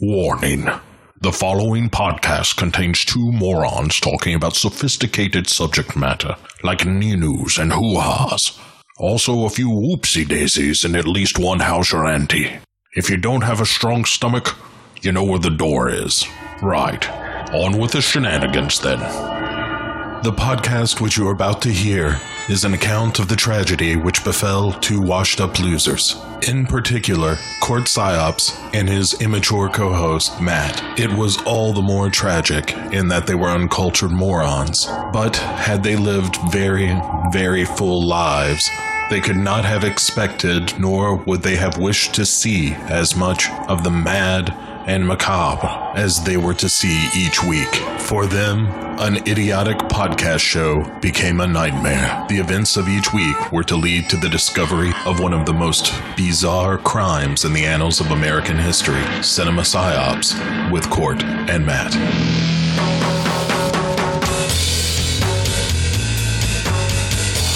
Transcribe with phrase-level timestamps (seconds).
[0.00, 0.68] Warning.
[1.20, 8.56] The following podcast contains two morons talking about sophisticated subject matter, like ninus and hoo-has.
[9.00, 12.58] Also a few whoopsie daisies and at least one house or auntie.
[12.94, 14.54] If you don't have a strong stomach,
[15.02, 16.24] you know where the door is.
[16.62, 17.04] Right.
[17.52, 19.37] On with the shenanigans then.
[20.24, 24.24] The podcast which you are about to hear is an account of the tragedy which
[24.24, 26.20] befell two washed up losers.
[26.48, 30.82] In particular, Court Psyops and his immature co host, Matt.
[30.98, 34.86] It was all the more tragic in that they were uncultured morons.
[35.12, 37.00] But had they lived very,
[37.30, 38.68] very full lives,
[39.10, 43.84] they could not have expected, nor would they have wished to see as much of
[43.84, 44.52] the mad
[44.88, 47.72] and macabre as they were to see each week.
[48.00, 48.66] For them,
[48.98, 52.24] an idiotic podcast show became a nightmare.
[52.28, 55.52] The events of each week were to lead to the discovery of one of the
[55.52, 60.34] most bizarre crimes in the annals of American history cinema psyops
[60.72, 61.94] with Court and Matt.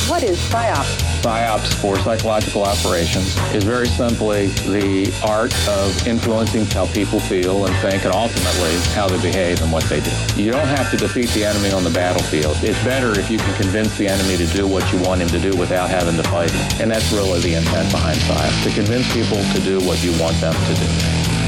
[0.08, 1.11] What is PSYOP?
[1.22, 7.76] PSYOPs for psychological operations is very simply the art of influencing how people feel and
[7.76, 10.10] think and ultimately how they behave and what they do.
[10.34, 12.56] You don't have to defeat the enemy on the battlefield.
[12.62, 15.38] It's better if you can convince the enemy to do what you want him to
[15.38, 16.52] do without having to fight.
[16.80, 20.40] And that's really the intent behind PSYOPs, to convince people to do what you want
[20.40, 21.41] them to do.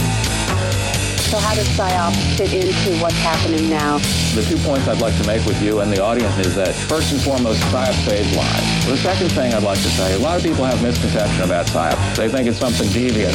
[1.34, 3.98] So how does PSYOP fit into what's happening now?
[4.36, 7.12] The two points I'd like to make with you and the audience is that first
[7.12, 8.86] and foremost, PSYOP saves lives.
[8.86, 12.14] The second thing I'd like to say, a lot of people have misconception about PSYOP.
[12.14, 13.34] They think it's something devious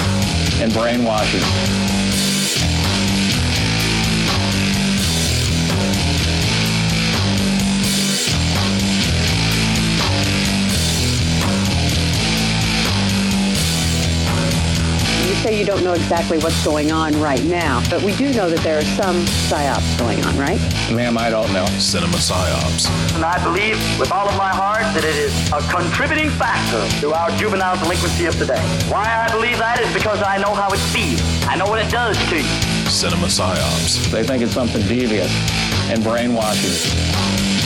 [0.61, 1.98] and brainwashing.
[15.49, 18.59] Say you don't know exactly what's going on right now, but we do know that
[18.59, 19.15] there are some
[19.49, 20.59] PSYOPs going on, right?
[20.91, 21.65] Ma'am, I don't know.
[21.79, 22.89] Cinema psyops.
[23.15, 27.13] And I believe with all of my heart that it is a contributing factor to
[27.13, 28.61] our juvenile delinquency of today.
[28.89, 31.21] Why I believe that is because I know how it feels.
[31.47, 32.89] I know what it does to you.
[32.89, 34.11] Cinema psyops.
[34.11, 35.31] They think it's something devious
[35.89, 37.58] and brainwashing.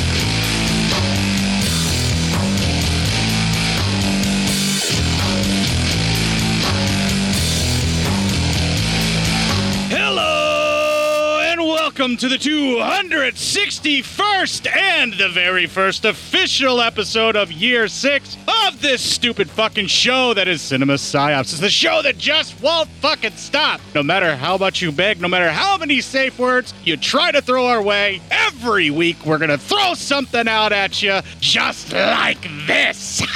[11.96, 19.00] Welcome to the 261st and the very first official episode of year six of this
[19.00, 21.42] stupid fucking show that is Cinema Psyops.
[21.42, 23.80] It's the show that just won't fucking stop.
[23.94, 27.44] No matter how much you beg, no matter how many safe words you try to
[27.44, 33.22] throw our way, every week we're gonna throw something out at you just like this.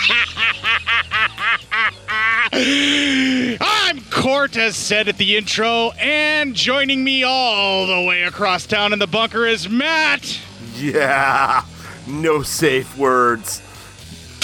[2.52, 8.94] I'm Court, as said at the intro, and joining me all the way across town
[8.94, 10.40] in the bunker is Matt.
[10.76, 11.66] Yeah,
[12.08, 13.62] no safe words.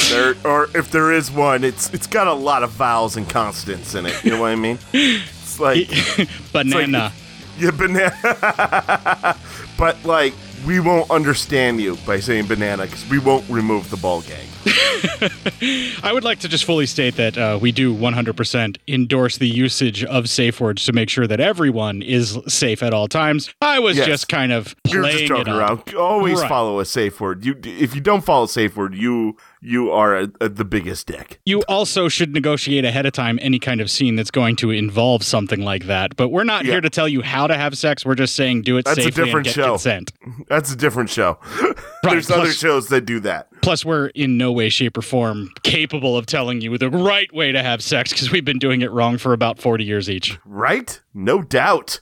[0.09, 3.95] There, or if there is one, it's it's got a lot of vowels and consonants
[3.95, 4.23] in it.
[4.23, 4.77] You know what I mean?
[4.91, 5.89] It's like
[6.51, 7.13] Banana.
[7.57, 9.37] yeah, banana.
[9.77, 10.33] but like,
[10.67, 14.47] we won't understand you by saying banana because we won't remove the ball gang.
[16.03, 20.03] I would like to just fully state that uh, we do 100% endorse the usage
[20.03, 23.53] of safe words to make sure that everyone is safe at all times.
[23.61, 24.07] I was Yes.
[24.07, 25.93] just kind of You're playing just joking around.
[25.95, 26.49] Always Right.
[26.49, 27.45] follow a safe word.
[27.45, 31.07] You, if you don't follow a safe word, you you are a, a, the biggest
[31.07, 31.39] dick.
[31.45, 35.23] You also should negotiate ahead of time any kind of scene that's going to involve
[35.23, 36.15] something like that.
[36.15, 36.73] But we're not Yeah.
[36.73, 38.05] here to tell you how to have sex.
[38.05, 39.69] We're just saying do it That's a different and get show.
[39.71, 40.11] consent.
[40.49, 41.39] That's a different show.
[42.03, 43.47] There's plus- other shows that do that.
[43.61, 47.53] Plus, we're in no way, shape, or form capable of telling you the right way
[47.53, 50.37] to have sex because we've been doing it wrong for about 40 years each.
[50.45, 50.99] Right?
[51.13, 52.01] No doubt.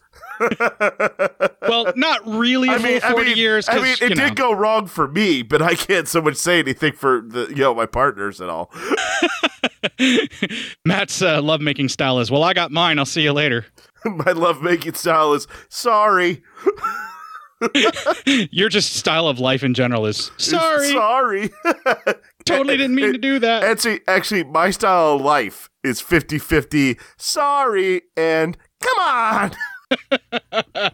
[1.68, 3.70] Well, not really a I mean, full I 40 mean, years.
[3.70, 6.60] I mean, it know, did go wrong for me, but I can't so much say
[6.60, 8.72] anything for the you know my partners and all.
[10.86, 13.00] Matt's uh, lovemaking style is, well, I got mine.
[13.00, 13.66] I'll see you later.
[14.06, 16.42] my love making style is sorry,
[18.52, 21.52] Your just style of life in general is, sorry, sorry.
[22.46, 23.64] totally didn't mean to do that.
[23.64, 29.52] Actually, actually, my style of life is 50-50 Sorry and come on,
[29.92, 30.92] come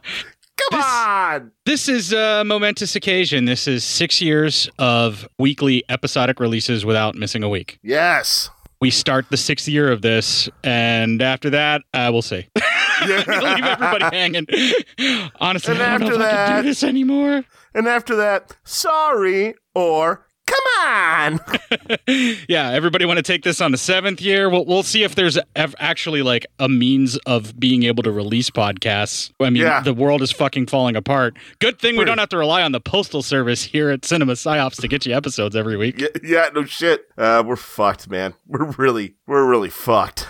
[0.72, 1.52] This- on.
[1.66, 3.46] This is a momentous occasion.
[3.46, 7.80] This is six years of weekly episodic releases without missing a week.
[7.84, 8.50] Yes.
[8.80, 12.48] We start the sixth year of this, and after that, uh, we'll see.
[13.08, 13.18] Yeah.
[13.28, 14.48] leave everybody hanging.
[15.40, 17.44] Honestly, And I don't know after if I can that- do this anymore.
[17.76, 21.40] And after that, sorry or Come on.
[22.48, 24.50] yeah, everybody want to take this on the seventh year?
[24.50, 28.50] We'll, we'll see if there's ev- actually like a means of being able to release
[28.50, 29.32] podcasts.
[29.40, 29.82] I mean, Yeah.
[29.82, 31.36] the world is fucking falling apart.
[31.60, 34.80] Good thing we don't have to rely on the postal service here at Cinema Psyops
[34.82, 36.00] to get you episodes every week.
[36.00, 37.06] yeah, yeah, no shit.
[37.18, 38.34] Uh, we're fucked, man.
[38.48, 40.28] We're really, we're really fucked.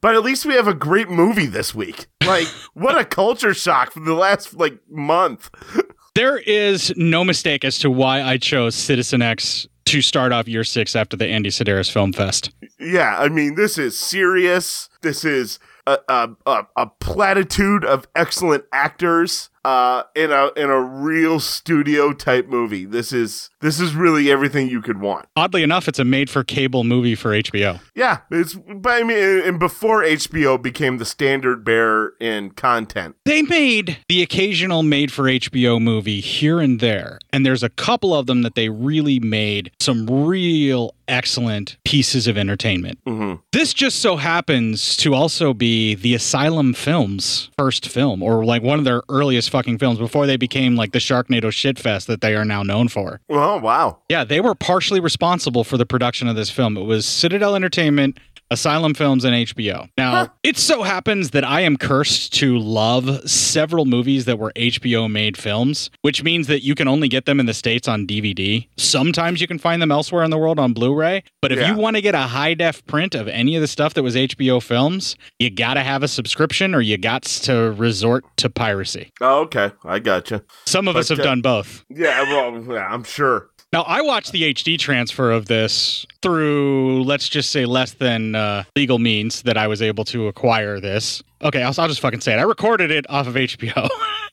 [0.00, 2.06] But at least we have a great movie this week.
[2.26, 5.50] Like, what a culture shock from the last like month.
[6.18, 10.64] There is no mistake as to why I chose Citizen X to start off year
[10.64, 12.50] six after the Andy Sidaris Film Fest.
[12.80, 14.88] Yeah, I mean, this is serious.
[15.02, 20.80] This is a a, a, a platitude of excellent actors uh, in a in a
[20.80, 22.86] real studio type movie.
[22.86, 25.26] This is this is really everything you could want.
[25.36, 27.78] Oddly enough, it's a made for cable movie for HBO.
[27.94, 33.16] Yeah, it's but I mean, and before HBO became the standard bearer in content.
[33.26, 38.14] They made the occasional made for HBO movie here and there, and there's a couple
[38.14, 42.98] of them that they really made some real excellent pieces of entertainment.
[43.06, 48.62] hmm This just so happens to also be the Asylum Films' first film, or like
[48.62, 52.34] one of their earliest fucking films before they became like the Sharknado shitfest that they
[52.34, 53.20] are now known for.
[53.30, 56.76] Oh wow, Yeah, they were partially responsible for the production of this film.
[56.76, 58.18] It was Citadel Entertainment,
[58.50, 59.88] Asylum Films, and HBO.
[59.98, 65.10] Now, it so happens that I am cursed to love several movies that were HBO
[65.10, 68.66] made films, which means that you can only get them in the States on DVD.
[68.78, 71.22] Sometimes you can find them elsewhere in the world on Blu ray.
[71.42, 71.72] But if Yeah.
[71.72, 74.16] you want to get a high def print of any of the stuff that was
[74.16, 79.12] HBO films, you got to have a subscription or you got to resort to piracy.
[79.20, 80.42] oh okay, I gotcha.
[80.66, 81.84] Some of us have uh, done both.
[81.90, 83.50] Yeah, well, yeah, I'm sure.
[83.72, 88.64] Now, I watched the HD transfer of this through, let's just say, less than uh,
[88.74, 91.22] legal means that I was able to acquire this.
[91.42, 92.38] Okay, I'll, I'll just fucking say it.
[92.38, 93.88] I recorded it off of HBO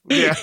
[0.07, 0.27] Yeah,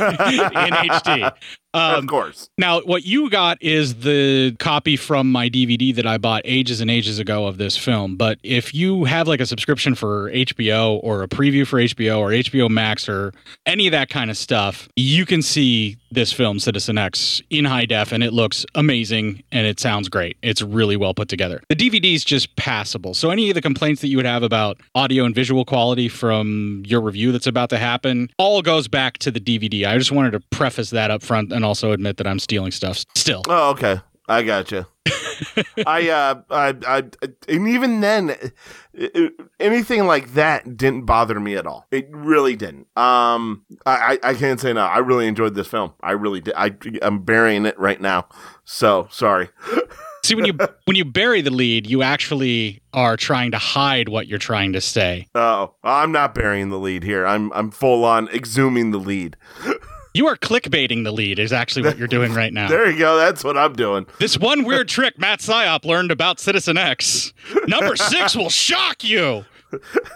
[0.67, 1.33] in HD.
[1.75, 2.49] Of Um, course.
[2.59, 6.91] now, what you got is the copy from my DVD that I bought ages and
[6.91, 8.17] ages ago of this film.
[8.17, 12.31] But if you have like a subscription for HBO or a preview for HBO or
[12.31, 13.33] HBO Max or
[13.67, 17.87] any of that kind of stuff, you can see this film, Citizen X, in high
[17.87, 20.37] def, and it looks amazing and it sounds great.
[20.43, 21.63] It's really well put together.
[21.71, 23.15] The DVD is just passable.
[23.15, 26.83] So, any of the complaints that you would have about audio and visual quality from
[26.87, 29.87] your review that's about to happen all goes back to the DVD.
[29.87, 33.05] I just wanted to preface that up front and also admit that I'm stealing stuff
[33.15, 33.43] still.
[33.49, 34.01] Oh, okay.
[34.29, 34.89] I gotcha.
[35.87, 37.03] I, uh, I, I,
[37.49, 38.53] and even then, it-
[38.95, 41.87] it- anything like that didn't bother me at all.
[41.93, 42.87] It really didn't.
[42.97, 44.81] Um, I, I I can't say no.
[44.83, 45.93] I really enjoyed this film.
[46.03, 46.55] I really did.
[46.57, 48.27] I, I'm burying it right now.
[48.65, 49.49] So sorry.
[50.25, 54.29] See, when you when you bury the lead, you actually are trying to hide what
[54.29, 55.27] you're trying to say.
[55.35, 57.27] Oh, I'm not burying the lead here.
[57.27, 59.37] I'm, I'm full on exhuming the lead.
[60.15, 62.69] You are clickbaiting the lead is actually what you're doing right now.
[62.73, 63.17] There you go.
[63.17, 64.07] That's what I'm doing.
[64.19, 67.33] This one weird trick Matt Psyop learned about Citizen X.
[67.67, 69.45] Number six will shock you.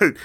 [0.00, 0.16] It,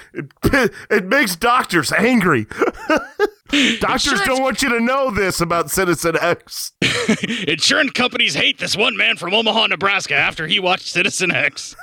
[0.90, 2.44] it makes doctors angry.
[3.80, 6.72] doctors Insurance- don't want you to know this about Citizen X.
[7.48, 11.74] Insurance companies hate this one man from Omaha, Nebraska after he watched Citizen X.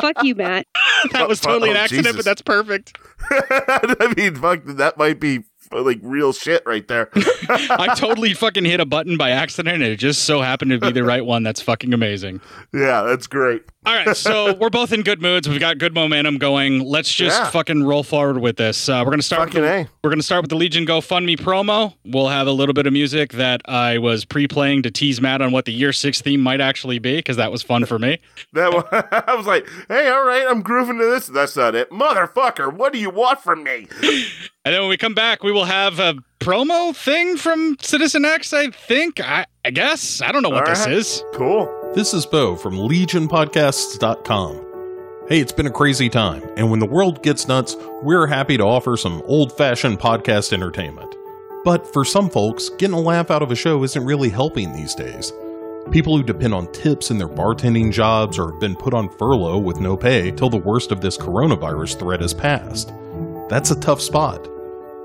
[0.00, 0.66] Fuck you, Matt.
[1.12, 2.16] That was totally an Oh, accident, Jesus.
[2.16, 2.96] but that's perfect.
[3.30, 5.40] I mean, fuck, that might be
[5.72, 7.10] like real shit right there.
[7.48, 10.92] I totally fucking hit a button by accident and it just so happened to be
[10.92, 11.42] the right one.
[11.42, 12.40] That's fucking amazing.
[12.72, 13.62] yeah, that's great.
[13.86, 15.48] All right, so we're both in good moods.
[15.48, 16.80] We've got good momentum going.
[16.84, 17.48] Let's just Yeah.
[17.50, 18.90] fucking roll forward with this.
[18.90, 19.48] Uh, we're gonna start.
[19.48, 19.82] Fucking with A.
[19.84, 21.94] the, we're gonna start with the Legion GoFundMe promo.
[22.04, 25.50] We'll have a little bit of music that I was pre-playing to tease Matt on
[25.50, 28.18] what the year six theme might actually be, because that was fun for me.
[28.52, 31.28] That one, I was like, hey, all right, I'm grooving to this.
[31.28, 32.70] That's not it, motherfucker.
[32.72, 33.86] What do you want from me?
[34.64, 38.52] And then when we come back, we will have a promo thing from Citizen X.
[38.52, 39.20] I think.
[39.20, 40.20] I, I guess.
[40.20, 40.92] I don't know what All this right.
[40.94, 41.24] is.
[41.32, 41.66] Cool.
[41.92, 45.26] This is Bo from LegionPodcasts.com.
[45.28, 48.62] Hey, it's been a crazy time, and when the world gets nuts, we're happy to
[48.62, 51.16] offer some old fashioned podcast entertainment.
[51.64, 54.94] But for some folks, getting a laugh out of a show isn't really helping these
[54.94, 55.32] days.
[55.90, 59.58] People who depend on tips in their bartending jobs or have been put on furlough
[59.58, 62.92] with no pay till the worst of this coronavirus threat has passed.
[63.48, 64.48] That's a tough spot.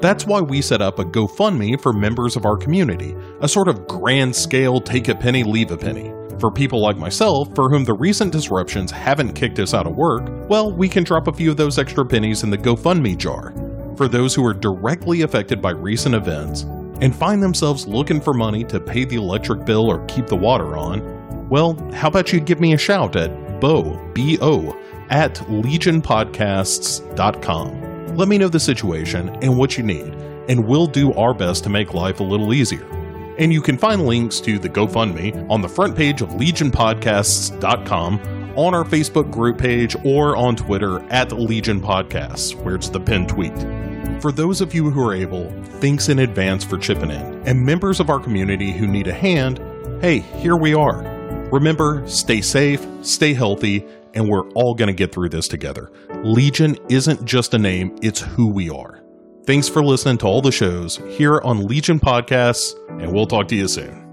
[0.01, 3.87] That's why we set up a GoFundMe for members of our community, a sort of
[3.87, 6.13] grand scale take a penny, leave a penny.
[6.39, 10.27] For people like myself, for whom the recent disruptions haven't kicked us out of work,
[10.49, 13.53] well, we can drop a few of those extra pennies in the GoFundMe jar.
[13.95, 16.63] For those who are directly affected by recent events
[16.99, 20.75] and find themselves looking for money to pay the electric bill or keep the water
[20.75, 24.77] on, well, how about you give me a shout at bo, B-O,
[25.09, 28.17] at legionpodcasts.com.
[28.17, 30.13] Let me know the situation and what you need,
[30.49, 32.85] and we'll do our best to make life a little easier.
[33.37, 38.19] And you can find links to the GoFundMe on the front page of legionpodcasts.com,
[38.55, 43.27] on our Facebook group page, or on Twitter at Legion Podcasts, where it's the pinned
[43.27, 43.57] tweet.
[44.21, 45.51] For those of you who are able,
[45.81, 47.41] thanks in advance for chipping in.
[47.45, 49.59] And members of our community who need a hand,
[50.01, 51.01] hey, here we are.
[51.51, 55.91] Remember, stay safe, stay healthy, and we're all going to get through this together.
[56.23, 59.04] Legion isn't just a name, it's who we are.
[59.45, 63.55] Thanks for listening to all the shows here on Legion Podcasts, and we'll talk to
[63.55, 64.04] you soon.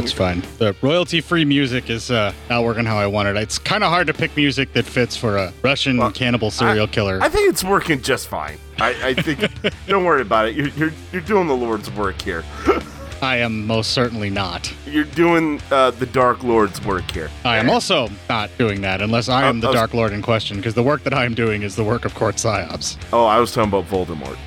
[0.00, 0.42] That's that's fine.
[0.58, 3.36] The royalty-free music is uh, not working how I wanted.
[3.36, 3.42] It.
[3.42, 7.18] It's kind of hard to pick music that fits for a Russian cannibal serial killer.
[7.20, 8.58] I think it's working just fine.
[8.78, 9.50] I, I think.
[9.86, 10.54] don't worry about it.
[10.54, 12.44] You're, you're you're doing the Lord's work here.
[13.20, 14.72] I am most certainly not.
[14.86, 17.28] You're doing uh, the Dark Lord's work here.
[17.44, 20.22] I am also not doing that unless I am I the was- Dark Lord in
[20.22, 22.96] question, because the work that I am doing is the work of Court Psyops.
[23.12, 24.38] Oh, I was talking about Voldemort.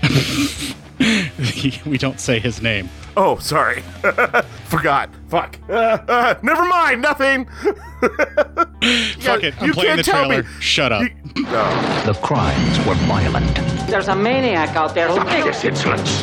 [1.85, 2.89] we don't say his name.
[3.17, 3.81] Oh, sorry.
[4.65, 5.09] Forgot.
[5.29, 5.57] Fuck.
[5.71, 7.01] Uh, uh, never mind.
[7.01, 7.45] Nothing.
[9.21, 9.53] Fuck it.
[9.61, 10.35] I'm you playing can't the tell me.
[10.41, 10.49] trailer.
[10.59, 11.03] Shut up.
[11.03, 11.43] You-.
[12.05, 13.55] The crimes were violent.
[13.87, 15.07] There's a maniac out there.
[15.43, 16.21] This insolence.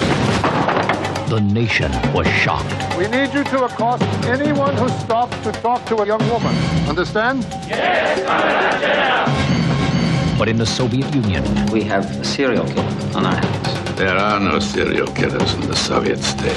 [1.30, 2.75] The nation was shocked.
[2.99, 6.54] We need you to accost anyone who stops to talk to a young woman.
[6.88, 7.45] Understand?
[7.68, 10.38] Yes, understand?
[10.38, 11.42] But in the Soviet Union,
[11.73, 13.77] We have a serial killer on our hands.
[13.99, 16.55] There are no serial killers in the Soviet state.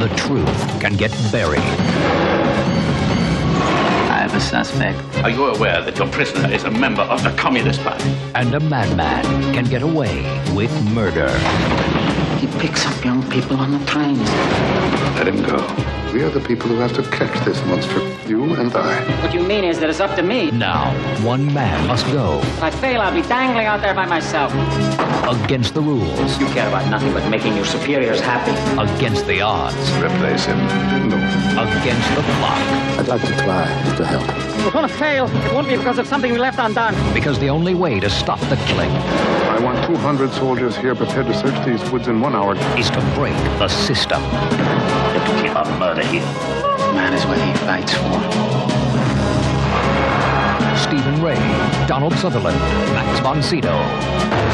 [0.00, 1.60] the truth can get buried.
[4.08, 4.98] I have a suspect.
[5.22, 8.08] Are you aware that your prisoner is a member of the Communist Party?
[8.34, 10.22] And a madman can get away
[10.54, 11.28] with murder.
[12.38, 14.26] He picks up young people on the trains.
[15.18, 16.03] Let him go.
[16.14, 17.98] We are the people who have to catch this monster.
[18.28, 19.20] You and I.
[19.20, 20.50] What you mean is that it's up to me.
[20.52, 20.92] Now,
[21.26, 24.52] one man must go If I fail, I'll be dangling out there by myself.
[25.44, 28.52] against the rules, You care about nothing but making your superiors happy.
[28.80, 30.58] against the odds, Replace him.
[31.10, 31.16] No.
[31.80, 32.62] against the clock.
[32.98, 33.64] I'd like to try
[33.96, 34.28] to help.
[34.28, 35.26] If We're gonna fail.
[35.46, 36.94] It won't be because of something we left undone.
[37.12, 41.34] Because the only way to stop the killing I want 200 soldiers here prepared to
[41.34, 42.54] search these woods in one hour.
[42.78, 44.22] is to break the system.
[45.54, 46.24] Kill or murder him.
[46.94, 48.18] Man is what he fights for.
[50.76, 52.58] Stephen Rea, Donald Sutherland,
[52.92, 53.78] Max von Sydow,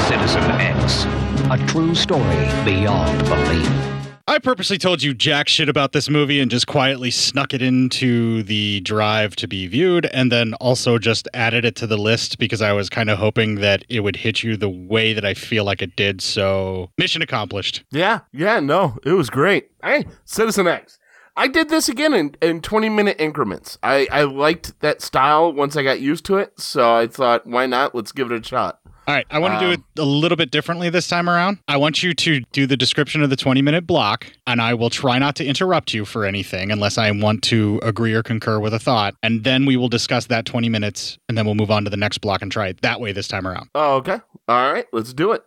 [0.09, 1.05] Citizen X.
[1.51, 4.00] A true story beyond belief.
[4.31, 8.45] I purposely told you jack shit about this movie and just quietly snuck it into
[8.45, 12.63] the drive to be viewed and then also just added it to the list because
[12.63, 15.65] I was kind of hoping that it would hit you the way that I feel
[15.65, 16.21] like it did.
[16.21, 17.83] So, mission accomplished.
[17.91, 18.21] Yeah.
[18.31, 18.61] Yeah.
[18.61, 19.73] No, it was great.
[19.83, 21.01] Hey, Citizen X.
[21.37, 23.79] I did this again in, in 20 minute increments.
[23.83, 26.61] I, I liked that style once I got used to it.
[26.61, 27.97] So I thought, why not?
[27.97, 28.80] Let's give it a shot.
[29.11, 31.59] All right, I want to do it a little bit differently this time around.
[31.67, 34.89] I want you to do the description of the 20 minute block, and I will
[34.89, 38.73] try not to interrupt you for anything unless I want to agree or concur with
[38.73, 39.17] a thought.
[39.25, 41.97] And then we will discuss that 20 minutes, and then we'll move on to the
[41.97, 43.69] next block and try it that way this time around.
[43.75, 44.21] Oh, okay.
[44.47, 44.87] All right.
[44.93, 45.43] Let's do it.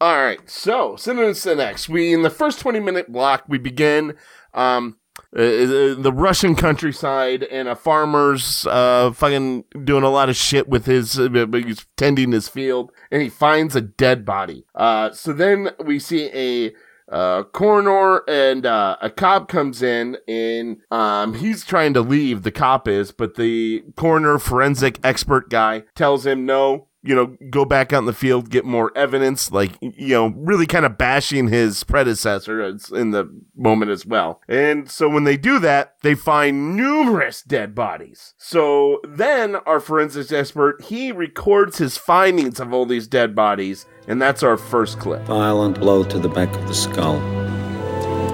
[0.00, 0.48] All right.
[0.48, 1.88] So, Citizen X.
[1.88, 4.14] We, in the first 20 minute block, we begin,
[4.54, 4.98] um,
[5.34, 10.86] uh, the Russian countryside and a farmer's uh fucking doing a lot of shit with
[10.86, 14.64] his uh, he's tending his field and he finds a dead body.
[14.74, 16.72] Uh so then we see a
[17.10, 22.42] uh, coroner and uh, a cop comes in and um, he's trying to leave.
[22.42, 26.86] The cop is, but the coroner forensic expert guy tells him no.
[27.02, 29.50] You know, go back out in the field, get more evidence.
[29.50, 34.40] Like you know, really kind of bashing his predecessor in the moment as well.
[34.48, 38.34] And so when they do that, they find numerous dead bodies.
[38.36, 44.20] So then our forensics expert he records his findings of all these dead bodies, and
[44.20, 45.22] that's our first clip.
[45.22, 47.18] Violent blow to the back of the skull.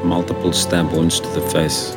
[0.05, 1.97] Multiple stab wounds to the face.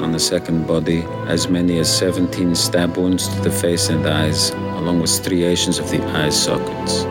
[0.00, 4.50] On the second body, as many as 17 stab wounds to the face and eyes,
[4.50, 7.04] along with striations of the eye sockets.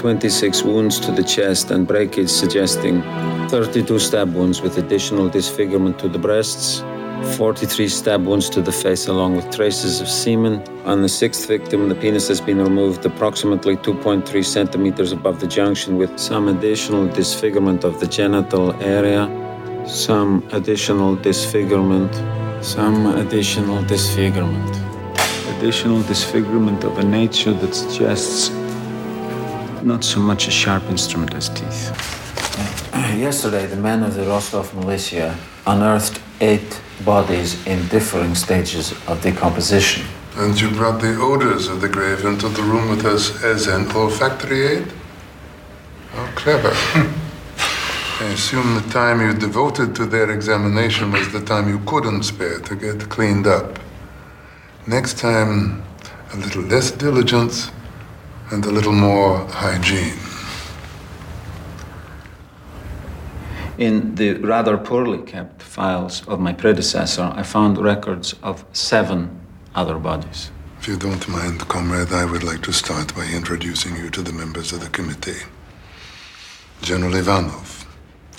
[0.00, 3.02] 26 wounds to the chest and breakage suggesting
[3.48, 6.80] 32 stab wounds with additional disfigurement to the breasts,
[7.36, 10.62] 43 stab wounds to the face along with traces of semen.
[10.84, 15.98] On the sixth victim, the penis has been removed approximately 2.3 centimeters above the junction
[15.98, 19.28] with some additional disfigurement of the genital area,
[19.86, 22.14] some additional disfigurement,
[22.64, 24.76] some additional disfigurement.
[25.56, 28.50] Additional disfigurement of a nature that suggests
[29.82, 31.90] not so much a sharp instrument as teeth.
[33.18, 40.06] Yesterday, the men of the Rostov militia unearthed eight bodies in differing stages of decomposition.
[40.36, 43.90] And you brought the odors of the grave into the room with us as an
[43.92, 44.92] olfactory aid?
[46.12, 46.74] How clever.
[48.20, 52.58] I assume the time you devoted to their examination was the time you couldn't spare
[52.60, 53.78] to get cleaned up.
[54.86, 55.82] Next time,
[56.34, 57.70] a little less diligence
[58.50, 60.18] and a little more hygiene.
[63.78, 69.40] In the rather poorly kept files of my predecessor, I found records of seven
[69.74, 70.50] other bodies.
[70.78, 74.32] If you don't mind, comrade, I would like to start by introducing you to the
[74.32, 75.40] members of the committee.
[76.82, 77.79] General Ivanov,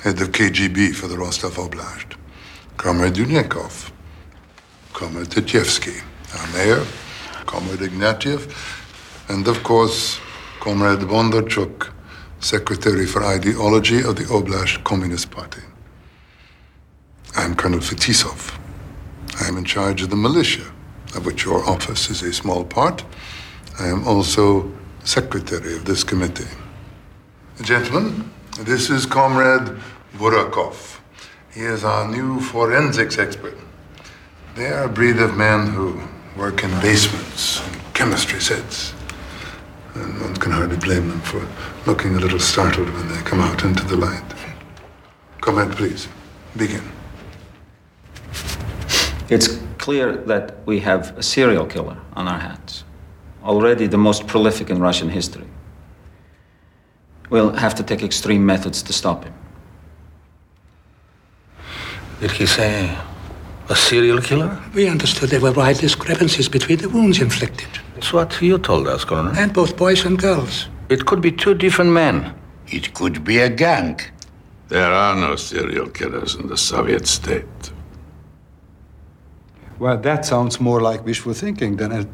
[0.04, 2.16] head of KGB for the Rostov Oblast.
[2.76, 3.92] Comrade Dunyakov,
[4.94, 6.02] Comrade Tetchevsky,
[6.36, 6.84] our mayor,
[7.46, 8.50] Comrade Ignatiev,
[9.30, 10.20] and of course,
[10.60, 11.92] Comrade Bondarchuk,
[12.40, 15.62] Secretary for Ideology of the Oblast Communist Party.
[17.36, 18.58] I'm Colonel Fetisov.
[19.40, 20.66] I'm in charge of the militia,
[21.16, 23.04] of which your office is a small part.
[23.80, 24.72] I am also
[25.04, 26.50] secretary of this committee.
[27.62, 28.32] Gentlemen,
[28.64, 29.76] this is Comrade
[30.14, 31.00] Burakov.
[31.54, 33.58] He is our new forensics expert.
[34.56, 36.00] They are a breed of men who
[36.38, 38.94] work in basements and chemistry sets.
[39.96, 41.46] And one can hardly blame them for
[41.86, 44.24] looking a little startled when they come out into the light.
[45.42, 46.08] Comrade, please,
[46.56, 46.84] begin.
[49.30, 52.84] It's clear that we have a serial killer on our hands,
[53.44, 55.48] already the most prolific in Russian history.
[57.32, 59.34] We'll have to take extreme methods to stop him.
[62.20, 62.96] Did he say
[63.70, 64.62] a serial killer?
[64.76, 67.70] We understood there were wide discrepancies between the wounds inflicted.
[67.96, 69.32] It's what you told us, Colonel.
[69.38, 70.68] And both boys and girls.
[70.90, 72.36] It could be two different men.
[72.68, 74.02] It could be a gang.
[74.68, 77.72] There are no serial killers in the Soviet state.
[79.80, 82.06] Well, that sounds more like wishful thinking than a.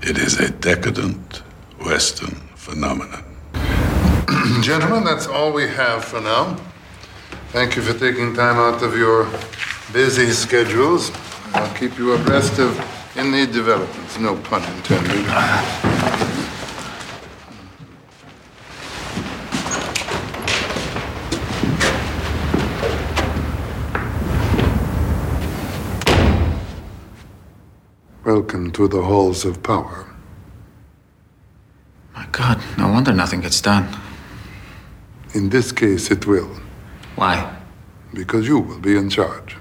[0.00, 1.42] It is a decadent
[1.84, 3.24] Western phenomenon.
[4.62, 6.56] Gentlemen, that's all we have for now.
[7.48, 9.28] Thank you for taking time out of your
[9.92, 11.10] busy schedules.
[11.54, 12.78] I'll keep you abreast of
[13.16, 15.26] any developments, no pun intended.
[28.24, 30.11] Welcome to the halls of power.
[32.14, 33.88] My God, no wonder nothing gets done.
[35.34, 36.50] In this case, it will.
[37.16, 37.56] Why?
[38.12, 39.56] Because you will be in charge.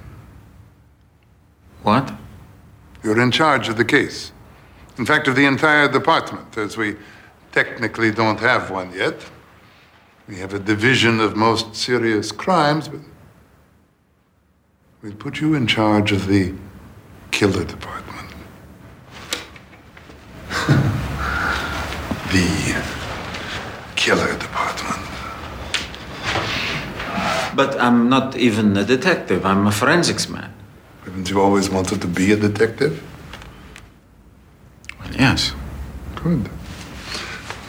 [1.83, 2.13] What?
[3.03, 4.31] You're in charge of the case.
[4.97, 6.95] In fact, of the entire department, as we
[7.51, 9.15] technically don't have one yet.
[10.27, 13.01] We have a division of most serious crimes, but
[15.01, 16.53] we'll put you in charge of the
[17.31, 18.00] killer department.
[22.31, 22.81] The
[23.95, 25.05] killer department.
[27.53, 30.53] But I'm not even a detective, I'm a forensics man.
[31.03, 33.03] Haven't you always wanted to be a detective?
[34.99, 35.53] Well, yes.
[36.15, 36.49] Good.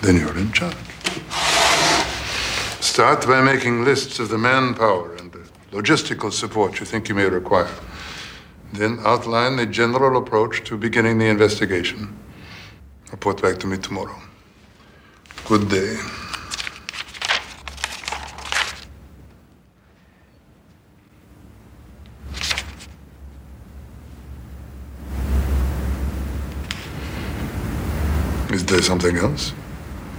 [0.02, 0.76] Then you're in charge.
[2.80, 5.40] Start by making lists of the manpower and the
[5.72, 7.70] logistical support you think you may require.
[8.72, 12.16] Then outline the general approach to beginning the investigation.
[13.10, 14.20] Report back to me tomorrow.
[15.52, 15.98] Good day.
[28.50, 29.52] Is there something else?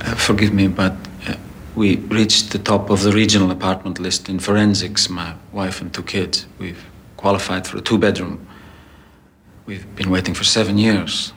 [0.02, 0.94] Uh, forgive me, but
[1.28, 1.34] uh,
[1.74, 6.04] we reached the top of the regional apartment list in forensics, my wife and two
[6.04, 6.46] kids.
[6.60, 6.86] We've
[7.18, 8.46] qualified for a two bedroom.
[9.66, 11.34] We've been waiting for seven years.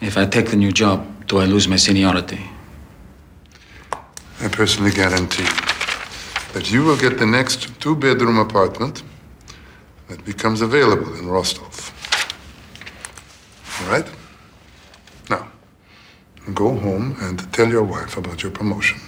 [0.00, 2.40] If I take the new job, do I lose my seniority?
[4.40, 5.48] I personally guarantee
[6.52, 9.02] that you will get the next two bedroom apartment
[10.08, 11.92] that becomes available in Rostov.
[13.80, 14.06] All right?
[15.28, 15.48] Now,
[16.54, 19.00] go home and tell your wife about your promotion.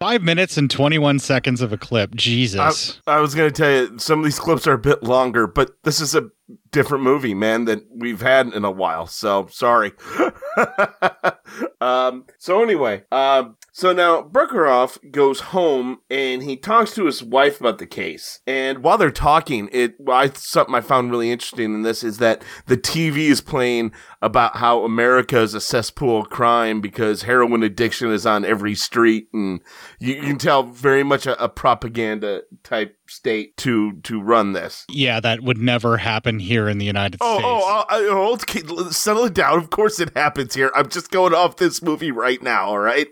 [0.00, 2.14] Five minutes and 21 seconds of a clip.
[2.14, 2.98] Jesus.
[3.06, 5.46] I, I was going to tell you, some of these clips are a bit longer,
[5.46, 6.30] but this is a
[6.72, 9.06] different movie, man, that we've had in a while.
[9.06, 9.92] So sorry.
[11.82, 17.60] um, so anyway, um, so now Berkarov goes home and he talks to his wife
[17.60, 18.40] about the case.
[18.46, 22.42] And while they're talking, it I something I found really interesting in this is that
[22.66, 28.10] the TV is playing about how America is a cesspool of crime because heroin addiction
[28.12, 29.60] is on every street, and
[29.98, 34.84] you, you can tell very much a, a propaganda type state to to run this.
[34.90, 37.64] Yeah, that would never happen here in the United Oh, oh States.
[37.68, 39.58] oh, oh, oh, okay, settle it down.
[39.58, 40.70] Of course it happens here.
[40.74, 43.08] I'm just going off this movie right now, all right?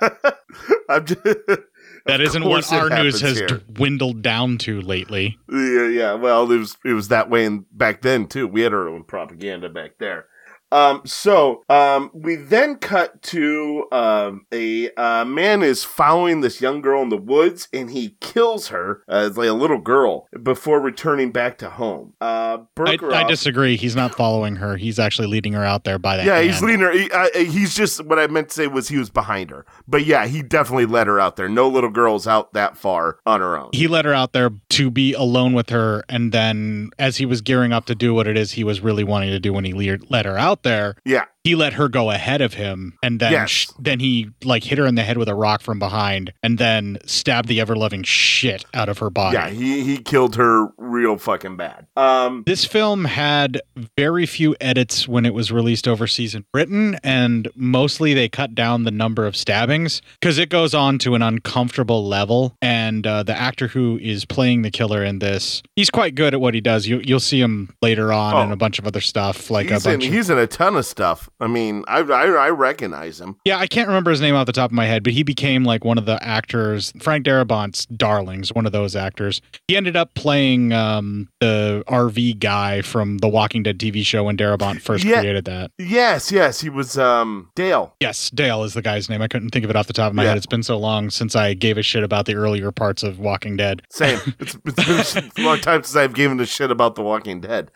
[0.88, 1.20] I'm just,
[2.06, 3.48] that isn't what our news has here.
[3.72, 5.38] dwindled down to lately.
[5.50, 6.12] yeah, yeah.
[6.14, 8.46] Well, it was it was that way in, back then too.
[8.46, 10.26] We had our own propaganda back there.
[10.74, 16.80] Um, so um, we then cut to um, a uh, man is following this young
[16.80, 21.30] girl in the woods, and he kills her as like a little girl before returning
[21.30, 22.14] back to home.
[22.20, 23.76] Uh, I, I disagree.
[23.76, 24.76] He's not following her.
[24.76, 26.26] He's actually leading her out there by that.
[26.26, 26.90] Yeah, he's leading her.
[26.90, 29.64] He, uh, he's just what I meant to say was he was behind her.
[29.86, 31.48] But yeah, he definitely led her out there.
[31.48, 33.70] No little girl's out that far on her own.
[33.72, 37.42] He led her out there to be alone with her, and then as he was
[37.42, 39.72] gearing up to do what it is he was really wanting to do when he
[39.72, 41.24] le- let her out there, Yeah.
[41.44, 43.50] He let her go ahead of him, and then Yes.
[43.50, 46.56] sh- then he like hit her in the head with a rock from behind, and
[46.58, 49.34] then stabbed the ever loving shit out of her body.
[49.36, 51.86] Yeah, he he killed her real fucking bad.
[51.96, 53.60] Um, This film had
[53.96, 58.84] very few edits when it was released overseas in Britain, and mostly they cut down
[58.84, 62.54] the number of stabbings because it goes on to an uncomfortable level.
[62.62, 66.40] And uh, the actor who is playing the killer in this, he's quite good at
[66.40, 66.86] what he does.
[66.86, 68.40] You, you'll see him later on Oh.
[68.42, 70.06] in a bunch of other stuff, like he's a in bunch.
[70.08, 71.28] of, he's in a ton of stuff.
[71.40, 73.36] I mean, I I, I recognize him.
[73.44, 75.64] yeah, I can't remember his name off the top of my head, but he became
[75.64, 79.42] like one of the actors, Frank Darabont's darlings, one of those actors.
[79.68, 84.36] He ended up playing um, the RV guy from the Walking Dead TV show when
[84.36, 85.20] Darabont first Yeah.
[85.20, 85.70] created that.
[85.78, 87.94] Yes, yes, he was um Dale.
[88.00, 89.20] Yes, Dale is the guy's name.
[89.22, 90.28] I couldn't think of it off the top of my Yeah.
[90.30, 90.36] head.
[90.38, 93.56] It's been so long since I gave a shit about the earlier parts of Walking
[93.56, 93.82] Dead.
[93.90, 94.18] Same.
[94.38, 97.70] it's, it's been a long time since I've given a shit about The Walking Dead.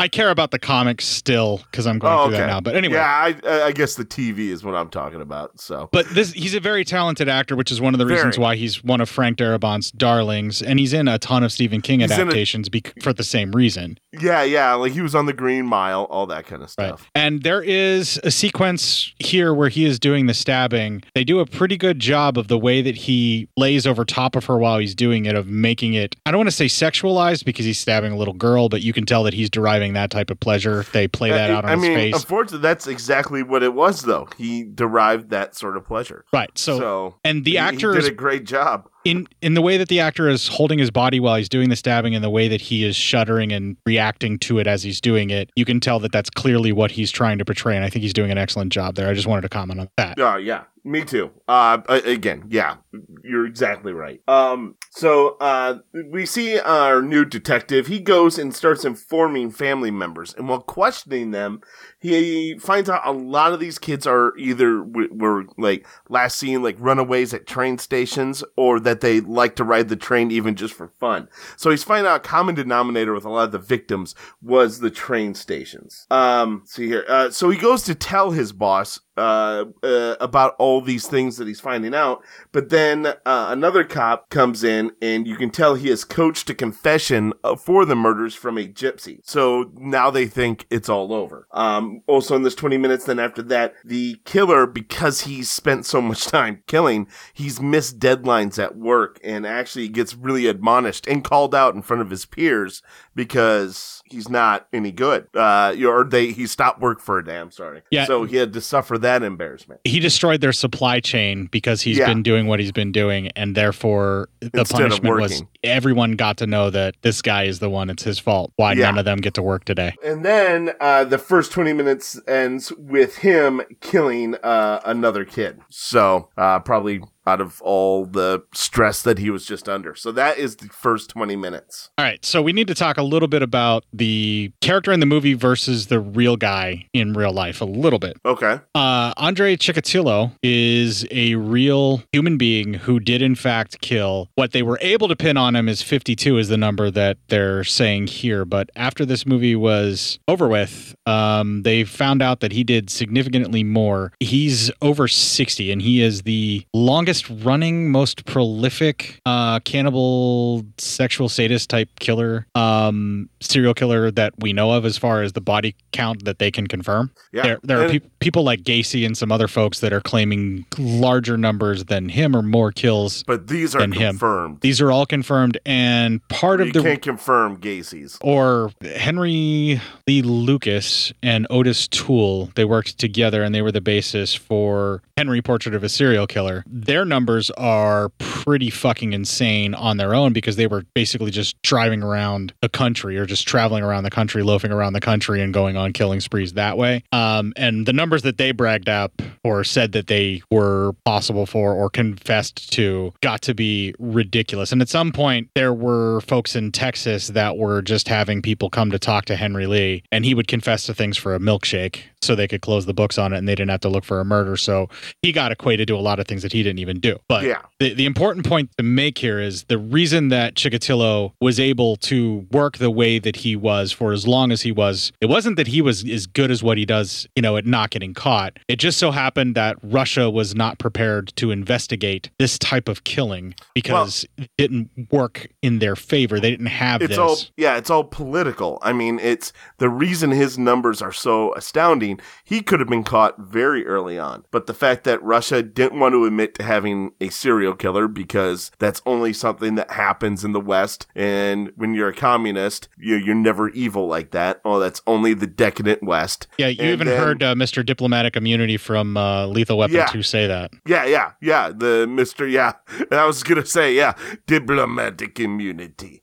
[0.00, 2.60] I care about the comics still because I'm going Oh, through that now.
[2.60, 2.94] But anyway.
[2.96, 5.60] yeah, I I guess the TV is what I'm talking about.
[5.60, 8.42] So, But this he's a very talented actor, which is one of the reasons Very.
[8.42, 12.00] why he's one of Frank Darabont's darlings, and he's in a ton of Stephen King
[12.00, 13.98] He's in a- adaptations bec for the same reason.
[14.20, 17.08] yeah, yeah, like he was on the Green Mile, all that kind of stuff.
[17.14, 21.02] And there is a sequence here where he is doing the stabbing.
[21.14, 24.44] They do a pretty good job of the way that he lays over top of
[24.46, 27.64] her while he's doing it, of making it, I don't want to say sexualized because
[27.64, 30.40] he's stabbing a little girl, but you can tell that he's deriving that type of
[30.40, 30.80] pleasure.
[30.80, 32.14] If they play that Uh, out on I his mean, face.
[32.14, 34.26] unfortunately, that's exactly what it was, though.
[34.38, 36.24] He derived that sort of pleasure.
[36.32, 36.50] Right.
[36.58, 38.88] So, so and the he- actor he is did a great job.
[39.04, 41.76] In in the way that the actor is holding his body while he's doing the
[41.76, 45.30] stabbing and the way that he is shuddering and reacting to it as he's doing
[45.30, 48.02] it you can tell that that's clearly what he's trying to portray and i think
[48.02, 50.64] he's doing an excellent job there i just wanted to comment on that Oh yeah,
[50.84, 51.30] me too.
[51.46, 52.76] Uh, again, yeah,
[53.22, 54.22] you're exactly right.
[54.26, 55.78] Um, so uh,
[56.10, 57.88] we see our new detective.
[57.88, 61.60] He goes and starts informing family members, and while questioning them,
[62.04, 66.62] he finds out a lot of these kids are either w- were like last seen
[66.62, 70.74] like runaways at train stations, or that they like to ride the train even just
[70.74, 71.28] for fun.
[71.56, 74.90] So he's finding out a common denominator with a lot of the victims was the
[74.90, 76.06] train stations.
[76.10, 77.04] Um, see here.
[77.08, 81.48] Uh, so he goes to tell his boss uh, uh, about all these things that
[81.48, 82.22] he's finding out.
[82.52, 86.54] But then uh, another cop comes in, and you can tell he has coached a
[86.54, 89.20] confession uh, for the murders from a gypsy.
[89.24, 91.46] So now they think it's all over.
[91.52, 96.00] Um, also, in this 20 minutes, then after that, the killer, because he's spent so
[96.00, 101.54] much time killing, he's missed deadlines at work and actually gets really admonished and called
[101.54, 102.82] out in front of his peers
[103.14, 105.26] because he's not any good.
[105.34, 107.38] Uh, you or they he stopped work for a day.
[107.38, 107.82] I'm sorry.
[107.90, 108.04] Yeah.
[108.06, 109.80] So he had to suffer that embarrassment.
[109.84, 112.06] he destroyed their supply chain because he's Yeah.
[112.06, 116.46] been doing what he's been doing and therefore the Instead punishment was everyone got to
[116.46, 118.86] know that this guy is the one it's his fault why Yeah.
[118.86, 122.72] none of them get to work today And then uh, the first 20 minutes ends
[122.78, 125.60] with him killing uh, another kid.
[125.70, 129.94] So uh, probably out of all the stress that he was just under.
[129.94, 131.90] So that is the first 20 minutes.
[131.98, 135.06] All right, so we need to talk a little bit about the character in the
[135.06, 138.16] movie versus the real guy in real life a little bit.
[138.24, 138.60] Okay.
[138.74, 144.28] Uh, Andre Chikatilo is a real human being who did, in fact, kill.
[144.34, 147.64] What they were able to pin on him is 52 is the number that they're
[147.64, 148.44] saying here.
[148.44, 153.64] But after this movie was over with, um, they found out that he did significantly
[153.64, 154.12] more.
[154.20, 161.70] He's over 60, and he is the longest running, most prolific uh, cannibal, sexual sadist
[161.70, 166.24] type killer, um, serial killer that we know of as far as the body count
[166.24, 167.10] that they can confirm.
[167.32, 167.42] Yeah.
[167.42, 171.36] There, there are peop people like Gacy and some other folks that are claiming larger
[171.36, 174.12] numbers than him or more kills But these are than him.
[174.18, 174.60] confirmed.
[174.60, 178.18] These are all confirmed, and part You of the can't confirm Gacy's.
[178.20, 184.34] or Henry Lee Lucas and Ottis Toole, they worked together and they were the basis
[184.34, 186.64] for Henry Portrait of a Serial Killer.
[186.66, 192.02] Their numbers are pretty fucking insane on their own because they were basically just driving
[192.02, 195.76] around the country or just traveling around the country, loafing around the country and going
[195.76, 197.02] on killing sprees that way.
[197.12, 201.72] Um, and the numbers that they bragged up or said that they were possible for
[201.72, 204.72] or confessed to got to be ridiculous.
[204.72, 208.90] And at some point, there were folks in Texas that were just having people come
[208.90, 212.34] to talk to Henry Lee, and he would confess to things for a milkshake so
[212.34, 214.24] they could close the books on it and they didn't have to look for a
[214.24, 214.56] murder.
[214.56, 214.88] So
[215.22, 217.18] he got equated to a lot of things that he didn't even do.
[217.28, 217.62] But Yeah.
[217.78, 222.46] the, the important point to make here is the reason that Chikatilo was able to
[222.50, 225.66] work the way that he was for as long as he was, it wasn't that
[225.68, 228.58] he was as good as what he does, you know, at not getting caught.
[228.68, 233.54] It just so happened that Russia was not prepared to investigate this type of killing
[233.74, 236.40] because it didn't work in their favor.
[236.40, 237.18] They didn't have It's this.
[237.18, 238.78] all yeah, it's all political.
[238.82, 242.13] I mean, it's the reason his numbers are so astounding.
[242.44, 246.12] He could have been caught very early on, but the fact that Russia didn't want
[246.14, 250.60] to admit to having a serial killer because that's only something that happens in the
[250.60, 254.60] West, and when you're a communist, you, you're never evil like that.
[254.64, 256.46] Oh, that's only the decadent West.
[256.58, 257.84] yeah, you And even then- heard uh, Mr.
[257.84, 260.06] Diplomatic Immunity from uh, Lethal Weapon Yeah.
[260.06, 260.70] 2 say that.
[260.86, 261.70] Yeah, yeah, yeah.
[261.74, 262.72] The Mister, yeah.
[263.10, 264.14] I was gonna say, yeah,
[264.46, 266.22] diplomatic immunity.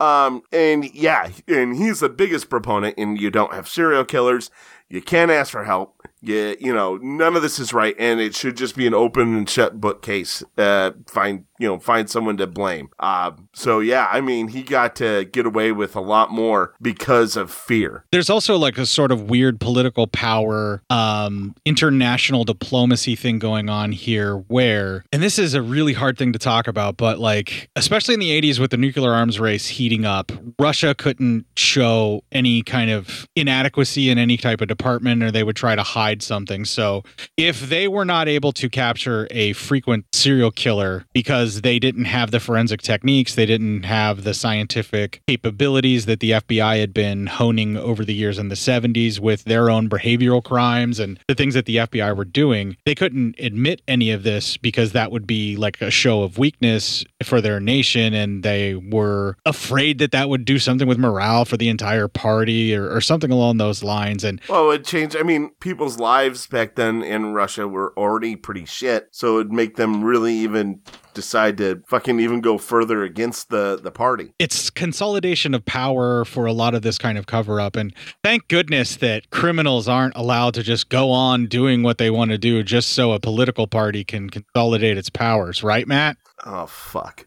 [0.00, 2.94] Um, and yeah, and he's the biggest proponent.
[2.98, 4.50] And you don't have serial killers.
[4.92, 6.02] You can't ask for help.
[6.22, 9.36] You, you know, none of this is right, and it should just be an open
[9.36, 10.42] and shut bookcase.
[10.56, 12.90] Uh, find, you know, find someone to blame.
[13.00, 17.36] Uh, so yeah, I mean, he got to get away with a lot more because
[17.36, 18.04] of fear.
[18.12, 23.92] there's also like a sort of weird political power um international diplomacy thing going on
[23.92, 28.14] here where and this is a really hard thing to talk about but like especially
[28.14, 32.90] in the 80s with the nuclear arms race heating up russia couldn't show any kind
[32.90, 37.04] of inadequacy in any type of department or they would try to hide something so
[37.36, 42.30] if they were not able to capture a frequent serial killer because they didn't have
[42.30, 47.76] the forensic techniques, they didn't have the scientific capabilities that the FBI had been honing
[47.76, 51.66] over the years in the 70s with their own behavioral crimes and the things that
[51.66, 55.80] the FBI were doing, they couldn't admit any of this because that would be like
[55.80, 60.58] a show of weakness for their nation and they were afraid that that would do
[60.58, 64.70] something with morale for the entire party or, or something along those lines and Well,
[64.70, 65.16] it changed.
[65.16, 69.76] I mean, people's lives back then in Russia were already pretty shit, so it'd make
[69.76, 70.80] them really even
[71.14, 74.32] decide to fucking even go further against the the party.
[74.38, 78.48] it's consolidation of power for a lot of this kind of cover up and thank
[78.48, 82.62] goodness that criminals aren't allowed to just go on doing what they want to do
[82.62, 87.26] just so a political party can consolidate its powers right matt Oh fuck,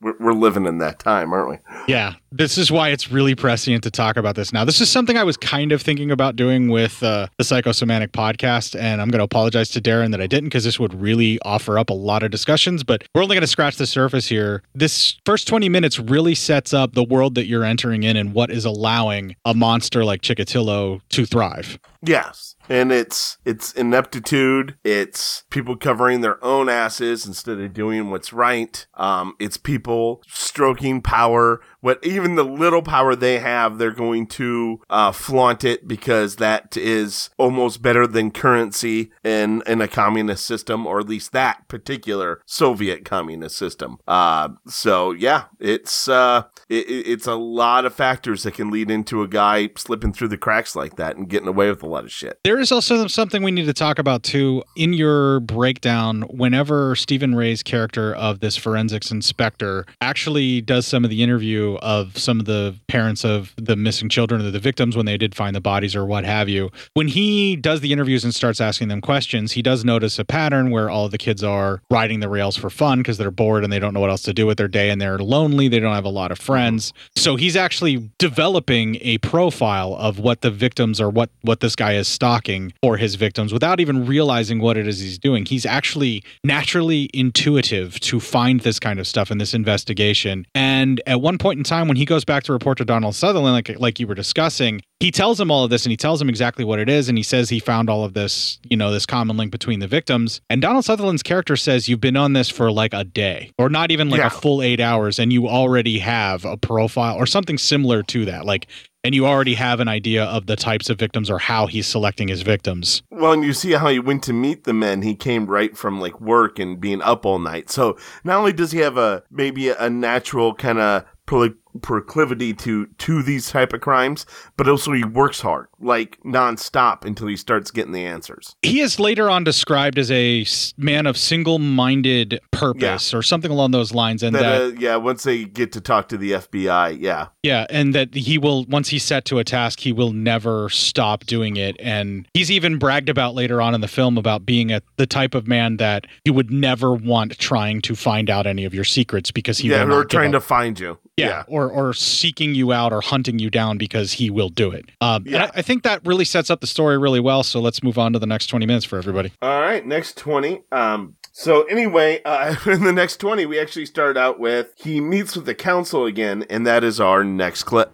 [0.00, 1.56] we're, we're living in that time, aren't we?
[1.88, 5.16] yeah this is why it's really prescient to talk about this now this is something
[5.16, 9.20] i was kind of thinking about doing with uh, the psychosomatic podcast and i'm going
[9.20, 12.24] to apologize to darren that i didn't because this would really offer up a lot
[12.24, 16.00] of discussions but we're only going to scratch the surface here this first 20 minutes
[16.00, 20.04] really sets up the world that you're entering in and what is allowing a monster
[20.04, 22.54] like chikatilo to thrive Yes.
[22.68, 24.76] And it's it's ineptitude.
[24.84, 28.86] It's people covering their own asses instead of doing what's right.
[28.94, 31.60] Um, it's people stroking power.
[31.84, 36.78] What even the little power they have, they're going to uh, flaunt it because that
[36.78, 42.40] is almost better than currency in in a communist system, or at least that particular
[42.46, 43.98] Soviet communist system.
[44.08, 48.90] Uh, so yeah, it's uh, it, it- it's a lot of factors that can lead
[48.90, 52.02] into a guy slipping through the cracks like that and getting away with a lot
[52.04, 52.38] of shit.
[52.44, 54.64] There is also something we need to talk about too.
[54.74, 61.10] In your breakdown, whenever Stephen Rea's character of this forensics inspector actually does some of
[61.10, 64.96] the interview interview of some of the parents of the missing children or the victims
[64.96, 66.70] when they did find the bodies or what have you.
[66.94, 70.70] When he does the interviews and starts asking them questions, he does notice a pattern
[70.70, 73.78] where all the kids are riding the rails for fun because they're bored and they
[73.78, 75.68] don't know what else to do with their day and they're lonely.
[75.68, 76.92] They don't have a lot of friends.
[76.92, 77.20] Mm-hmm.
[77.20, 81.94] So he's actually developing a profile of what the victims or what what this guy
[81.94, 85.44] is stalking for his victims without even realizing what it is he's doing.
[85.44, 90.46] He's actually naturally intuitive to find this kind of stuff in this investigation.
[90.54, 93.54] And at one point in time when he goes back to report to Donald Sutherland
[93.54, 96.28] like like you were discussing, he tells him all of this and he tells him
[96.28, 99.06] exactly what it is and he says he found all of this, you know, this
[99.06, 100.40] common link between the victims.
[100.48, 103.90] And Donald Sutherland's character says you've been on this for like a day or not
[103.90, 104.28] even like Yeah.
[104.28, 108.44] a full 8 hours and you already have a profile or something similar to that.
[108.46, 108.66] Like
[109.06, 112.28] and you already have an idea of the types of victims or how he's selecting
[112.28, 113.02] his victims.
[113.10, 115.02] Well, and you see how he went to meet the men.
[115.02, 117.68] He came right from like work and being up all night.
[117.68, 122.86] So not only does he have a maybe a natural kind of pro- proclivity to
[122.86, 127.70] to these type of crimes, but also he works hard, like nonstop until he starts
[127.70, 128.56] getting the answers.
[128.62, 133.92] He is later on described as a man of single-minded purpose or something along those
[133.92, 137.28] lines and That, that uh, yeah, once they get to talk to the FBI, yeah,
[137.42, 141.24] Yeah, and that he will once he's set to a task, he will never stop
[141.26, 141.76] doing it.
[141.78, 145.34] And he's even bragged about later on in the film about being a the type
[145.34, 149.30] of man that you would never want trying to find out any of your secrets
[149.30, 150.98] because he yeah, we're trying to find you.
[151.16, 154.86] Yeah, or or seeking you out or hunting you down because he will do it.
[155.00, 157.42] Um, and I, I think that really sets up the story really well.
[157.42, 159.32] So let's move on to the next twenty minutes for everybody.
[159.42, 160.62] All right, next 20.
[160.72, 165.34] Um, so anyway, uh, in the next 20, we actually start out with he meets
[165.34, 167.90] with the council again, and that is our next clip.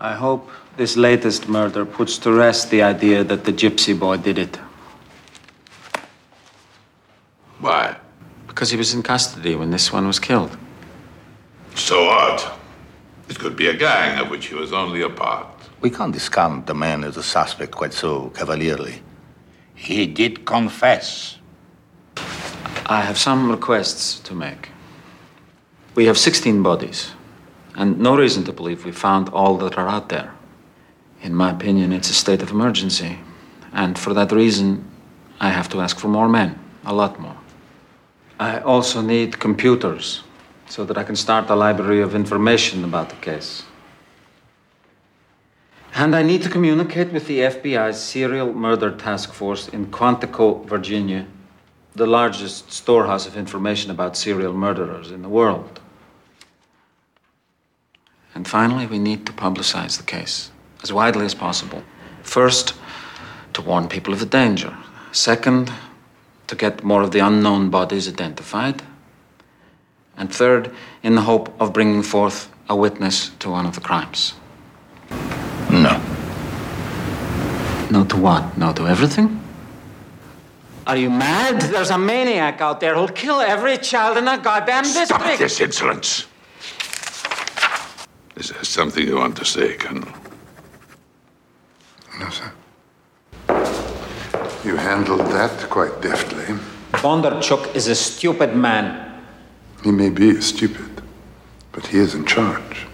[0.00, 4.38] I hope this latest murder puts to rest the idea that the gypsy boy did
[4.38, 4.56] it.
[7.58, 7.96] Why?
[8.46, 10.56] Because he was in custody when this one was killed.
[11.74, 12.58] So what?
[13.28, 15.53] It could be a gang of which he was only a part.
[15.84, 19.02] We can't discount the man as a suspect quite so cavalierly.
[19.74, 21.36] He did confess.
[22.86, 24.70] I have some requests to make.
[25.94, 27.12] We have 16 bodies,
[27.74, 30.32] and no reason to believe we found all that are out there.
[31.20, 33.18] In my opinion, it's a state of emergency,
[33.74, 34.90] and for that reason,
[35.38, 37.36] I have to ask for more men, a lot more.
[38.40, 40.22] I also need computers
[40.66, 43.64] so that I can start a library of information about the case.
[45.96, 51.24] And I need to communicate with the FBI's Serial Murder Task Force in Quantico, Virginia,
[51.94, 55.80] the largest storehouse of information about serial murderers in the world.
[58.34, 60.50] And finally, we need to publicize the case
[60.82, 61.84] as widely as possible.
[62.24, 62.74] First,
[63.52, 64.76] to warn people of the danger.
[65.12, 65.72] Second,
[66.48, 68.82] to get more of the unknown bodies identified.
[70.16, 70.72] And third,
[71.04, 74.34] in the hope of bringing forth a witness to one of the crimes.
[75.82, 76.00] No.
[77.90, 78.56] No to what?
[78.56, 79.40] No to everything?
[80.86, 81.62] Are you mad?
[81.62, 85.08] There's a maniac out there who'll kill every child in a goddamn district.
[85.08, 86.26] Stop this insolence!
[88.36, 90.08] Is there something you want to say, Colonel?
[92.20, 92.52] No, sir.
[94.64, 96.44] You handled that quite deftly.
[96.92, 99.22] Bondarchuk is a stupid man.
[99.82, 101.02] He may be stupid,
[101.72, 102.86] but he is in charge.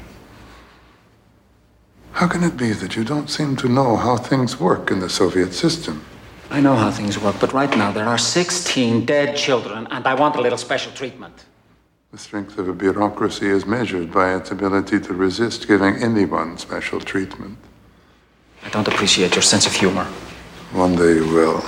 [2.12, 5.08] How can it be that you don't seem to know how things work in the
[5.08, 6.04] Soviet system?
[6.50, 10.14] I know how things work, but right now there are 16 dead children, and I
[10.14, 11.46] want a little special treatment.
[12.12, 17.00] The strength of a bureaucracy is measured by its ability to resist giving anyone special
[17.00, 17.56] treatment.
[18.64, 20.04] I don't appreciate your sense of humor.
[20.72, 21.64] One day you will.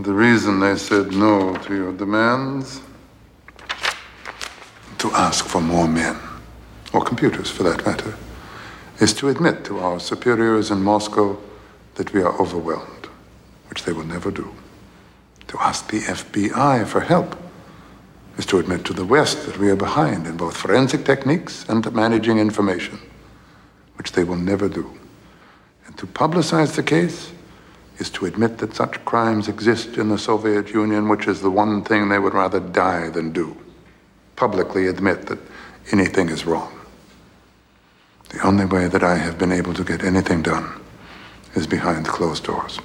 [0.00, 2.82] The reason they said no to your demands?
[4.98, 6.16] To ask for more men,
[6.92, 8.16] or computers for that matter,
[9.00, 11.38] is to admit to our superiors in Moscow
[11.96, 13.08] that we are overwhelmed,
[13.68, 14.54] which they will never do.
[15.48, 17.36] To ask the FBI for help
[18.38, 21.90] is to admit to the West that we are behind in both forensic techniques and
[21.92, 22.98] managing information,
[23.96, 24.98] which they will never do.
[25.86, 27.32] And to publicize the case
[27.98, 31.82] is to admit that such crimes exist in the Soviet Union, which is the one
[31.82, 33.56] thing they would rather die than do.
[34.36, 35.38] Publicly admit that
[35.92, 36.75] anything is wrong.
[38.36, 40.68] The only way that I have been able to get anything done
[41.54, 42.78] is behind closed doors.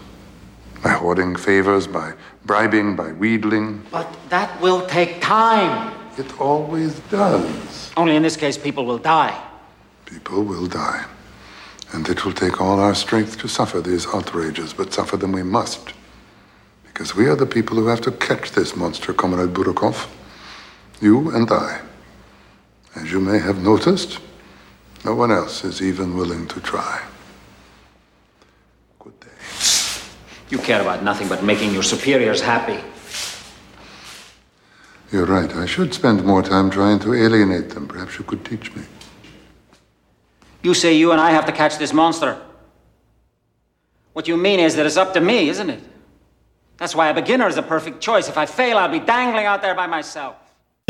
[0.82, 2.14] By hoarding favors, by
[2.46, 3.84] bribing, by wheedling.
[3.92, 5.94] But that will take time.
[6.18, 7.92] It always does.
[7.98, 9.38] Only in this case, people will die.
[10.06, 11.04] People will die.
[11.92, 15.44] And it will take all our strength to suffer these outrages, but suffer them we
[15.44, 15.92] must.
[16.86, 20.08] Because we are the people who have to catch this monster, Comrade Burakov.
[21.02, 21.82] You and I.
[22.96, 24.20] As you may have noticed,
[25.04, 27.02] no one else is even willing to try.
[29.00, 29.28] Good day.
[30.50, 32.80] You care about nothing but making your superiors happy.
[35.12, 35.54] You're right.
[35.56, 37.88] I should spend more time trying to alienate them.
[37.88, 38.84] Perhaps you could teach me.
[40.64, 42.38] You say you and I have to catch this monster.
[44.14, 45.84] What you mean is that it's up to me, isn't it?
[46.78, 48.30] That's why a beginner is a perfect choice.
[48.30, 50.36] If I fail, I'll be dangling out there by myself.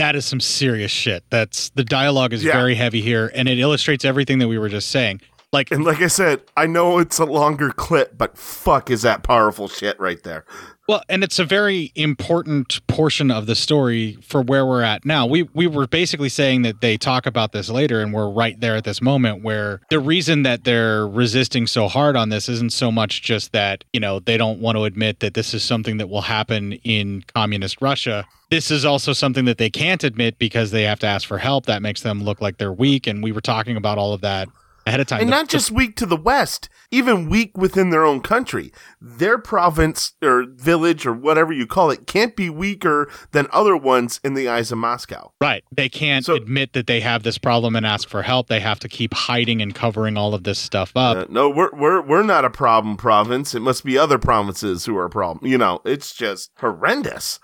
[0.01, 1.23] That is some serious shit.
[1.29, 2.53] That's the dialogue is Yeah.
[2.53, 5.21] very heavy here, and it illustrates everything that we were just saying.
[5.53, 9.21] Like, and like I said, I know it's a longer clip, but fuck, is that
[9.21, 10.43] powerful shit right there?
[10.91, 15.25] Well, and it's a very important portion of the story for where we're at now.
[15.25, 18.75] We we were basically saying that they talk about this later, and we're right there
[18.75, 22.91] at this moment where the reason that they're resisting so hard on this isn't so
[22.91, 26.09] much just that you know they don't want to admit that this is something that
[26.09, 28.27] will happen in communist Russia.
[28.49, 31.67] This is also something that they can't admit because they have to ask for help.
[31.67, 34.49] That makes them look like they're weak, and we were talking about all of that
[34.85, 35.21] ahead of time.
[35.21, 38.71] And not just weak to the West, even weak within their own country.
[38.99, 44.19] Their province or village or whatever you call it can't be weaker than other ones
[44.23, 45.31] in the eyes of Moscow.
[45.39, 45.63] Right.
[45.71, 48.47] They can't so, admit that they have this problem and ask for help.
[48.47, 51.17] They have to keep hiding and covering all of this stuff up.
[51.17, 53.55] Uh, no, we're we're we're not a problem province.
[53.55, 55.49] It must be other provinces who are a problem.
[55.49, 57.39] You know, it's just horrendous.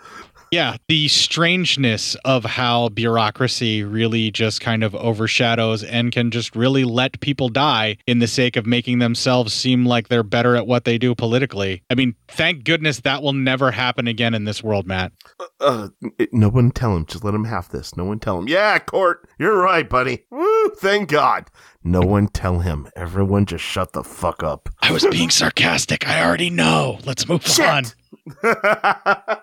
[0.52, 6.84] Yeah, the strangeness of how bureaucracy really just kind of overshadows and can just really
[6.86, 10.86] let people die in the sake of making themselves seem like they're better at what
[10.86, 11.84] they do politically.
[11.90, 15.12] I mean, thank goodness that will never happen again in this world, Matt.
[15.60, 17.06] Uh, it- no one tell him.
[17.06, 17.98] Just let him have this.
[17.98, 18.48] No one tell him.
[18.48, 19.28] Yeah, court.
[19.40, 20.24] You're right, buddy.
[20.32, 20.70] Woo!
[20.78, 21.50] Thank God.
[21.84, 22.88] No one tell him.
[22.96, 24.70] Everyone just shut the fuck up.
[24.82, 26.08] I was being sarcastic.
[26.08, 27.00] I already know.
[27.06, 27.84] Let's move on.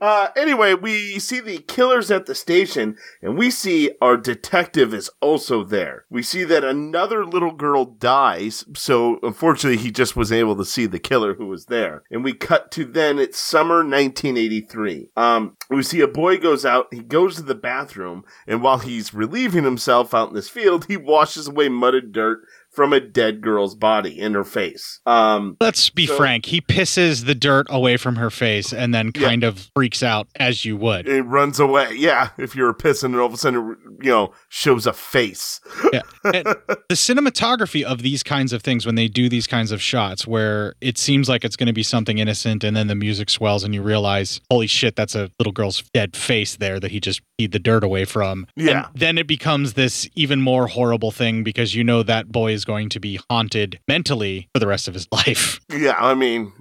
[0.00, 5.10] uh, anyway, we see the killers at the station, and we see our detective is
[5.20, 6.04] also there.
[6.10, 10.86] We see that another little girl dies, so unfortunately, he just was able to see
[10.86, 12.02] the killer who was there.
[12.10, 15.10] And we cut to then it's summer 1983.
[15.16, 19.14] Um, we see a boy goes out, he goes to the bathroom, and while he's
[19.14, 23.74] relieving himself out in this field, he washes away mudded dirt from a dead girl's
[23.74, 25.00] body in her face.
[25.06, 26.46] Um, Let's be so- frank.
[26.46, 30.64] He pisses the dirt away from her face and then kind of freaks out as
[30.64, 31.08] you would.
[31.08, 31.94] it runs away.
[31.94, 35.60] Yeah, if you're pissing and all of a sudden, you know, shows a face.
[35.92, 36.02] yeah.
[36.24, 40.74] The cinematography of these kinds of things when they do these kinds of shots where
[40.80, 43.74] it seems like it's going to be something innocent and then the music swells and
[43.74, 47.52] you realize holy shit that's a little girl's dead face there that he just peed
[47.52, 48.86] the dirt away from Yeah.
[48.88, 52.63] and then it becomes this even more horrible thing because you know that boy is
[52.64, 55.60] going to be haunted mentally for the rest of his life.
[55.70, 56.52] Yeah, I mean,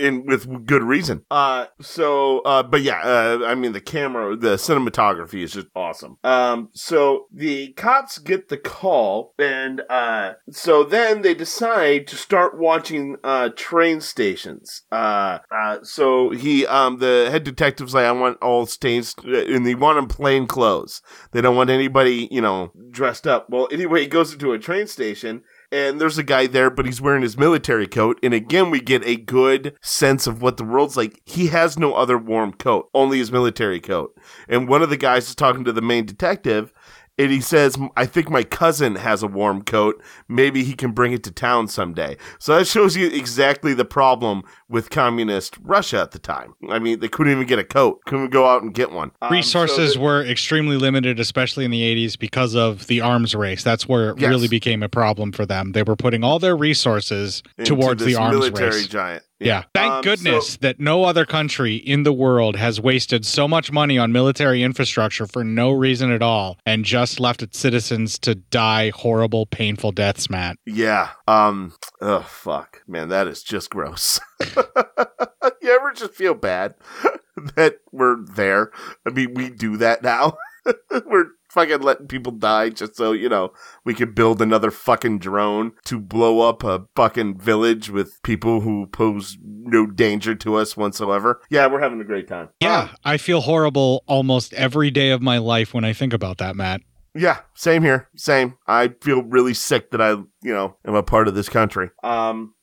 [0.00, 1.24] in with good reason.
[1.30, 6.16] Uh, so, uh, but yeah, uh, I mean, the camera, the cinematography is just awesome.
[6.24, 12.58] Um, so the cops get the call, and uh, so then they decide to start
[12.58, 14.82] watching uh train stations.
[14.90, 19.74] Uh, uh, so he, um, the head detective's like, I want all stains, and they
[19.74, 21.02] want them plain clothes.
[21.32, 23.48] They don't want anybody, you know, dressed up.
[23.50, 25.42] Well, anyway, he goes into a train station
[25.72, 28.18] and there's a guy there, but he's wearing his military coat.
[28.22, 31.20] And again, we get a good sense of what the world's like.
[31.24, 34.18] He has no other warm coat, only his military coat.
[34.48, 36.72] And one of the guys is talking to the main detective.
[37.18, 40.02] And he says, I think my cousin has a warm coat.
[40.26, 42.16] Maybe he can bring it to town someday.
[42.38, 46.54] So that shows you exactly the problem with communist Russia at the time.
[46.70, 49.10] I mean, they couldn't even get a coat, couldn't go out and get one.
[49.20, 53.62] Um, so resources were extremely limited especially in the 80s because of the arms race
[53.64, 54.28] that's where it Yes.
[54.30, 58.14] really became a problem for them they were putting all their resources Into towards the
[58.14, 59.22] arms military race giant.
[59.40, 63.72] yeah, thank Um, goodness that no other country in the world has wasted so much
[63.72, 68.34] money on military infrastructure for no reason at all and just left its citizens to
[68.36, 71.08] die horrible painful deaths matt Yeah.
[71.26, 71.72] Um.
[72.00, 74.20] Oh fuck, man, that is just gross.
[75.62, 76.74] you ever just feel bad
[77.56, 78.70] that we're there?
[79.06, 80.36] I mean, we do that now.
[81.06, 83.50] we're fucking letting people die just so you know
[83.84, 88.86] we could build another fucking drone to blow up a fucking village with people who
[88.86, 91.40] pose no danger to us whatsoever.
[91.50, 92.50] Yeah, we're having a great time.
[92.60, 96.54] yeah i feel horrible almost every day of my life when i think about that
[96.56, 96.82] matt
[97.14, 98.08] Yeah, same here.
[98.16, 98.56] Same.
[98.68, 101.90] I feel really sick that I, you know, am a part of this country.
[102.04, 102.54] Um,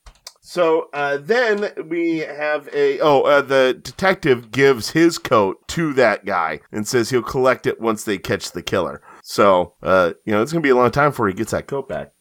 [0.48, 6.24] so uh, then we have a oh, uh, the detective gives his coat to that
[6.24, 9.02] guy and says he'll collect it once they catch the killer.
[9.22, 11.89] So uh, you know, it's gonna be a long time before he gets that coat
[11.89, 12.14] back.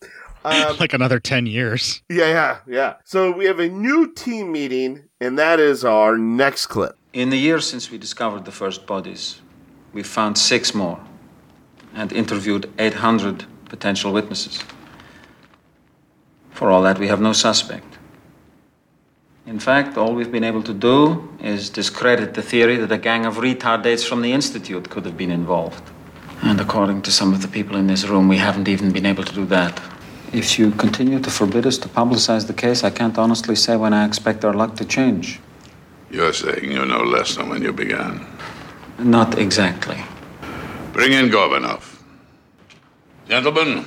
[0.45, 2.95] Um, like another 10 years yeah, yeah, yeah.
[3.05, 6.99] So we have a new team meeting, and that is our next clip.
[7.13, 9.41] In the years since we discovered the first bodies,
[9.93, 10.99] we found six more.
[11.95, 14.65] and interviewed 800 potential witnesses.
[16.51, 17.96] For all that, we have no suspect.
[19.47, 23.25] In fact, all we've been able to do is discredit the theory that a gang
[23.27, 25.85] of retardates from the Institute could have been involved.
[26.43, 29.23] And according to some of the people in this room, we haven't even been able
[29.23, 29.81] to do that.
[30.33, 33.95] If you continue to forbid us to publicize the case, I can't honestly say when
[33.95, 35.39] I expect our luck to change.
[36.11, 38.27] You're saying you know less than when you began.
[38.99, 40.03] Not exactly.
[40.93, 42.03] Bring in Gorbunov.
[43.29, 43.85] Gentlemen,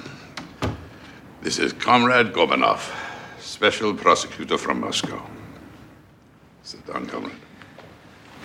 [1.41, 2.79] this is Comrade Gorbunov,
[3.41, 5.21] special prosecutor from Moscow.
[6.69, 7.31] Sit down.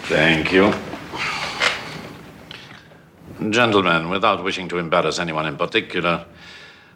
[0.08, 0.72] Thank you.
[3.50, 6.24] Gentlemen, without wishing to embarrass anyone in particular,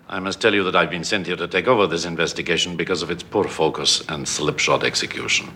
[0.09, 3.03] I must tell you that I've been sent here to take over this investigation because
[3.03, 5.51] of its poor focus and slipshod execution.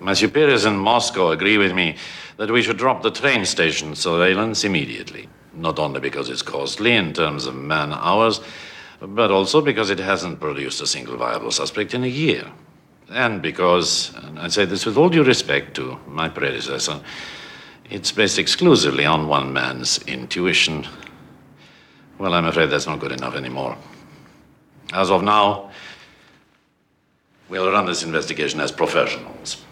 [0.00, 1.96] My superiors in Moscow agree with me
[2.36, 5.30] that we should drop the train station surveillance immediately.
[5.54, 8.42] Not only because it's costly in terms of man hours,
[9.00, 12.52] but also because it hasn't produced a single viable suspect in a year.
[13.10, 17.00] And because, and I say this with all due respect to my predecessor,
[17.90, 20.86] it's based exclusively on one man's intuition.
[22.18, 23.76] Well, I'm afraid that's not good enough anymore.
[24.92, 25.70] As of now,
[27.48, 29.64] we'll run this investigation as professionals.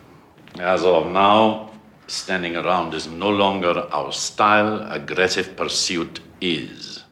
[0.59, 1.71] As of now,
[2.09, 4.91] standing around is no longer our style.
[4.91, 7.05] Aggressive pursuit is.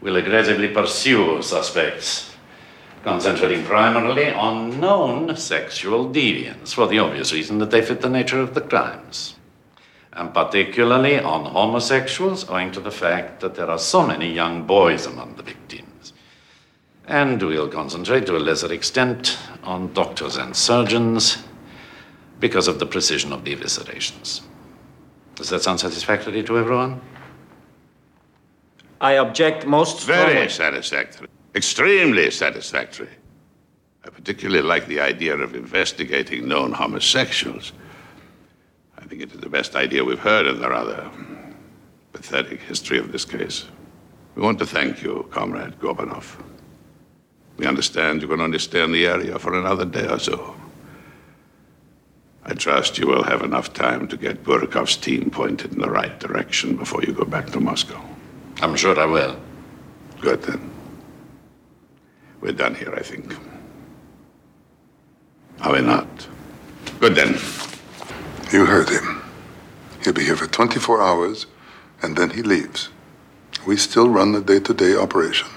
[0.00, 2.27] We'll aggressively pursue suspects,
[3.08, 8.40] concentrating primarily on known sexual deviants for the obvious reason that they fit the nature
[8.40, 9.34] of the crimes
[10.18, 15.06] and particularly on homosexuals, owing to the fact that there are so many young boys
[15.06, 16.12] among the victims.
[17.06, 21.38] And we'll concentrate to a lesser extent on doctors and surgeons
[22.40, 24.40] because of the precision of the eviscerations.
[25.36, 27.00] Does that sound satisfactory to everyone?
[29.00, 30.34] I object most strongly.
[30.34, 31.28] Very satisfactory.
[31.58, 33.08] Extremely satisfactory.
[34.04, 37.72] I particularly like the idea of investigating known homosexuals.
[38.96, 41.10] I think it is the best idea we've heard in the rather
[42.12, 43.64] pathetic history of this case.
[44.36, 46.40] We want to thank you, Comrade Gorbunov.
[47.56, 50.54] We understand you're going to understand the area for another day or so.
[52.44, 56.20] I trust you will have enough time to get Burakov's team pointed in the right
[56.20, 58.00] direction before you go back to Moscow.
[58.62, 59.36] I'm sure I will.
[60.20, 60.77] Good then.
[62.40, 63.36] We're done here, I think.
[65.60, 66.06] Are we not?
[67.00, 67.34] Good then.
[68.52, 69.22] You heard him.
[70.04, 71.46] He'll be here for 24 hours,
[72.00, 72.90] and then he leaves.
[73.66, 75.48] We still run the day to day operation.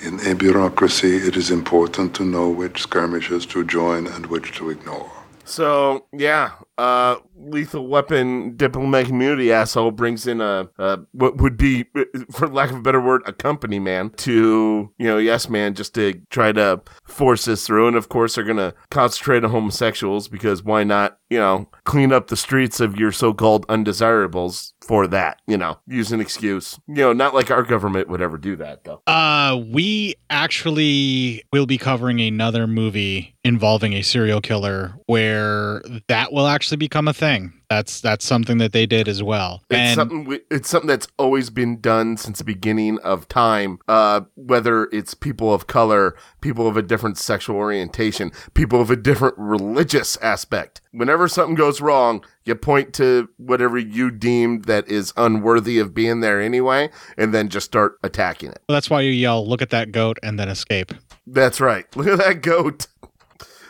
[0.00, 4.70] In a bureaucracy, it is important to know which skirmishes to join and which to
[4.70, 5.10] ignore.
[5.44, 11.84] So yeah, uh, lethal weapon diplomatic community asshole brings in a, a what would be,
[12.32, 15.94] for lack of a better word, a company man to you know yes man just
[15.94, 20.62] to try to force this through, and of course they're gonna concentrate on homosexuals because
[20.62, 25.56] why not you know clean up the streets of your so-called undesirables for that you
[25.56, 29.02] know use an excuse you know not like our government would ever do that though.
[29.06, 36.46] Uh, we actually will be covering another movie involving a serial killer where that will
[36.46, 37.27] actually become a thing.
[37.68, 39.62] That's that's something that they did as well.
[39.68, 40.24] It's and something.
[40.24, 43.78] we- It's something that's always been done since the beginning of time.
[43.86, 48.96] Uh, whether it's people of color, people of a different sexual orientation, people of a
[48.96, 50.80] different religious aspect.
[50.92, 56.20] Whenever something goes wrong, you point to whatever you deem that is unworthy of being
[56.20, 58.62] there anyway, and then just start attacking it.
[58.68, 60.92] well, that's why you yell, "Look at that goat!" and then escape.
[61.26, 61.84] That's right.
[61.96, 62.86] Look at that goat.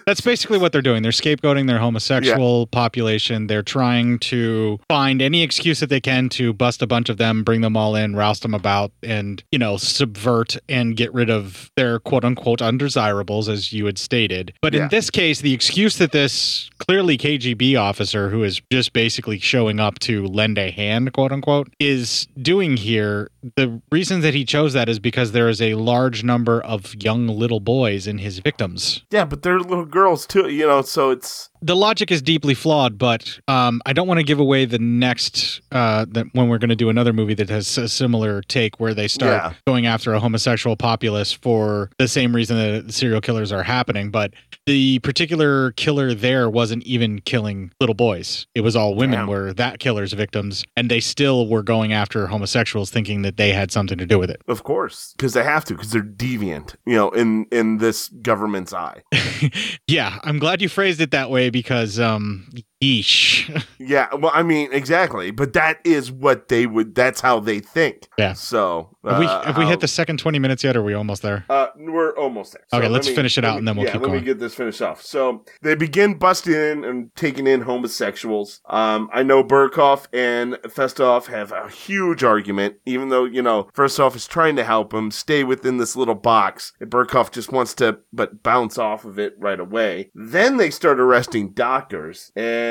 [0.08, 1.02] That's basically what they're doing.
[1.02, 3.46] They're scapegoating their homosexual population.
[3.46, 7.44] They're trying to find any excuse that they can to bust a bunch of them,
[7.44, 11.70] bring them all in, roust them about, and, you know, subvert and get rid of
[11.76, 14.54] their quote unquote undesirables, as you had stated.
[14.62, 14.84] But Yeah.
[14.84, 19.78] in this case, the excuse that this clearly KGB officer, who is just basically showing
[19.78, 24.72] up to lend a hand, quote unquote, is doing here, the reason that he chose
[24.72, 29.04] that is because there is a large number of young little boys in his victims.
[29.10, 30.82] Yeah, but they're little girls too, you know.
[30.82, 34.64] So it's the logic is deeply flawed, but um, I don't want to give away
[34.64, 38.42] the next uh, that when we're going to do another movie that has a similar
[38.42, 39.52] take where they start Yeah.
[39.66, 44.10] going after a homosexual populace for the same reason that serial killers are happening.
[44.10, 44.32] But
[44.66, 49.28] the particular killer there wasn't even killing little boys; it was all women Damn.
[49.28, 53.70] were that killer's victims, and they still were going after homosexuals, thinking that they had
[53.72, 54.40] something to do with it.
[54.46, 58.72] Of course, because they have to, because they're deviant, you know, in in this government's
[58.72, 59.02] eye.
[59.86, 62.48] Yeah, I'm glad you phrased it that way because, um,
[62.82, 63.64] yeesh.
[63.78, 66.94] yeah, well, I mean, exactly, but that is what they would.
[66.94, 68.08] That's how they think.
[68.18, 68.32] Yeah.
[68.34, 70.76] So have we, uh, have we hit the second 20 minutes yet?
[70.76, 71.44] Or are we almost there?
[71.48, 72.62] Uh, we're almost there.
[72.72, 74.20] Okay, let let's me- finish it out me- and then we'll yeah, keep let going.
[74.20, 75.02] me get this finished off.
[75.02, 78.60] So they begin busting in and taking in homosexuals.
[78.68, 84.14] Um, I know Burkhoff and Festoff have a huge argument, even though you know Festoff
[84.16, 86.72] is trying to help him stay within this little box.
[86.80, 90.10] And Burkhoff just wants to, but bounce off of it right away.
[90.14, 92.67] Then they start arresting doctors, and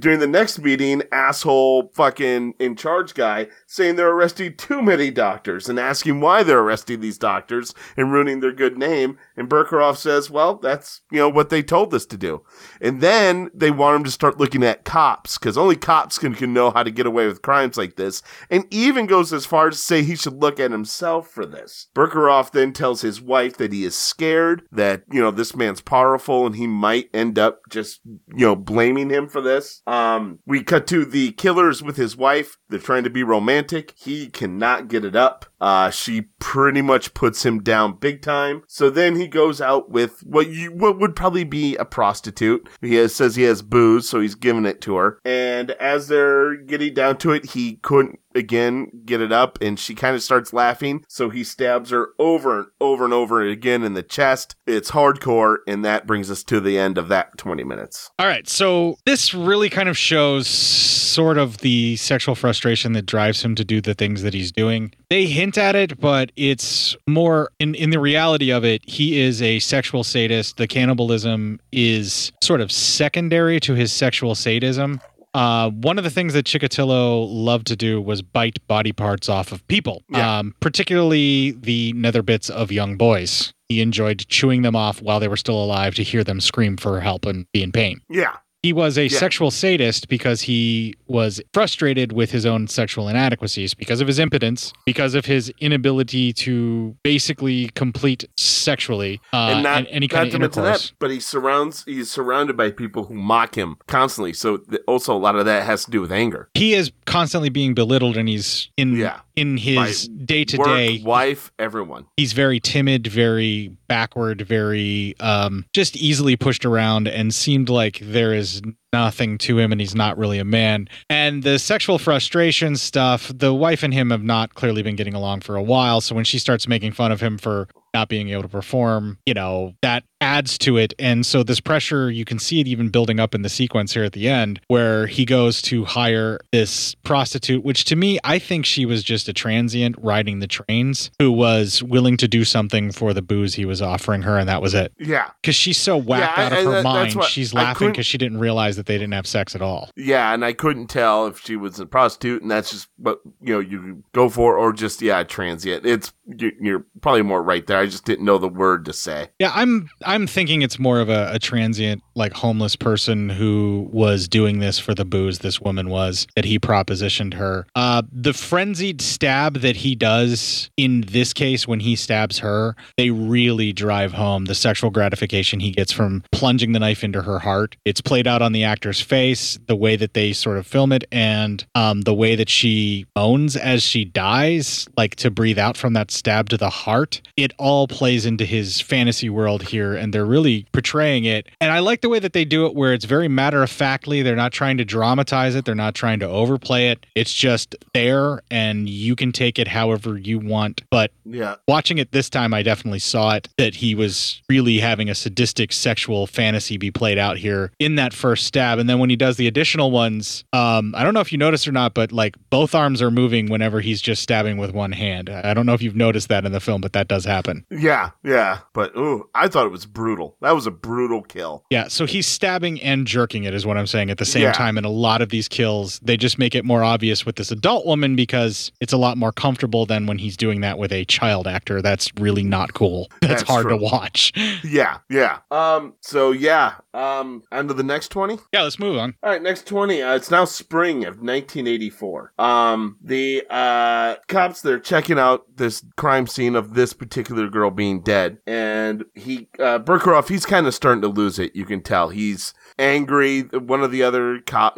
[0.00, 5.68] during the next meeting, asshole fucking in charge guy saying they're arresting too many doctors
[5.68, 9.18] and asking why they're arresting these doctors and ruining their good name.
[9.36, 12.42] And Berkeroff says, well, that's, you know, what they told us to do.
[12.80, 16.52] And then they want him to start looking at cops because only cops can, can
[16.52, 18.22] know how to get away with crimes like this.
[18.50, 21.88] And even goes as far as to say he should look at himself for this.
[21.94, 26.46] Berkeroff then tells his wife that he is scared that, you know, this man's powerful
[26.46, 29.82] and he might end up just, you know, blaming him for this.
[29.86, 32.58] Um, we cut to the killers with his wife.
[32.68, 33.94] They're trying to be romantic.
[33.96, 35.46] He cannot get it up.
[35.62, 38.62] Uh, she pretty much puts him down big time.
[38.66, 42.68] So then he goes out with what you what would probably be a prostitute.
[42.80, 45.20] He has, says he has booze, so he's giving it to her.
[45.24, 49.94] And as they're getting down to it, he couldn't again get it up, and she
[49.94, 51.04] kind of starts laughing.
[51.08, 54.56] So he stabs her over and over and over again in the chest.
[54.66, 58.10] It's hardcore, and that brings us to the end of that twenty minutes.
[58.18, 63.44] All right, so this really kind of shows sort of the sexual frustration that drives
[63.44, 64.92] him to do the things that he's doing.
[65.08, 68.82] They hint at it, but it's more in in the reality of it.
[68.88, 70.56] He is a sexual sadist.
[70.56, 75.00] The cannibalism is sort of secondary to his sexual sadism.
[75.34, 79.50] Uh, one of the things that Chikatilo loved to do was bite body parts off
[79.50, 80.02] of people,
[80.38, 83.52] um, particularly the nether bits of young boys.
[83.70, 87.00] He enjoyed chewing them off while they were still alive to hear them scream for
[87.00, 88.02] help and be in pain.
[88.10, 88.36] Yeah.
[88.62, 89.18] He was a Yeah.
[89.18, 94.72] sexual sadist because he was frustrated with his own sexual inadequacies, because of his impotence,
[94.86, 100.28] because of his inability to basically complete sexually uh, and not, an- any not kind
[100.28, 100.90] of intercourse.
[100.90, 104.32] that, but he surrounds he's surrounded by people who mock him constantly.
[104.32, 106.48] So th- also a lot of that has to do with anger.
[106.54, 108.96] He is constantly being belittled, and he's in
[109.36, 112.06] in his day to day wife, everyone.
[112.16, 118.32] he's very timid, very backward, very um, just easily pushed around, and seemed like there
[118.32, 118.62] is
[118.92, 120.88] nothing to him, and he's not really a man.
[121.08, 125.40] And the sexual frustration stuff, the wife and him have not clearly been getting along
[125.40, 126.00] for a while.
[126.00, 129.34] So when she starts making fun of him for not being able to perform, you
[129.34, 130.94] know, that adds to it.
[130.98, 134.04] And so this pressure, you can see it even building up in the sequence here
[134.04, 138.64] at the end, where he goes to hire this prostitute, which to me, I think
[138.64, 143.12] she was just a transient riding the trains who was willing to do something for
[143.12, 144.92] the booze he was offering her, and that was it.
[144.98, 145.30] Yeah.
[145.42, 148.18] Because she's so whacked Yeah, out of her that's mind, what- she's laughing because she
[148.18, 149.90] didn't realize that they didn't have sex at all.
[149.96, 153.54] Yeah, and I couldn't tell if she was a prostitute, and that's just what you
[153.54, 155.84] know you go for, or just yeah, transient.
[155.84, 157.78] It's you- you're probably more right there.
[157.78, 159.30] I just didn't know the word to say.
[159.38, 164.28] Yeah, I'm I'm thinking it's more of a, a transient, like homeless person who was
[164.28, 165.38] doing this for the booze.
[165.38, 167.66] This woman was that he propositioned her.
[167.74, 173.10] Uh, the frenzied stab that he does in this case when he stabs her, they
[173.10, 177.76] really drive home the sexual gratification he gets from plunging the knife into her heart.
[177.84, 181.04] It's played out on the actor's face, the way that they sort of film it,
[181.10, 185.94] and um, the way that she moans as she dies, like to breathe out from
[185.94, 187.22] that stab to the heart.
[187.36, 191.46] It all plays into his fantasy world here, and they're really portraying it.
[191.60, 194.22] And I like the way that they do it, where it's very matter of factly.
[194.22, 197.06] They're not trying to dramatize it, they're not trying to overplay it.
[197.14, 200.82] It's just there, and you can take it however you want.
[200.90, 201.54] But Yeah.
[201.68, 205.72] watching it this time, I definitely saw it that he was really having a sadistic
[205.72, 208.78] sexual fantasy be played out here in that first stab.
[208.78, 211.68] And then when he does the additional ones, um, I don't know if you noticed
[211.68, 215.30] or not, but like both arms are moving whenever he's just stabbing with one hand.
[215.30, 217.64] I don't know if you've noticed that in the film, but that does happen.
[217.70, 220.36] Yeah, yeah, but ooh, I thought it was brutal.
[220.40, 221.64] That was a brutal kill.
[221.70, 224.52] Yeah, so he's stabbing and jerking it, is what I'm saying at the same Yeah.
[224.52, 224.76] time.
[224.76, 227.86] And a lot of these kills, they just make it more obvious with this adult
[227.86, 231.46] woman because it's a lot more comfortable than when he's doing that with a child
[231.46, 231.82] actor.
[231.82, 233.10] That's really not cool.
[233.20, 233.76] That's, That's hard true.
[233.78, 234.32] to watch.
[234.64, 235.38] Yeah, yeah.
[235.50, 235.94] Um.
[236.00, 236.74] So yeah.
[236.94, 237.42] Um.
[237.52, 238.38] On to the next twenty.
[238.52, 239.14] Yeah, let's move on.
[239.22, 240.02] All right, next 20.
[240.02, 241.20] Uh, it's now spring of
[241.66, 242.32] 1984.
[242.38, 248.00] Um, the uh, cops, they're checking out this crime scene of this particular girl being
[248.02, 248.38] dead.
[248.46, 251.54] And he, uh, Berkeroff, he's kind of starting to lose it.
[251.54, 252.08] You can tell.
[252.08, 253.42] He's, angry.
[253.42, 254.76] One of the other cop,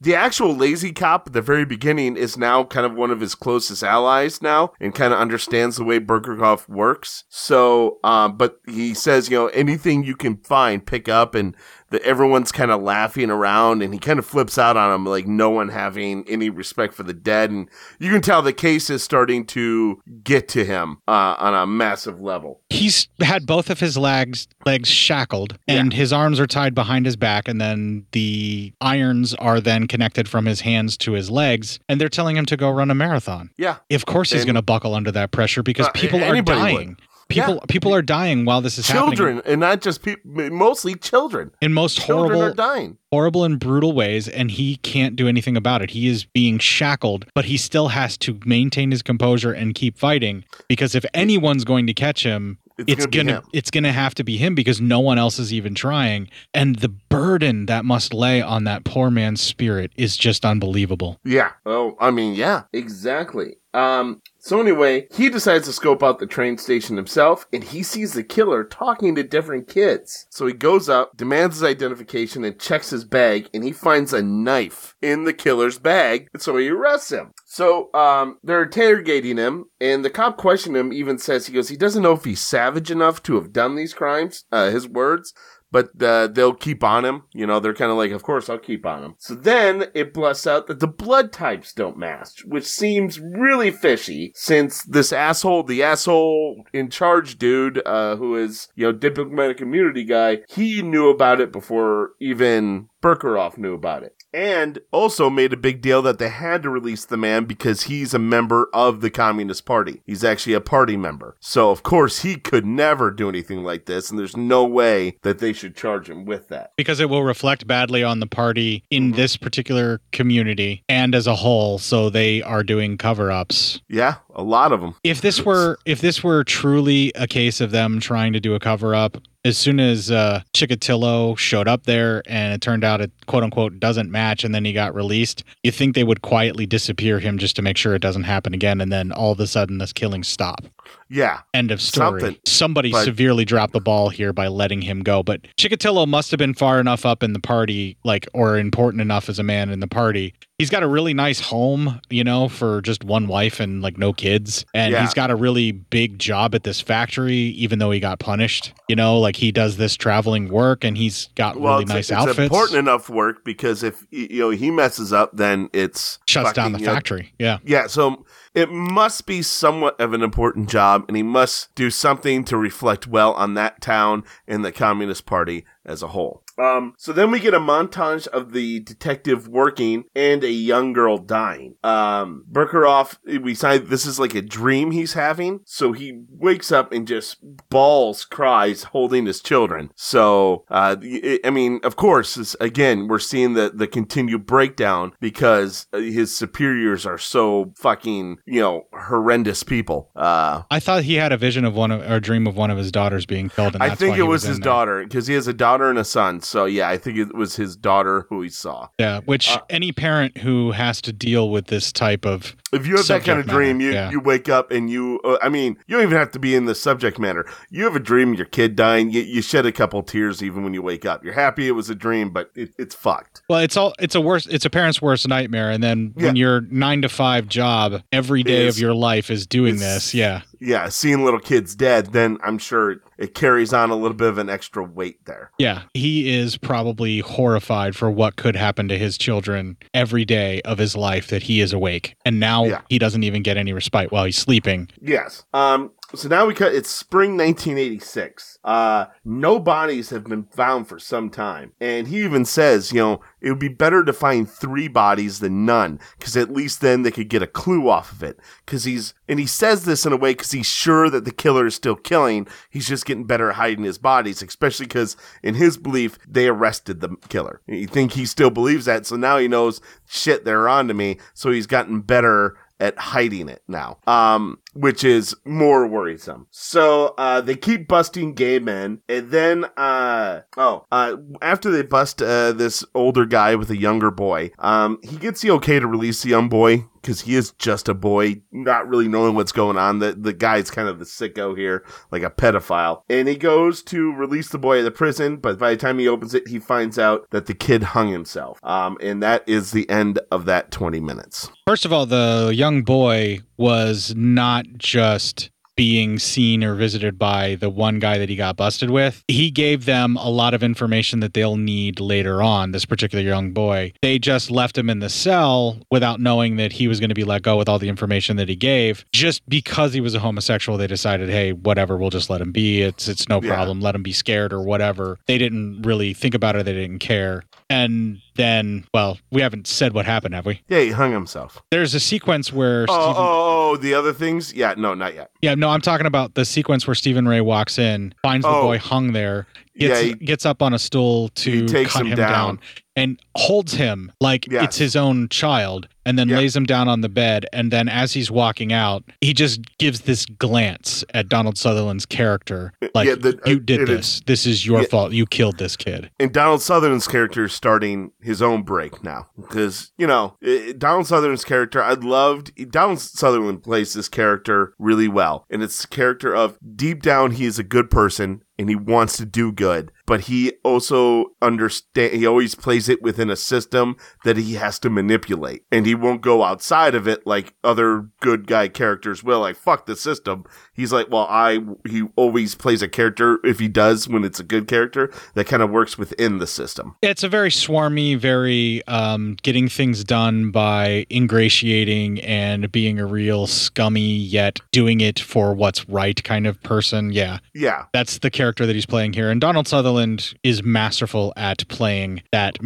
[0.00, 3.34] the actual lazy cop at the very beginning is now kind of one of his
[3.34, 7.24] closest allies now and kind of understands the way Burgerhoff works.
[7.28, 11.56] So, um, but he says, you know, anything you can find, pick up and
[11.92, 15.26] that everyone's kind of laughing around and he kind of flips out on him like
[15.26, 17.68] no one having any respect for the dead and
[17.98, 22.20] you can tell the case is starting to get to him uh, on a massive
[22.20, 27.06] level He's had both of his legs legs shackled and his arms are tied behind
[27.06, 31.78] his back and then the irons are then connected from his hands to his legs
[31.88, 33.50] and they're telling him to go run a marathon.
[33.58, 33.76] Yeah.
[33.90, 37.02] Of course he's going to buckle under that pressure because Uh, people are dying would.
[37.28, 39.16] People people are dying while this is children happening.
[39.16, 43.58] Children, and not just people mostly children in most children horrible are dying horrible and
[43.58, 47.56] brutal ways and he can't do anything about it he is being shackled but he
[47.56, 52.22] still has to maintain his composure and keep fighting because if anyone's going to catch
[52.22, 55.38] him It's it's, gonna, gonna it's gonna have to be him because no one else
[55.38, 60.16] is even trying and the burden that must lay on that poor man's spirit is
[60.16, 61.50] just unbelievable Yeah.
[61.66, 63.56] Oh, I mean, yeah, exactly.
[63.74, 68.12] Um, so anyway, he decides to scope out the train station himself, and he sees
[68.12, 70.26] the killer talking to different kids.
[70.30, 74.20] So he goes up, demands his identification, and checks his bag, and he finds a
[74.20, 77.30] knife in the killer's bag, so he arrests him.
[77.46, 81.76] So, um, they're interrogating him, and the cop questioning him even says, he goes, he
[81.76, 85.34] doesn't know if he's savage enough to have done these crimes, uh, his words,
[85.72, 87.22] but uh, they'll keep on him.
[87.32, 89.14] You know, they're kind of like, of course, I'll keep on him.
[89.18, 94.32] So then it blasts out that the blood types don't match, which seems really fishy
[94.34, 100.04] since this asshole, the asshole in charge dude, uh, who is, you know, diplomatic immunity
[100.04, 104.21] guy, he knew about it before even Berkeroff knew about it.
[104.34, 108.14] And also made a big deal that they had to release the man because he's
[108.14, 110.00] a member of the Communist Party.
[110.06, 111.36] He's actually a party member.
[111.40, 115.38] So, of course, he could never do anything like this, and there's no way that
[115.38, 116.72] they should charge him with that.
[116.76, 119.16] because it will reflect badly on the party in Mm-hmm.
[119.16, 124.72] this particular community and as a whole so they are doing cover-ups Yeah, a lot
[124.72, 124.94] of them.
[125.04, 128.60] if this were if this were truly a case of them trying to do a
[128.60, 133.10] cover up as soon as uh Chikatilo showed up there and it turned out it
[133.26, 137.18] quote unquote doesn't match and then he got released you think they would quietly disappear
[137.18, 139.78] him just to make sure it doesn't happen again and then all of a sudden
[139.78, 140.64] this killing stop
[141.08, 141.40] Yeah.
[141.54, 142.20] End of story.
[142.20, 142.38] Something.
[142.46, 145.22] Somebody But- severely dropped the ball here by letting him go.
[145.22, 149.28] But Chikatilo must have been far enough up in the party, like, or important enough
[149.28, 150.32] as a man in the party.
[150.62, 154.12] He's got a really nice home, you know, for just one wife and like no
[154.12, 154.64] kids.
[154.72, 155.00] And Yeah.
[155.02, 158.72] he's got a really big job at this factory, even though he got punished.
[158.88, 162.12] You know, like he does this traveling work and he's got really it's, nice it's
[162.12, 162.38] outfits.
[162.38, 166.78] important enough work because if you know he messes up, then it's Shuts down the
[166.78, 167.34] fucking, you know, factory.
[167.40, 167.58] Yeah.
[167.64, 172.44] Yeah, so it must be somewhat of an important job, and he must do something
[172.44, 176.41] to reflect well on that town and the Communist Party as a whole.
[176.58, 181.18] Um, so then we get a montage of the detective working and a young girl
[181.18, 181.76] dying.
[181.82, 186.92] Um, Berkeroff, we decide this is like a dream he's having, so he wakes up
[186.92, 187.38] and just
[187.70, 189.90] bawls, cries, holding his children.
[189.96, 195.12] So, uh, I I mean, of course, this, again, we're seeing the, the continued breakdown
[195.20, 200.10] because uh, his superiors are so fucking, you know, horrendous people.
[200.14, 202.78] Uh, I thought he had a vision of one of, or dream of one of
[202.78, 203.76] his daughters being killed.
[203.80, 204.64] I think it he was his there.
[204.64, 206.40] daughter because he has a daughter and a son.
[206.44, 208.88] So yeah, I think it was his daughter who he saw.
[208.98, 212.96] Yeah, which Uh, any parent who has to deal with this type of If you
[212.96, 214.10] have that kind of matter, dream, you, yeah.
[214.10, 216.64] you wake up and you, uh, I mean, you don't even have to be in
[216.64, 217.46] the subject matter.
[217.70, 220.72] You have a dream your kid dying, you, you shed a couple tears even when
[220.74, 221.22] you wake up.
[221.24, 223.42] You're happy it was a dream, but it, it's fucked.
[223.48, 226.62] Well, it's all it's a worst it's a parent's worst nightmare, and then when your
[226.62, 230.88] nine to five job every day Is- of your life is doing this, yeah, Yeah,
[230.90, 234.48] seeing little kids dead, then I'm sure it carries on a little bit of an
[234.48, 235.50] extra weight there.
[235.58, 240.78] yeah, he is probably horrified for what could happen to his children every day of
[240.78, 242.80] his life that he is awake, and now Yeah.
[242.88, 244.88] he doesn't even get any respite while he's sleeping.
[245.00, 245.44] Yes.
[245.52, 245.90] Um.
[246.14, 246.74] So now we cut.
[246.74, 248.58] It's spring 1986.
[248.62, 253.20] Uh, no bodies have been found for some time, and he even says, you know,
[253.40, 257.10] it would be better to find three bodies than none, because at least then they
[257.10, 258.38] could get a clue off of it.
[258.66, 261.66] Because he's and he says this in a way because he's sure that the killer
[261.66, 262.46] is still killing.
[262.68, 267.00] He's just getting better at hiding his bodies, especially because in his belief they arrested
[267.00, 267.62] the killer.
[267.66, 271.18] You think he still believes that, so now he knows shit they're on to me.
[271.32, 273.98] So he's gotten better at hiding it now.
[274.06, 276.46] Um, which is more worrisome.
[276.50, 282.22] So uh, they keep busting gay men, and then uh, oh, uh, after they bust
[282.22, 286.22] uh, this older guy with a younger boy, um, he gets the okay to release
[286.22, 289.98] the young boy because he is just a boy, not really knowing what's going on.
[289.98, 293.02] The the guy's kind of the sicko here, like a pedophile.
[293.10, 296.08] And he goes to release the boy at the prison, but by the time he
[296.08, 298.58] opens it, he finds out that the kid hung himself.
[298.62, 301.50] Um, and that is the end of that 20 minutes.
[301.66, 307.70] First of all, the young boy was not just being seen or visited by the
[307.70, 309.24] one guy that he got busted with.
[309.26, 313.52] He gave them a lot of information that they'll need later on, this particular young
[313.52, 313.94] boy.
[314.02, 317.24] They just left him in the cell without knowing that he was going to be
[317.24, 319.06] let go with all the information that he gave.
[319.12, 322.82] Just because he was a homosexual, they decided, hey, whatever, we'll just let him be.
[322.82, 323.54] It's it's no Yeah.
[323.54, 323.80] problem.
[323.80, 325.18] Let him be scared or whatever.
[325.26, 327.44] They didn't really think about it, they didn't care.
[327.72, 330.60] And then, well, we haven't said what happened, have we?
[330.68, 331.62] Yeah, he hung himself.
[331.70, 334.52] There's a sequence where Oh, Stephen oh, oh, the other things?
[334.52, 335.30] Yeah, no, not yet.
[335.40, 338.62] yeah, no, I'm talking about the sequence where Stephen Rea walks in, finds the Oh.
[338.62, 339.46] boy hung there,
[339.78, 342.30] gets Yeah, he- gets up on a stool to cut him him, down.
[342.30, 342.60] down.
[342.94, 347.08] and holds him like it's his own child, and then lays him down on the
[347.08, 347.46] bed.
[347.52, 352.72] And then as he's walking out, he just gives this glance at Donald Sutherland's character,
[352.94, 354.16] like yeah, the- you uh, did it this.
[354.16, 354.88] is- this is your yeah.
[354.88, 355.12] fault.
[355.12, 356.10] You killed this kid.
[356.18, 360.36] And Donald Sutherland's character is starting his own break now because you know
[360.78, 361.82] Donald Sutherland's character.
[361.82, 367.02] I loved Donald Sutherland plays this character really well, and it's the character of deep
[367.02, 371.26] down he is a good person and he wants to do good, but he also
[371.40, 372.14] understand.
[372.14, 376.20] He always plays it within a system that he has to manipulate, and he won't
[376.20, 379.40] go outside of it like other good guy characters will.
[379.40, 380.44] Like fuck the system.
[380.74, 381.60] He's like, well, I.
[381.88, 385.62] He always plays a character if he does when it's a good character that kind
[385.62, 386.96] of works within the system.
[387.02, 393.46] It's a very swarmy, very um, getting things done by ingratiating and being a real
[393.46, 397.12] scummy yet doing it for what's right kind of person.
[397.12, 397.38] Yeah.
[397.54, 397.84] Yeah.
[397.92, 399.30] That's the character that he's playing here.
[399.30, 402.62] And Donald Sutherland is masterful at playing that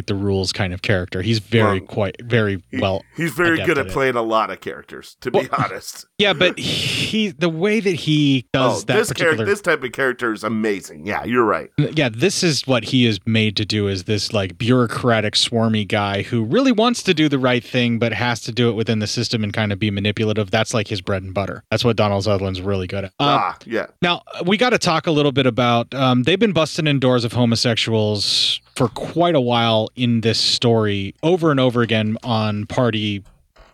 [0.00, 1.22] manipulate the rules kind of character.
[1.22, 3.02] He's very Well, quite very well.
[3.16, 3.92] He's very good at it.
[3.92, 6.06] playing a lot of characters, to be honest.
[6.18, 9.82] Yeah, but he the way that he does Oh, that this particular character, this type
[9.82, 11.06] of character is amazing.
[11.06, 11.70] Yeah, you're right.
[11.78, 16.22] yeah, this is what he is made to do is this like bureaucratic swarmy guy
[16.22, 19.06] who really wants to do the right thing but has to do it within the
[19.06, 20.50] system and kind of be manipulative.
[20.50, 21.62] That's like his bread and butter.
[21.70, 23.12] That's what Donald Sutherland's really good at.
[23.18, 23.86] Uh, ah, yeah.
[24.02, 27.24] now, we got to talk a little bit about um, they've been busting in doors
[27.24, 33.22] of homosexuals for quite a while in this story over and over again on party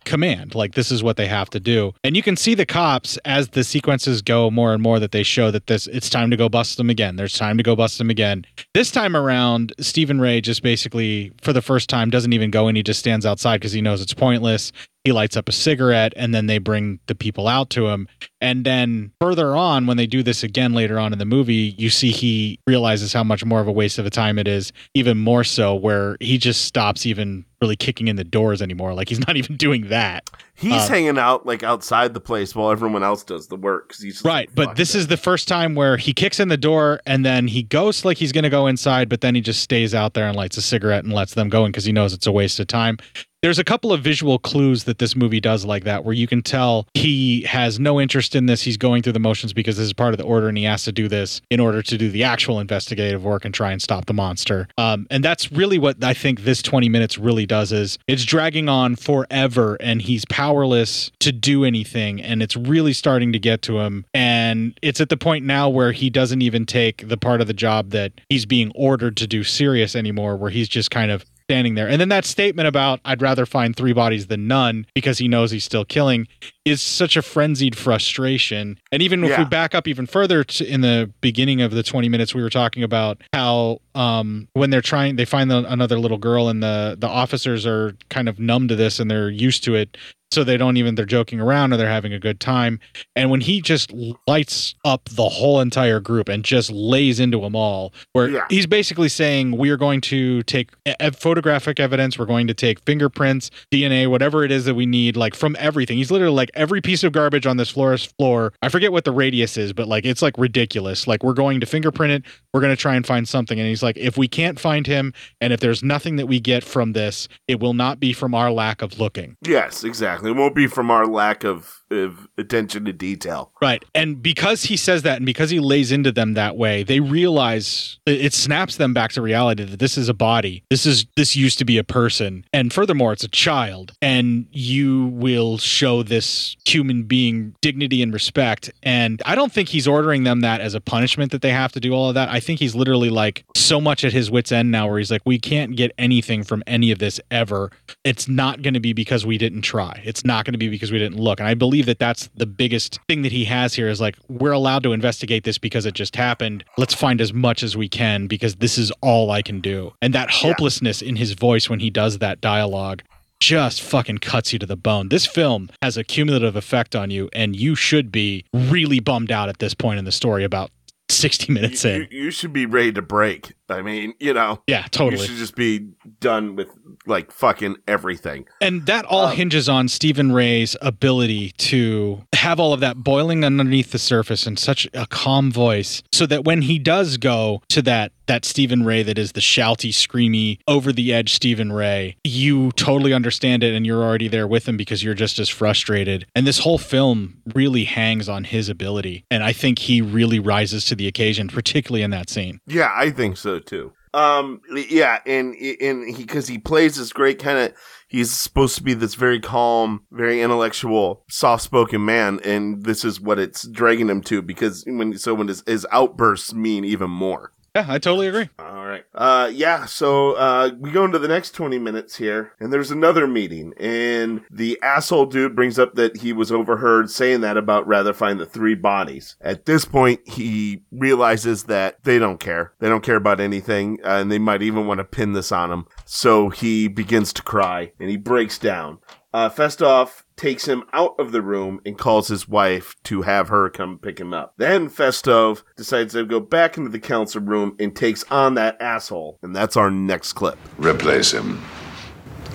[0.04, 0.56] command.
[0.56, 1.94] Like, this is what they have to do.
[2.02, 5.22] And you can see the cops as the sequences go more and more that they
[5.22, 7.14] show that this it's time to go bust them again.
[7.14, 8.46] There's time to go bust them again.
[8.74, 12.74] This time around, Stephen Rea just basically, for the first time, doesn't even go in.
[12.74, 14.72] He just stands outside because he knows it's pointless.
[15.06, 18.08] He lights up a cigarette and then they bring the people out to him.
[18.40, 21.90] And then further on, when they do this again later on in the movie, you
[21.90, 25.16] see he realizes how much more of a waste of a time it is, even
[25.16, 28.94] more so, where he just stops even really kicking in the doors anymore.
[28.94, 30.28] Like he's not even doing that.
[30.54, 33.94] He's Uh, hanging out like outside the place while everyone else does the work.
[34.24, 37.46] Right, but this is the first time where he kicks in the door and then
[37.46, 40.26] he ghosts like he's going to go inside, but then he just stays out there
[40.26, 42.58] and lights a cigarette and lets them go in because he knows it's a waste
[42.58, 42.98] of time.
[43.42, 46.42] There's a couple of visual clues that this movie does like that, where you can
[46.42, 48.62] tell he has no interest in this.
[48.62, 50.84] He's going through the motions because this is part of the order, and he has
[50.84, 54.06] to do this in order to do the actual investigative work and try and stop
[54.06, 54.68] the monster.
[54.78, 58.68] Um, and that's really what I think this 20 minutes really does is it's dragging
[58.68, 63.80] on forever, and he's powerless to do anything, and it's really starting to get to
[63.80, 64.06] him.
[64.14, 67.54] And it's at the point now where he doesn't even take the part of the
[67.54, 71.76] job that he's being ordered to do serious anymore, where he's just kind of standing
[71.76, 71.88] there.
[71.88, 75.52] And then that statement about I'd rather find three bodies than none because he knows
[75.52, 76.26] he's still killing
[76.64, 78.80] is such a frenzied frustration.
[78.90, 82.08] And even if we back up even further to, in the beginning of the 20
[82.08, 86.18] minutes we were talking about how um when they're trying they find the, another little
[86.18, 89.76] girl and the the officers are kind of numb to this and they're used to
[89.76, 89.96] it
[90.30, 92.80] so they don't even they're joking around or they're having a good time.
[93.14, 93.92] And when he just
[94.26, 99.08] lights up the whole entire group and just lays into them all where he's basically
[99.08, 104.10] saying we are going to take e- photographic evidence we're going to take fingerprints dna
[104.10, 105.96] whatever it is that we need like from everything.
[105.96, 109.12] He's literally like every piece of garbage on this florist floor i forget what the
[109.12, 111.06] radius is but like it's like ridiculous.
[111.06, 112.22] Like we're going to fingerprint it
[112.52, 113.58] we're going to try and find something.
[113.58, 116.64] And he's like if we can't find him and if there's nothing that we get
[116.64, 119.36] from this it will not be from our lack of looking.
[119.42, 120.15] Yes, exactly.
[120.24, 123.52] It won't be from our lack of of attention to detail.
[123.60, 123.84] Right.
[123.94, 127.98] And because he says that and because he lays into them that way, they realize
[128.06, 130.64] it snaps them back to reality that this is a body.
[130.70, 132.44] This is this used to be a person.
[132.52, 133.92] And furthermore, it's a child.
[134.02, 138.70] And you will show this human being dignity and respect.
[138.82, 141.80] And I don't think he's ordering them that as a punishment that they have to
[141.80, 142.28] do all of that.
[142.28, 145.22] I think he's literally like so much at his wits end now where he's like,
[145.24, 147.70] we can't get anything from any of this ever.
[148.04, 150.00] It's not going to be because we didn't try.
[150.04, 151.40] It's not going to be because we didn't look.
[151.40, 154.52] And I believe that that's the biggest thing that he has here is like, we're
[154.52, 156.64] allowed to investigate this because it just happened.
[156.78, 159.92] Let's find as much as we can because this is all I can do.
[160.02, 163.02] And that hopelessness in his voice when he does that dialogue
[163.40, 165.08] just fucking cuts you to the bone.
[165.08, 169.48] This film has a cumulative effect on you, and you should be really bummed out
[169.48, 170.70] at this point in the story about
[171.08, 172.08] 60 minutes in.
[172.10, 173.52] You, you should be ready to break.
[173.68, 174.62] I mean, you know.
[174.66, 175.22] Yeah, totally.
[175.22, 175.88] You should just be
[176.20, 176.68] done with
[177.06, 178.46] like fucking everything.
[178.60, 183.44] And that all um, hinges on Stephen Rea's ability to have all of that boiling
[183.44, 187.82] underneath the surface in such a calm voice so that when he does go to
[187.82, 192.72] that that Stephen Rea that is the shouty, screamy, over the edge Stephen Rea, you
[192.72, 196.26] totally understand it and you're already there with him because you're just as frustrated.
[196.34, 199.24] And this whole film really hangs on his ability.
[199.30, 202.58] And I think he really rises to the occasion, particularly in that scene.
[202.66, 203.92] Yeah, I think so too.
[204.14, 207.72] Um, yeah, and and he because he plays this great kind of.
[208.08, 213.38] He's supposed to be this very calm, very intellectual, soft-spoken man, and this is what
[213.38, 214.40] it's dragging him to.
[214.40, 217.52] Because when so when his, his outbursts mean even more.
[217.76, 218.48] Yeah, I totally agree.
[218.58, 219.04] All right.
[219.14, 219.84] Uh, yeah.
[219.84, 224.40] So uh, we go into the next twenty minutes here, and there's another meeting, and
[224.50, 228.46] the asshole dude brings up that he was overheard saying that about rather find the
[228.46, 229.36] three bodies.
[229.42, 232.72] At this point, he realizes that they don't care.
[232.78, 235.70] They don't care about anything, uh, and they might even want to pin this on
[235.70, 235.86] him.
[236.06, 239.00] So he begins to cry, and he breaks down.
[239.34, 243.70] Uh, Festov takes him out of the room and calls his wife to have her
[243.70, 244.54] come pick him up.
[244.58, 249.38] Then Festov decides to go back into the council room and takes on that asshole.
[249.42, 250.58] And that's our next clip.
[250.78, 251.62] Replace him.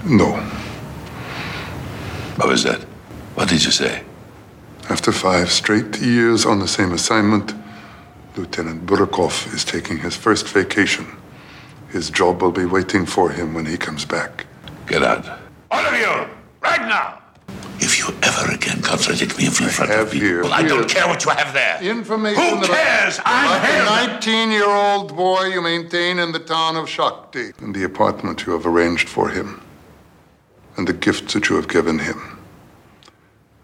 [0.05, 0.31] No.
[2.35, 2.81] What was that?
[3.35, 4.03] What did you say?
[4.89, 7.53] After five straight years on the same assignment,
[8.35, 11.05] Lieutenant Burakov is taking his first vacation.
[11.89, 14.45] His job will be waiting for him when he comes back.
[14.87, 15.25] Get out.
[15.69, 16.27] All of you,
[16.61, 17.20] right now!
[17.83, 21.25] If you ever again contradict me in front of people, well, I don't care what
[21.25, 21.81] you have there.
[21.81, 23.19] Information Who about- cares?
[23.25, 23.83] I'm here.
[23.83, 28.45] the 19 year old boy you maintain in the town of Shakhty, and the apartment
[28.45, 29.61] you have arranged for him,
[30.77, 32.37] and the gifts that you have given him,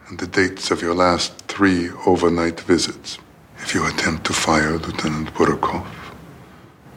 [0.08, 3.20] and the dates of your last three overnight visits.
[3.60, 5.86] If you attempt to fire Lieutenant Burakov,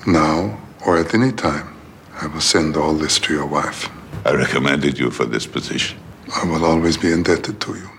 [0.07, 1.69] now or at any time,
[2.23, 3.89] I will send all this to your wife.
[4.25, 5.99] I recommended you for this position.
[6.35, 7.91] I will always be indebted to you.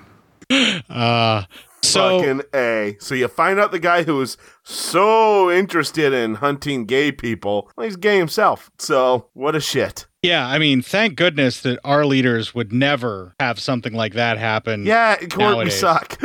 [0.89, 1.43] Uh,
[1.81, 2.97] so Fucking A.
[2.99, 7.85] So you find out the guy who is so interested in hunting gay people, well,
[7.85, 8.69] he's gay himself.
[8.77, 10.05] So what a shit.
[10.21, 14.85] Yeah, I mean, thank goodness that our leaders would never have something like that happen.
[14.85, 16.21] Yeah, in court we suck.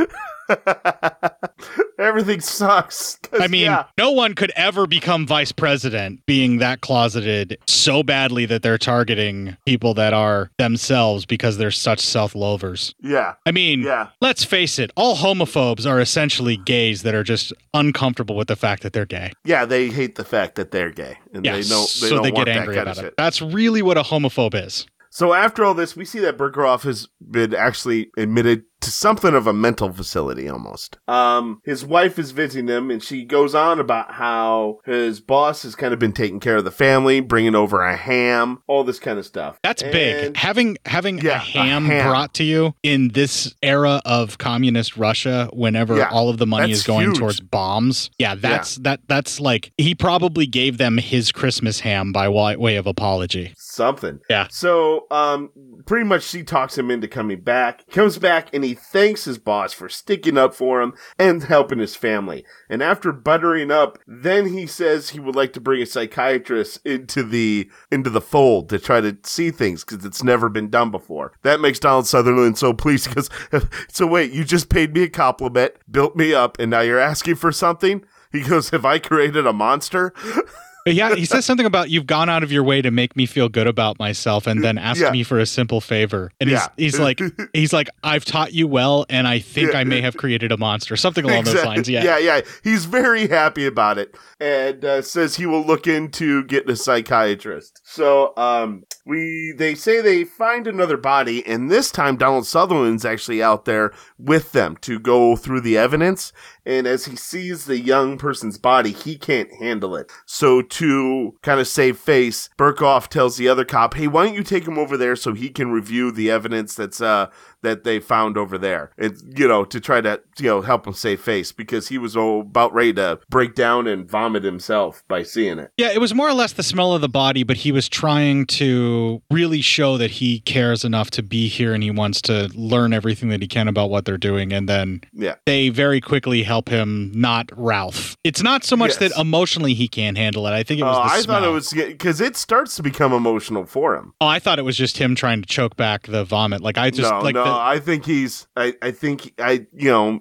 [1.98, 3.18] Everything sucks.
[3.32, 3.84] I mean, yeah.
[3.96, 9.56] no one could ever become vice president being that closeted so badly that they're targeting
[9.66, 12.94] people that are themselves because they're such self-lovers.
[13.00, 13.34] Yeah.
[13.46, 14.08] I mean, Yeah.
[14.20, 18.82] let's face it, all homophobes are essentially gays that are just uncomfortable with the fact
[18.82, 19.32] that they're gay.
[19.44, 21.18] Yeah, they hate the fact that they're gay.
[21.32, 23.04] And Yeah, they don't they so don't they want get that angry kind about of
[23.04, 23.06] it.
[23.08, 23.14] shit.
[23.16, 24.86] That's really what a homophobe is.
[25.10, 29.46] So after all this, we see that Berghoff has been actually admitted to something of
[29.46, 30.98] a mental facility almost.
[31.08, 35.74] Um, his wife is visiting him and she goes on about how his boss has
[35.74, 39.18] kind of been taking care of the family, bringing over a ham, all this kind
[39.18, 39.58] of stuff.
[39.62, 40.36] That's big.
[40.36, 42.08] Having having a, Yeah, a ham ham.
[42.08, 46.70] brought to you in this era of communist Russia, whenever Yeah, all of the money
[46.72, 47.18] is going huge.
[47.18, 48.10] towards bombs.
[48.18, 52.86] Yeah, that's that that's like he probably gave them his Christmas ham by way of
[52.86, 53.52] apology.
[53.56, 54.20] something.
[54.30, 54.46] Yeah.
[54.50, 55.50] So, um,
[55.86, 57.82] pretty much she talks him into coming back.
[57.86, 61.78] He comes back and he thanks his boss for sticking up for him and helping
[61.78, 62.44] his family.
[62.68, 67.22] And after buttering up, then he says he would like to bring a psychiatrist into
[67.22, 71.32] the into the fold to try to see things because it's never been done before.
[71.42, 73.30] That makes Donald Sutherland so pleased because
[73.88, 77.36] so wait, you just paid me a compliment, built me up, and now you're asking
[77.36, 78.04] for something.
[78.32, 80.12] He goes, "Have I created a monster?"
[80.86, 83.26] But yeah, he says something about you've gone out of your way to make me
[83.26, 85.10] feel good about myself and then asked Yeah.
[85.10, 86.30] me for a simple favor.
[86.40, 86.68] And Yeah.
[86.76, 87.20] he's he's like
[87.52, 89.80] he's like I've taught you well and I think Yeah.
[89.80, 90.96] I may have created a monster.
[90.96, 91.88] Something along those lines.
[91.88, 92.04] Yeah.
[92.04, 92.40] yeah, yeah.
[92.62, 97.80] He's very happy about it, and uh, says he will look into getting a psychiatrist.
[97.84, 103.40] So, um, we they say they find another body, and this time Donald Sutherland's actually
[103.40, 106.32] out there with them to go through the evidence.
[106.66, 110.10] And as he sees the young person's body, he can't handle it.
[110.26, 114.42] So to kind of save face, Burkhoff tells the other cop, "Hey, why don't you
[114.42, 117.28] take him over there so he can review the evidence that's uh
[117.66, 120.94] that they found over there, and you know to try to you know help him
[120.94, 125.22] save face because he was oh, about ready to break down and vomit himself by
[125.22, 127.72] seeing it." Yeah, it was more or less the smell of the body, but he
[127.72, 132.20] was trying to really show that he cares enough to be here and he wants
[132.22, 134.52] to learn everything that he can about what they're doing.
[134.52, 135.34] And then Yeah.
[135.46, 138.16] they very quickly help him not Ralph.
[138.24, 138.98] It's not so much Yes.
[138.98, 140.52] that emotionally he can't handle it.
[140.52, 141.40] I think it was oh, the I smell.
[141.40, 144.12] thought it was because it starts to become emotional for him.
[144.20, 146.60] Oh, I thought it was just him trying to choke back the vomit.
[146.62, 148.46] Like I just no, like no, the, I think he's.
[148.56, 150.20] I, I think I, you know,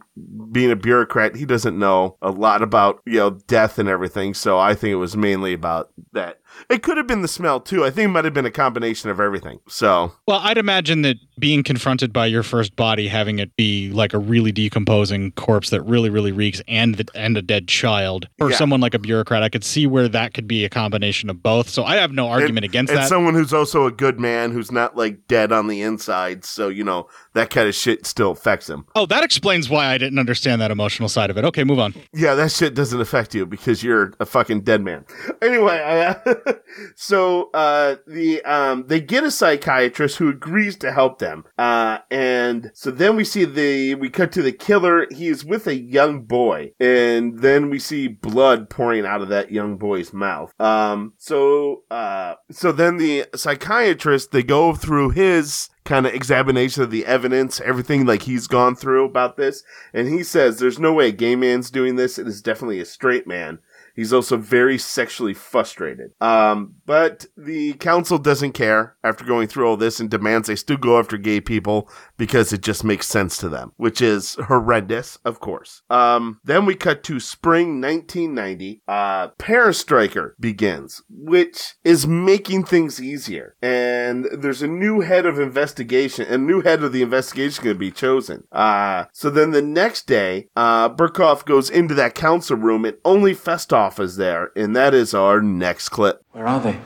[0.51, 4.33] being a bureaucrat, he doesn't know a lot about you know death and everything.
[4.33, 6.39] So I think it was mainly about that.
[6.69, 7.83] It could have been the smell too.
[7.85, 9.59] I think it might have been a combination of everything.
[9.67, 14.13] So Well, I'd imagine that being confronted by your first body, having it be like
[14.13, 18.51] a really decomposing corpse that really, really reeks, and the, and a dead child, or
[18.51, 18.57] Yeah.
[18.57, 21.67] someone like a bureaucrat, I could see where that could be a combination of both.
[21.69, 23.09] So I have no argument and, against and that.
[23.09, 26.45] someone who's also a good man who's not like dead on the inside.
[26.45, 28.85] So you know that kind of shit still affects him.
[28.95, 31.43] oh, that explains why I didn't understand that emotional side of it.
[31.45, 31.93] Okay, move on.
[32.13, 35.03] Yeah, that shit doesn't affect you because you're a fucking dead man.
[35.41, 36.33] Anyway, uh,
[36.95, 42.71] so uh, the um, they get a psychiatrist who agrees to help them, uh, and
[42.73, 45.07] so then we see the we cut to the killer.
[45.11, 49.51] He is with a young boy, and then we see blood pouring out of that
[49.51, 50.53] young boy's mouth.
[50.59, 56.89] Um, so uh, so then the psychiatrist they go through his kind of examination of
[56.89, 61.09] the evidence, everything like he's gone through about this, and he says there's no way
[61.09, 62.17] a gay man's doing this.
[62.17, 63.59] It is definitely a straight man.
[63.95, 66.11] He's also very sexually frustrated.
[66.19, 70.77] Um, but the council doesn't care after going through all this and demands they still
[70.77, 75.39] go after gay people because it just makes sense to them, which is horrendous, of
[75.39, 75.81] course.
[75.89, 78.81] Um, then we cut to spring 1990.
[78.87, 83.55] Uh, Perestroika begins, which is making things easier.
[83.61, 87.79] And there's a new head of investigation, a new head of the investigation going to
[87.79, 88.45] be chosen.
[88.51, 93.33] Uh, so then the next day, uh, Burkhoff goes into that council room and only
[93.33, 94.51] Festoff is there.
[94.55, 96.24] And that is our next clip.
[96.35, 96.77] Where are they?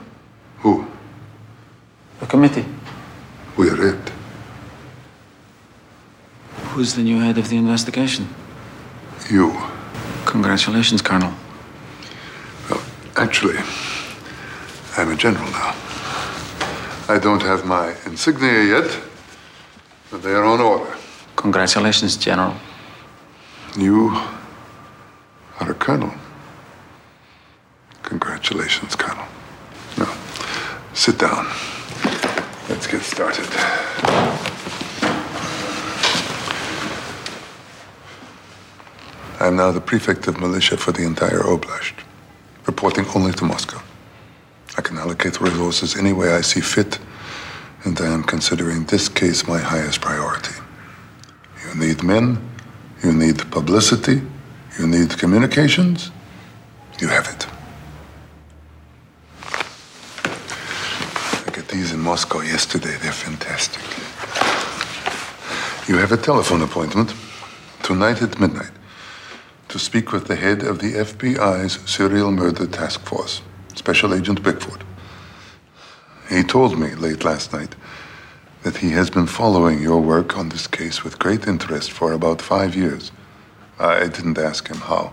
[0.58, 0.86] Who?
[2.20, 2.64] The committee.
[3.56, 4.12] We're it.
[6.68, 8.28] Who's the new head of the investigation?
[9.28, 9.60] You.
[10.24, 11.32] Congratulations, Colonel.
[12.70, 12.80] Well,
[13.16, 13.58] actually,
[14.96, 15.74] I'm a general now.
[17.08, 19.00] I don't have my insignia yet,
[20.12, 20.96] but they are on order.
[21.34, 22.54] Congratulations, General.
[23.76, 24.10] You
[25.58, 26.12] are a colonel.
[28.04, 29.26] Congratulations, Colonel.
[30.94, 31.46] Sit down.
[32.68, 33.46] Let's get started.
[39.40, 41.94] I'm now the prefect of militia for the entire oblast,
[42.66, 43.80] reporting only to Moscow.
[44.76, 46.98] I can allocate resources any way I see fit,
[47.84, 50.54] and I am considering this case my highest priority.
[51.66, 52.38] You need men,
[53.02, 54.20] you need publicity,
[54.78, 56.10] you need communications.
[57.00, 57.46] You have it.
[61.46, 62.96] I got these in Moscow yesterday.
[63.00, 63.82] They're fantastic.
[65.88, 67.14] You have a telephone appointment
[67.82, 68.72] tonight at midnight
[69.68, 73.42] to speak with the head of the FBI's serial murder task force,
[73.74, 74.84] Special Agent Bickford.
[76.28, 77.76] He told me late last night
[78.62, 82.42] that he has been following your work on this case with great interest for about
[82.42, 83.12] five years.
[83.78, 85.12] I didn't ask him how.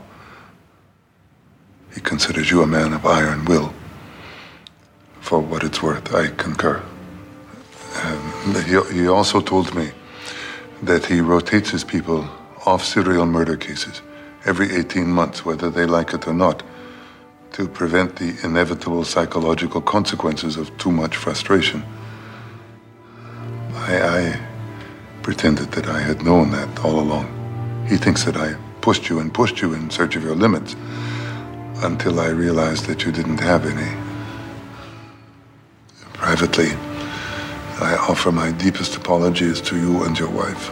[1.93, 3.73] He considers you a man of iron will.
[5.27, 6.81] For what it's worth, I concur.
[8.01, 9.91] Um, he, he also told me
[10.83, 12.29] that he rotates his people
[12.65, 14.01] off serial murder cases
[14.45, 16.63] every 18 months, whether they like it or not,
[17.51, 21.83] to prevent the inevitable psychological consequences of too much frustration.
[23.73, 24.47] I, I
[25.23, 27.27] pretended that I had known that all along.
[27.89, 30.77] He thinks that I pushed you and pushed you in search of your limits
[31.83, 34.06] until I realized that you didn't have any.
[36.17, 36.71] Privately,
[37.79, 40.71] I offer my deepest apologies to you and your wife.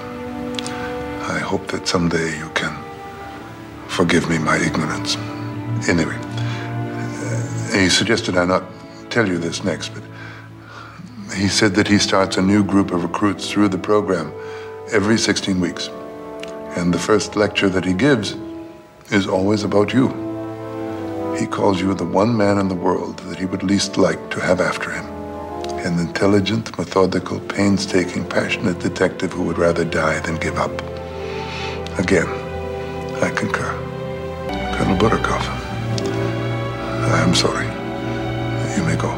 [1.29, 2.75] I hope that someday you can
[3.87, 5.15] forgive me my ignorance.
[5.87, 8.63] Anyway, uh, he suggested I not
[9.11, 10.03] tell you this next, but
[11.35, 14.33] he said that he starts a new group of recruits through the program
[14.91, 15.89] every 16 weeks.
[16.75, 18.35] And the first lecture that he gives
[19.11, 20.07] is always about you.
[21.39, 24.41] He calls you the one man in the world that he would least like to
[24.41, 25.14] have after him.
[25.85, 30.71] An intelligent, methodical, painstaking, passionate detective who would rather die than give up.
[31.99, 32.25] Again,
[33.21, 33.71] I concur.
[34.75, 35.43] Colonel Burakov,
[36.01, 37.67] I am sorry.
[38.75, 39.15] You may go.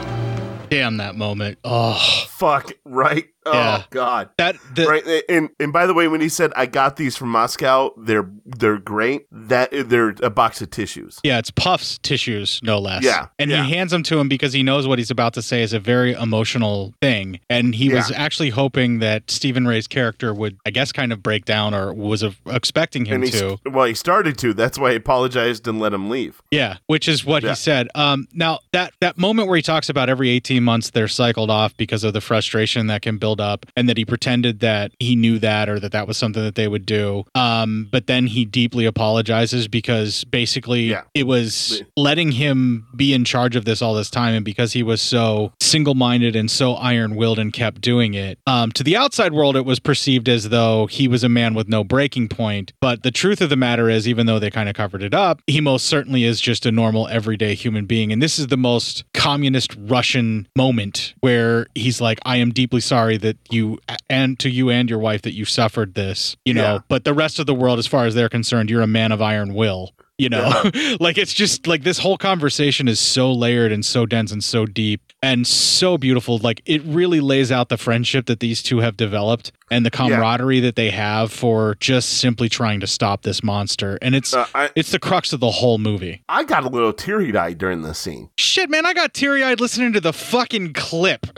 [0.70, 1.58] Damn that moment.
[1.64, 3.30] Oh, Fuck, right?
[3.48, 3.84] Oh Yeah.
[3.90, 4.30] god.
[4.38, 7.92] That right and and by the way when he said I got these from Moscow,
[7.98, 9.26] they're they're great.
[9.32, 11.20] That they're a box of tissues.
[11.24, 13.04] Yeah, it's Puff's tissues, no less.
[13.04, 13.64] Yeah, And yeah.
[13.64, 15.80] he hands them to him because he knows what he's about to say is a
[15.80, 17.40] very emotional thing.
[17.50, 21.46] And he was actually hoping that Stephen Rea's character would, I guess, kind of break
[21.46, 23.58] down or was uh, expecting him to.
[23.66, 24.54] well, he started to.
[24.54, 26.42] That's why he apologized and let him leave.
[26.52, 27.50] Yeah, which is what Yeah.
[27.50, 27.88] he said.
[27.96, 31.76] Um, now that that moment where he talks about every eighteen months they're cycled off
[31.78, 35.40] because of the frustration that can build up, and that he pretended that he knew
[35.40, 37.26] that or that that was something that they would do.
[37.36, 43.56] Um, but then he deeply apologizes because basically it was letting him be in charge
[43.56, 47.16] of this all this time, and because he was so single minded and so iron
[47.16, 48.40] willed and kept doing it.
[48.48, 51.68] Um, to the outside world, it was perceived as though he was a man with
[51.68, 52.74] no breaking point.
[52.82, 55.42] But the truth of the matter is, even though they kind of covered it up,
[55.48, 58.12] he most certainly is just a normal, everyday human being.
[58.12, 63.17] And this is the most communist Russian moment where he's like, I am deeply sorry
[63.18, 63.80] that you,
[64.10, 66.80] and to you and your wife, that you suffered this, you know, Yeah.
[66.88, 69.22] but the rest of the world, as far as they're concerned, you're a man of
[69.22, 69.94] iron will.
[70.20, 70.50] You know,
[71.00, 74.66] like it's just like this whole conversation is so layered and so dense and so
[74.66, 76.40] deep and so beautiful.
[76.40, 80.60] Like it really lays out the friendship that these two have developed and the camaraderie
[80.62, 84.00] that they have for just simply trying to stop this monster.
[84.02, 86.24] And it's uh, it's the crux of the whole movie.
[86.28, 88.32] I got a little teary eyed during this scene.
[88.40, 91.28] Shit, man, I got teary eyed listening to the fucking clip.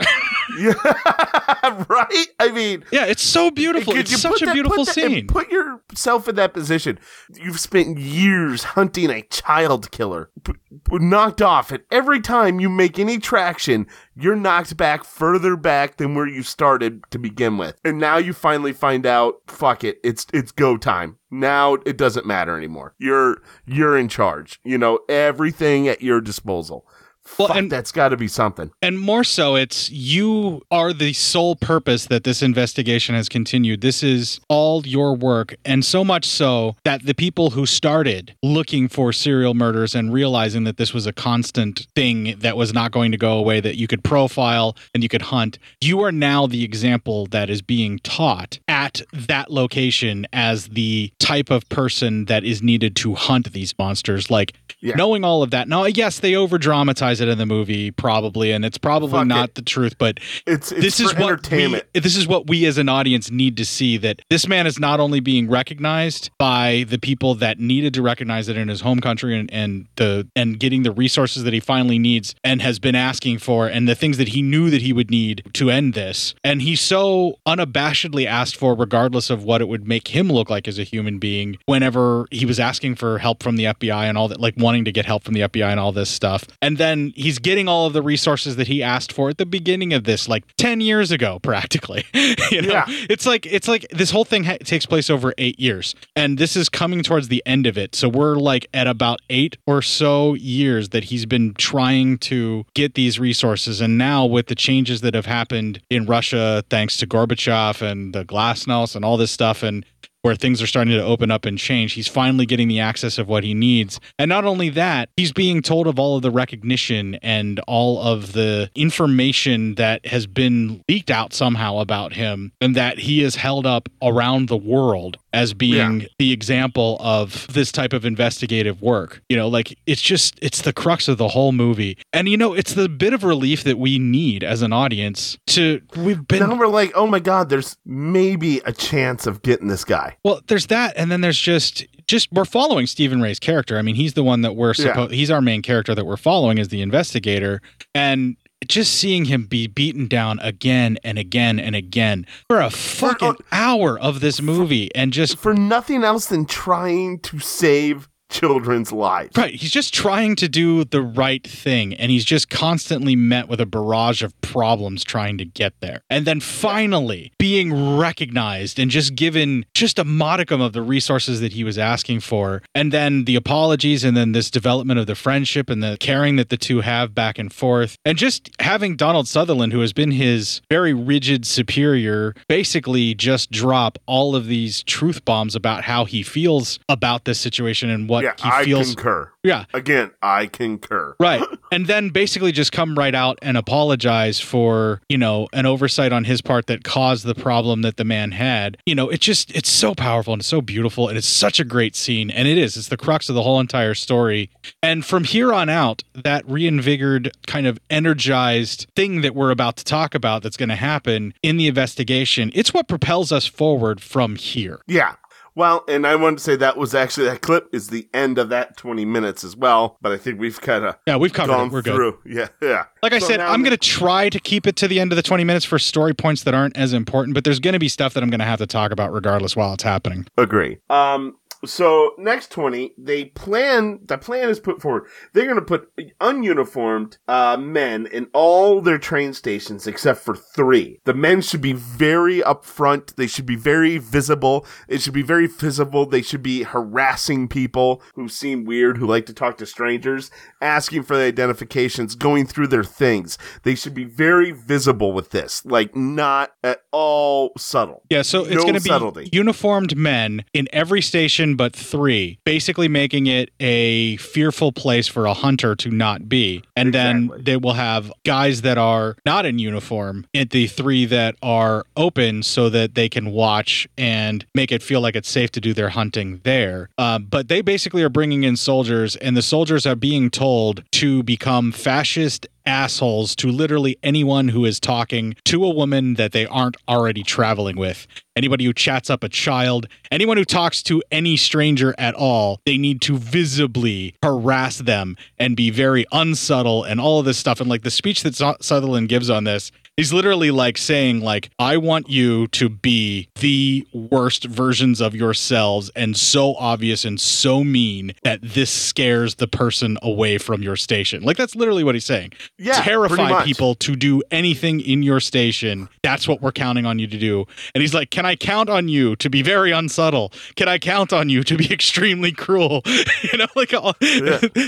[1.88, 2.26] right?
[2.38, 3.94] I mean, yeah, it's so beautiful.
[3.94, 5.26] It's such a that- beautiful put that- scene.
[5.26, 6.98] Put yourself in that position.
[7.36, 10.52] You've spent years hunting a child killer, p-
[10.92, 13.86] knocked off, and every time you make any traction,
[14.16, 17.78] you're knocked back further back than where you started to begin with.
[17.84, 21.16] And now you finally find out, fuck it, it's it's go time.
[21.30, 22.94] Now it doesn't matter anymore.
[22.98, 24.58] You're you're in charge.
[24.64, 26.86] You know everything at your disposal.
[27.30, 28.70] Fuck, that's got to be something.
[28.82, 33.80] And more so, it's you are the sole purpose that this investigation has continued.
[33.80, 35.54] This is all your work.
[35.64, 40.64] And so much so that the people who started looking for serial murders and realizing
[40.64, 43.86] that this was a constant thing that was not going to go away, that you
[43.86, 48.58] could profile and you could hunt, you are now the example that is being taught
[48.68, 54.30] at that location as the type of person that is needed to hunt these monsters.
[54.30, 55.68] Like, knowing all of that.
[55.68, 59.48] Now, yes, they over dramatize it in the movie, probably, and it's probably Fuck not
[59.50, 59.54] it.
[59.56, 61.84] the truth, but It's- it's this is what entertainment.
[61.94, 64.78] We, this is what we as an audience need to see that this man is
[64.78, 69.00] not only being recognized by the people that needed to recognize it in his home
[69.00, 72.94] country and, and the and getting the resources that he finally needs and has been
[72.94, 76.34] asking for and the things that he knew that he would need to end this.
[76.44, 80.66] And he so unabashedly asked for regardless of what it would make him look like
[80.68, 84.28] as a human being whenever he was asking for help from the FBI and all
[84.28, 86.44] that like wanting to get help from the FBI and all this stuff.
[86.62, 89.92] And then he's getting all of the resources that he asked for at the beginning
[89.92, 92.04] of this like 10 years ago practically.
[92.50, 95.94] you know, it's like it's like this whole thing ha- takes place over 8 years
[96.16, 97.94] and this is coming towards the end of it.
[97.94, 102.94] So we're like at about 8 or so years that he's been trying to get
[102.94, 107.82] these resources and now with the changes that have happened in Russia thanks to Gorbachev
[107.82, 109.84] and the glasnost and all this stuff and
[110.22, 111.94] where things are starting to open up and change.
[111.94, 114.00] He's finally getting the access of what he needs.
[114.18, 118.32] And not only that, he's being told of all of the recognition and all of
[118.32, 123.66] the information that has been leaked out somehow about him and that he is held
[123.66, 129.22] up around the world as being the example of this type of investigative work.
[129.28, 131.96] You know, like it's just it's the crux of the whole movie.
[132.12, 135.80] And you know, it's the bit of relief that we need as an audience to
[135.96, 139.84] we've been now we're like, oh my god, there's maybe a chance of getting this
[139.84, 140.09] guy.
[140.24, 143.78] Well, there's that, and then there's just just we're following Stephen Rea's character.
[143.78, 145.06] I mean, he's the one that we're Yeah.
[145.08, 147.62] He's our main character that we're following as the investigator,
[147.94, 153.36] and just seeing him be beaten down again and again and again for a fucking
[153.52, 159.36] hour of this movie, and just for nothing else than trying to save children's lives.
[159.36, 159.54] Right.
[159.54, 163.66] He's just trying to do the right thing and he's just constantly met with a
[163.66, 166.02] barrage of problems trying to get there.
[166.08, 171.52] And then finally being recognized and just given just a modicum of the resources that
[171.52, 172.62] he was asking for.
[172.74, 176.48] And then the apologies and then this development of the friendship and the caring that
[176.48, 177.96] the two have back and forth.
[178.04, 183.98] And just having Donald Sutherland, who has been his very rigid superior, basically just drop
[184.06, 188.34] all of these truth bombs about how he feels about this situation and what yeah,
[188.36, 188.94] he I feels.
[188.94, 189.32] concur.
[189.42, 189.64] Yeah.
[189.72, 191.16] Again, I concur.
[191.18, 191.42] Right.
[191.72, 196.24] And then basically just come right out and apologize for, you know, an oversight on
[196.24, 198.76] his part that caused the problem that the man had.
[198.86, 201.64] You know, it just, it's so powerful and it's so beautiful and it's such a
[201.64, 202.28] great scene.
[202.28, 204.50] And it is, it's the crux of the whole entire story.
[204.82, 209.84] And from here on out, that reinvigorated, kind of energized thing that we're about to
[209.84, 214.34] talk about that's going to happen in the investigation, it's what propels us forward from
[214.34, 214.80] here.
[214.88, 215.14] Yeah.
[215.54, 218.48] Well, and I wanted to say that was actually that clip is the end of
[218.50, 221.56] that 20 minutes as well, but I think we've kind of Yeah, we've covered it.
[221.56, 221.94] gone We're good.
[221.94, 222.18] through.
[222.26, 222.84] Yeah, yeah.
[223.02, 225.16] Like I So said, I'm going to try to keep it to the end of
[225.16, 227.88] the 20 minutes for story points that aren't as important, but there's going to be
[227.88, 230.26] stuff that I'm going to have to talk about regardless while it's happening.
[230.38, 230.78] Agree.
[230.88, 235.04] Um, so next 20, they plan, the plan is put forward.
[235.32, 241.00] They're going to put ununiformed, uh, men in all their train stations except for three.
[241.04, 243.16] The men should be very upfront.
[243.16, 244.66] They should be very visible.
[244.88, 246.06] It should be very visible.
[246.06, 250.30] They should be harassing people who seem weird, who like to talk to strangers,
[250.60, 253.38] asking for their identifications, going through their things.
[253.62, 258.02] They should be very visible with this, like not at all subtle.
[258.10, 259.28] Yeah, so it's No going to be subtlety.
[259.32, 265.34] uniformed men in every station but three, basically making it a fearful place for a
[265.34, 266.62] hunter to not be.
[266.76, 271.36] And then they will have guys that are not in uniform at the three that
[271.42, 275.60] are open so that they can watch and make it feel like it's safe to
[275.60, 276.88] do their hunting there.
[276.98, 281.22] Uh, but they basically are bringing in soldiers, and the soldiers are being told to
[281.22, 286.76] become fascist assholes to literally anyone who is talking to a woman that they aren't
[286.88, 288.06] already traveling with.
[288.36, 292.78] Anybody who chats up a child, anyone who talks to any stranger at all, they
[292.78, 297.60] need to visibly harass them and be very unsubtle and all of this stuff.
[297.60, 301.76] And like the speech that Sutherland gives on this, he's literally like saying like I
[301.76, 308.12] want you to be the worst versions of yourselves and so obvious and so mean
[308.22, 311.22] that this scares the person away from your station.
[311.22, 312.32] Like that's literally what he's saying.
[312.56, 315.90] Yeah, Terrify people to do anything in your station.
[316.02, 317.44] That's what we're counting on you to do.
[317.74, 320.32] And he's like, "Can I count on you to be very unsubtle?
[320.56, 323.94] Can I count on you to be extremely cruel?" you know, like all,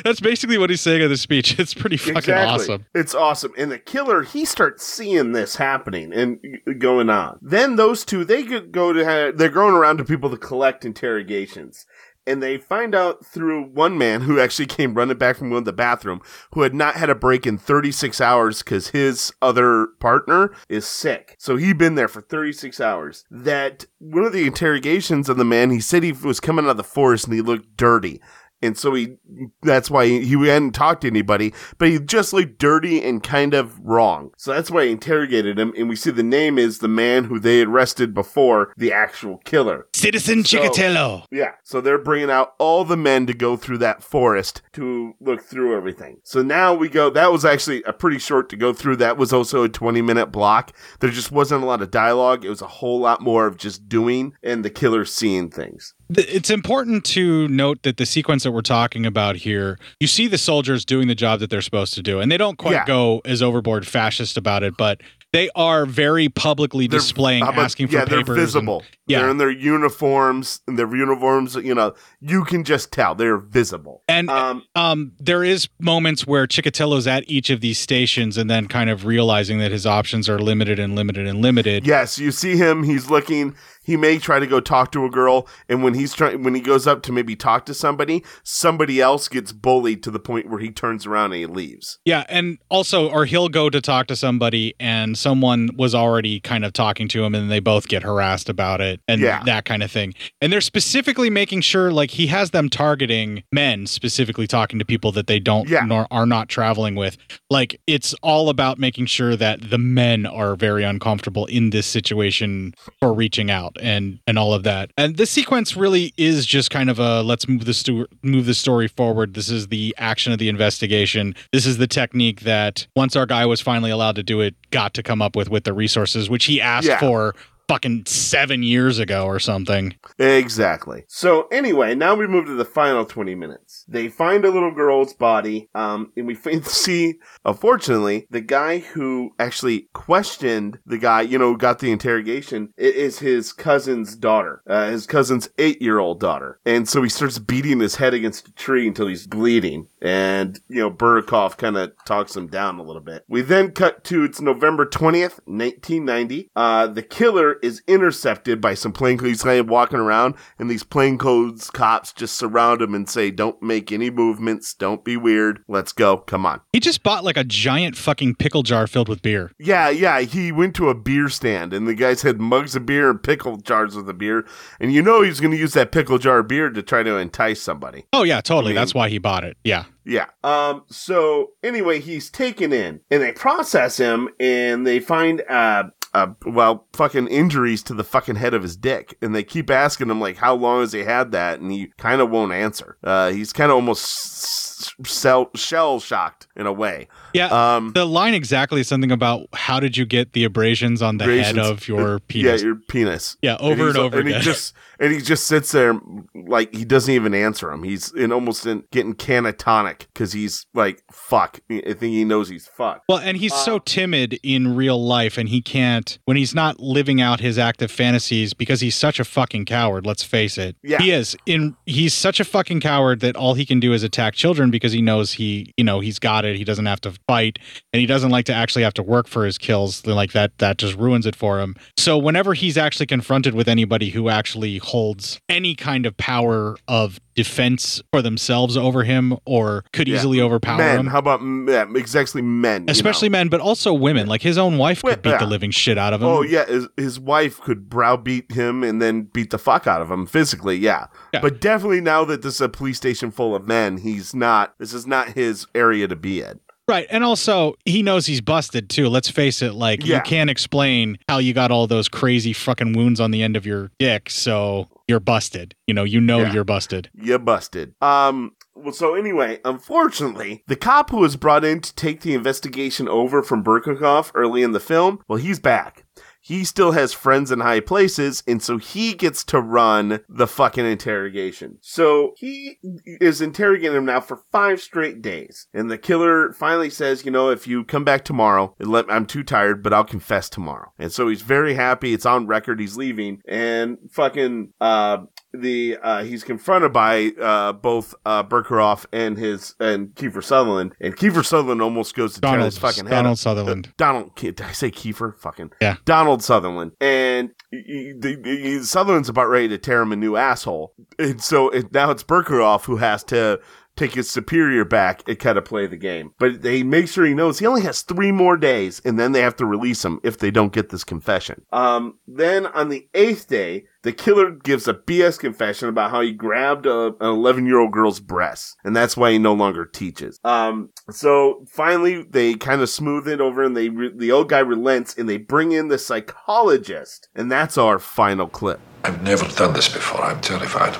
[0.04, 1.58] that's basically what he's saying in the speech.
[1.58, 2.84] It's pretty fucking awesome.
[2.94, 3.54] It's awesome.
[3.56, 6.40] And the killer, he starts seeing this happening and
[6.80, 7.38] going on.
[7.40, 11.86] Then those two, they could go to, they're going around to people to collect interrogations.
[12.24, 16.20] And they find out through one man who actually came running back from the bathroom,
[16.52, 21.34] who had not had a break in 36 hours because his other partner is sick.
[21.38, 23.24] So he'd been there for 36 hours.
[23.28, 26.76] That one of the interrogations of the man, he said he was coming out of
[26.76, 28.20] the forest and he looked dirty.
[28.62, 29.16] And so he,
[29.62, 33.54] that's why he, he hadn't talked to anybody, but he just looked dirty and kind
[33.54, 34.30] of wrong.
[34.36, 35.72] So that's why I interrogated him.
[35.76, 39.88] And we see the name is the man who they arrested before the actual killer.
[39.94, 41.26] Citizen So- Chikatilo.
[41.30, 41.52] Yeah.
[41.64, 45.76] So they're bringing out all the men to go through that forest to look through
[45.76, 46.18] everything.
[46.22, 48.96] So now we go, that was actually a pretty short to go through.
[48.96, 50.72] That was also a 20 minute block.
[51.00, 52.44] There just wasn't a lot of dialogue.
[52.44, 55.94] It was a whole lot more of just doing and the killer seeing things.
[56.18, 60.38] It's important to note that the sequence that we're talking about here, you see the
[60.38, 62.84] soldiers doing the job that they're supposed to do, and they don't quite Yeah.
[62.86, 65.00] go as overboard fascist about it, but
[65.32, 68.26] they are very publicly displaying, about- asking for yeah, papers.
[68.26, 68.84] they're and- visible.
[69.06, 73.38] yeah, They're in their uniforms, and their uniforms, you know, you can just tell they're
[73.38, 74.02] visible.
[74.08, 74.28] And
[74.74, 79.06] um, there is moments where Chikatilo's at each of these stations and then kind of
[79.06, 81.86] realizing that his options are limited and limited and limited.
[81.86, 82.82] Yes, you see him.
[82.82, 83.54] He's looking.
[83.82, 86.60] He may try to go talk to a girl, and when he's trying, when he
[86.60, 90.60] goes up to maybe talk to somebody, somebody else gets bullied to the point where
[90.60, 91.98] he turns around and he leaves.
[92.04, 96.64] Yeah, and also, or he'll go to talk to somebody, and someone was already kind
[96.64, 99.42] of talking to him, and they both get harassed about it, and Yeah.
[99.44, 100.14] that kind of thing.
[100.40, 105.12] And they're specifically making sure, like, he has them targeting men, specifically talking to people
[105.12, 107.16] that they don't nor are not traveling with.
[107.50, 112.74] Like, it's all about making sure that the men are very uncomfortable in this situation
[113.00, 114.90] for reaching out and and all of that.
[114.96, 118.54] And the sequence really is just kind of a let's move the sto- move the
[118.54, 119.34] story forward.
[119.34, 121.34] This is the action of the investigation.
[121.52, 124.94] This is the technique that once our guy was finally allowed to do it, got
[124.94, 126.98] to come up with with the resources which he asked Yeah.
[127.00, 127.34] for
[127.68, 129.94] fucking 7 years ago or something.
[130.18, 131.04] Exactly.
[131.08, 133.84] So anyway, now we move to the final 20 minutes.
[133.88, 137.14] They find a little girl's body, um, and we see,
[137.44, 143.52] unfortunately, the guy who actually questioned the guy, you know, got the interrogation, is his
[143.52, 146.60] cousin's daughter, uh, his cousin's eight-year-old daughter.
[146.64, 149.88] And so he starts beating his head against a tree until he's bleeding.
[150.00, 153.24] And, you know, Burkhoff kind of talks him down a little bit.
[153.28, 156.50] We then cut to, it's November 20th, 1990.
[156.56, 159.30] Uh, the killer is intercepted by some plainclothes.
[159.30, 163.90] He's kind walking around, and these plainclothes cops just surround him and say, "Don't make
[163.92, 164.74] any movements.
[164.74, 165.60] Don't be weird.
[165.68, 166.18] Let's go.
[166.18, 169.52] Come on." He just bought like a giant fucking pickle jar filled with beer.
[169.58, 170.20] Yeah, yeah.
[170.20, 173.56] He went to a beer stand, and the guys had mugs of beer and pickle
[173.56, 174.44] jars of the beer,
[174.80, 177.16] and you know he's going to use that pickle jar of beer to try to
[177.16, 178.04] entice somebody.
[178.12, 178.70] Oh yeah, totally.
[178.70, 179.56] I mean- That's why he bought it.
[179.64, 179.84] Yeah.
[180.04, 180.26] Yeah.
[180.42, 180.82] Um.
[180.88, 185.84] So anyway, he's taken in, and they process him, and they find uh.
[186.14, 190.10] Uh, well, fucking injuries to the fucking head of his dick, and they keep asking
[190.10, 192.98] him like, how long has he had that, and he kind of won't answer.
[193.02, 197.08] Uh, he's kind of almost shell shocked in a way.
[197.34, 197.76] Yeah.
[197.76, 201.24] Um, the line exactly is something about how did you get the abrasions on the
[201.24, 202.60] head of your penis?
[202.62, 203.36] Yeah, your penis.
[203.42, 204.40] Yeah, over and he's- over and again.
[204.40, 205.98] He just and he just sits there
[206.34, 207.82] like he doesn't even answer him.
[207.82, 211.60] He's in almost in, getting canatonic because he's like fuck.
[211.70, 213.04] I think he knows he's fucked.
[213.08, 216.80] Well, and he's Uh, so timid in real life, and he can't when he's not
[216.80, 220.06] living out his active fantasies because he's such a fucking coward.
[220.06, 220.76] Let's face it.
[220.82, 220.98] Yeah.
[221.00, 221.36] he is.
[221.46, 224.92] In he's such a fucking coward that all he can do is attack children because
[224.92, 226.56] he knows he, you know, he's got it.
[226.56, 227.58] He doesn't have to fight,
[227.92, 230.02] and he doesn't like to actually have to work for his kills.
[230.02, 231.74] Then, Like that, that just ruins it for him.
[231.96, 237.18] So whenever he's actually confronted with anybody who actually holds any kind of power of
[237.34, 240.16] defense for themselves over him or could Yeah.
[240.16, 241.00] easily overpower men.
[241.00, 242.82] him, How about yeah, exactly men?
[242.82, 244.26] you especially men, but also women.
[244.26, 245.38] Like his own wife could beat yeah.
[245.38, 246.28] the living shit out of him.
[246.28, 250.10] Oh yeah, his, his wife could browbeat him and then beat the fuck out of
[250.10, 250.76] him physically.
[250.76, 251.06] Yeah.
[251.32, 251.40] Yeah.
[251.40, 254.74] but definitely now that this is a police station full of men, he's not.
[254.78, 256.60] This is not his area to be in.
[256.92, 257.06] Right.
[257.10, 259.08] And also, he knows he's busted too.
[259.08, 263.18] Let's face it, like, you can't explain how you got all those crazy fucking wounds
[263.18, 264.28] on the end of your dick.
[264.28, 265.74] So you're busted.
[265.86, 266.52] You know, you know Yeah.
[266.52, 267.08] you're busted.
[267.14, 267.94] You're busted.
[268.02, 268.52] Um.
[268.74, 273.42] Well, so anyway, unfortunately, the cop who was brought in to take the investigation over
[273.42, 276.04] from Birkenhoff early in the film, well, he's back.
[276.44, 280.84] He still has friends in high places, and so he gets to run the fucking
[280.84, 281.78] interrogation.
[281.80, 285.68] So he is interrogating him now for five straight days.
[285.72, 289.44] And the killer finally says, you know, if you come back tomorrow, let, I'm too
[289.44, 290.92] tired, but I'll confess tomorrow.
[290.98, 292.12] And so he's very happy.
[292.12, 292.80] It's on record.
[292.80, 293.40] He's leaving.
[293.46, 295.18] And fucking, uh,
[295.54, 301.14] the uh he's confronted by uh both uh Berkeroff and his and Kiefer Sutherland and
[301.16, 303.38] Kiefer Sutherland almost goes to tear his fucking head Donald up.
[303.38, 303.86] Sutherland.
[303.88, 305.96] Uh, Donald did I say Kiefer fucking Yeah.
[306.06, 310.94] Donald Sutherland and he- the, the- Sutherland's about ready to tear him a new asshole
[311.18, 313.60] and so it, now it's Berkeroff who has to
[313.96, 317.34] take his superior back and kind of play the game but they make sure he
[317.34, 320.38] knows he only has three more days and then they have to release him if
[320.38, 324.94] they don't get this confession um then on the eighth day the killer gives a
[324.94, 329.16] BS confession about how he grabbed a, an 11 year old girl's breasts, and that's
[329.16, 330.40] why he no longer teaches.
[330.44, 334.58] Um, so finally, they kind of smooth it over, and they re- the old guy
[334.58, 338.80] relents, and they bring in the psychologist, and that's our final clip.
[339.04, 340.22] I've never done this before.
[340.22, 340.96] I'm terrified.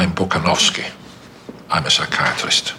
[0.00, 0.90] I'm Bukhanovsky.
[1.68, 2.72] I'm a psychiatrist,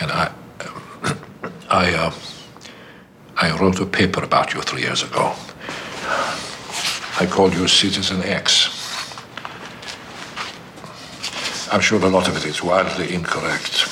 [0.00, 0.32] and I,
[1.68, 2.12] I, uh,
[3.36, 5.34] I wrote a paper about you three years ago.
[7.20, 8.70] I called you Citizen X.
[11.70, 13.86] I'm sure a lot of it is wildly incorrect.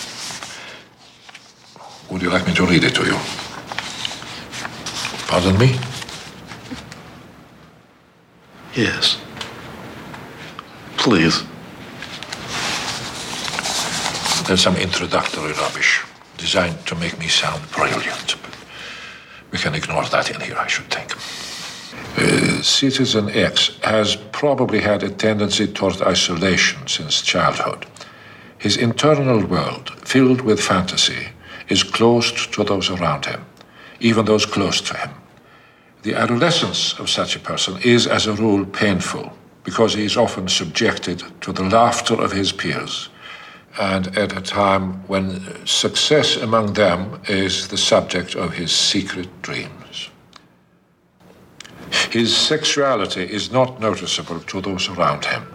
[2.11, 3.19] Would you like me to read it to you?
[5.29, 5.79] Pardon me?
[8.75, 9.19] Yes.
[10.97, 11.45] Please.
[14.47, 16.05] There's some introductory rubbish
[16.39, 18.37] designed to make me sound brilliant.
[18.43, 18.55] But
[19.51, 21.17] we can ignore that in here, I should think.
[22.17, 27.87] Uh, Citizen X has probably had a tendency toward isolation since childhood.
[28.59, 31.27] His internal world, filled with fantasy,
[31.69, 33.45] is closed to those around him,
[33.99, 35.11] even those close to him.
[36.03, 39.33] The adolescence of such a person is, as a rule, painful
[39.65, 43.09] because he is often subjected to the laughter of his peers
[43.79, 50.11] and at a time when success among them is the subject of his secret dreams.
[52.11, 55.47] His sexuality is not noticeable to those around him.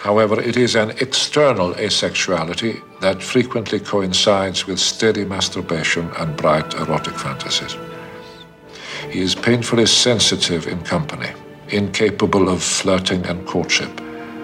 [0.00, 7.14] However, it is an external asexuality that frequently coincides with steady masturbation and bright erotic
[7.14, 7.76] fantasies.
[9.10, 11.30] He is painfully sensitive in company,
[11.68, 14.00] incapable of flirting and courtship.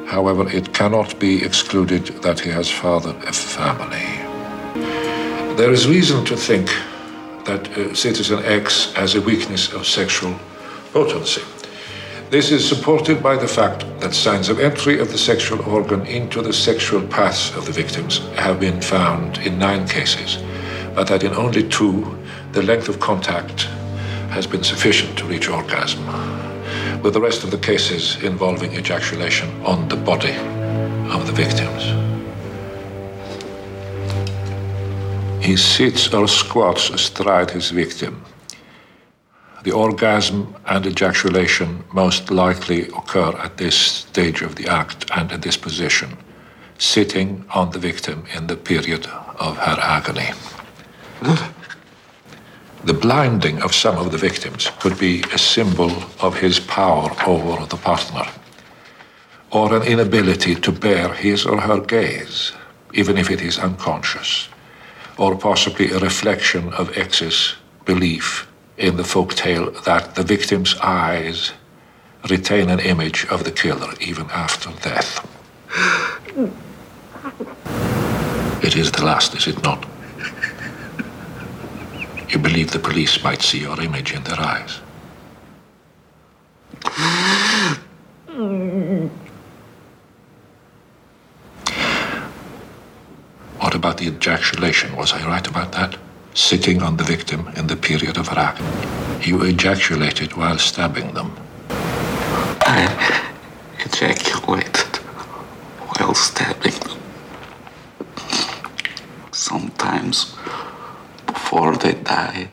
[0.09, 4.09] However, it cannot be excluded that he has fathered a family.
[5.57, 6.71] There is reason to think
[7.45, 10.35] that uh, Citizen X has a weakness of sexual
[10.95, 11.43] potency.
[12.31, 16.41] This is supported by the fact that signs of entry of the sexual organ into
[16.41, 20.39] the sexual paths of the victims have been found in nine cases,
[20.95, 22.19] but that in only two,
[22.53, 23.65] the length of contact
[24.31, 26.03] has been sufficient to reach orgasm,
[27.03, 30.35] with the rest of the cases involving ejaculation on the body
[31.15, 31.85] of the victims.
[35.45, 38.23] He sits or squats astride his victim.
[39.63, 45.41] The orgasm and ejaculation most likely occur at this stage of the act and in
[45.41, 46.17] this position,
[46.79, 49.07] sitting on the victim in the period
[49.39, 50.31] of her agony.
[52.85, 55.91] The blinding of some of the victims could be a symbol
[56.21, 58.25] of his power over the partner,
[59.51, 62.53] or an inability to bear his or her gaze,
[62.95, 64.49] even if it is unconscious,
[65.17, 68.47] or possibly a reflection of X's belief
[68.77, 71.53] in the folk tale that the victim's eyes
[72.31, 75.27] retain an image of the killer even after death.
[78.61, 79.87] It is the last, is it not?
[82.29, 84.81] You believe the police might see your image in their eyes.
[93.59, 94.95] What about the ejaculation?
[94.95, 95.97] Was I right about that?
[96.35, 98.61] Sitting on the victim in the period of her act.
[99.27, 101.33] You ejaculated while stabbing them.
[101.71, 102.89] I
[103.81, 104.97] ejaculated
[105.97, 106.99] while stabbing them.
[109.33, 110.37] Sometimes
[111.49, 112.51] before they died,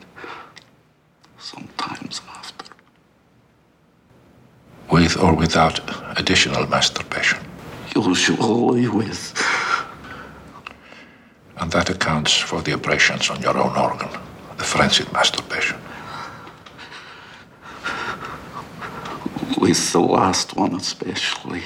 [1.38, 2.72] sometimes after.
[4.90, 5.82] With or without
[6.18, 7.40] additional masturbation.
[7.94, 9.34] Usually with.
[11.58, 14.08] And that accounts for the abrasions on your own organ,
[14.58, 15.78] the frenzied masturbation.
[19.60, 21.64] With the last one especially.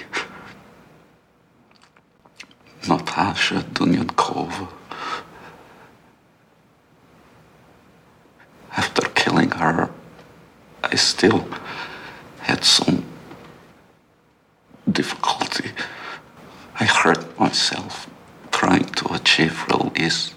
[2.88, 4.78] Natasha Dunyankova.
[8.78, 9.90] After killing her,
[10.84, 11.48] I still
[12.40, 13.06] had some
[14.90, 15.72] difficulty.
[16.80, 18.10] I hurt myself
[18.52, 20.34] trying to achieve release.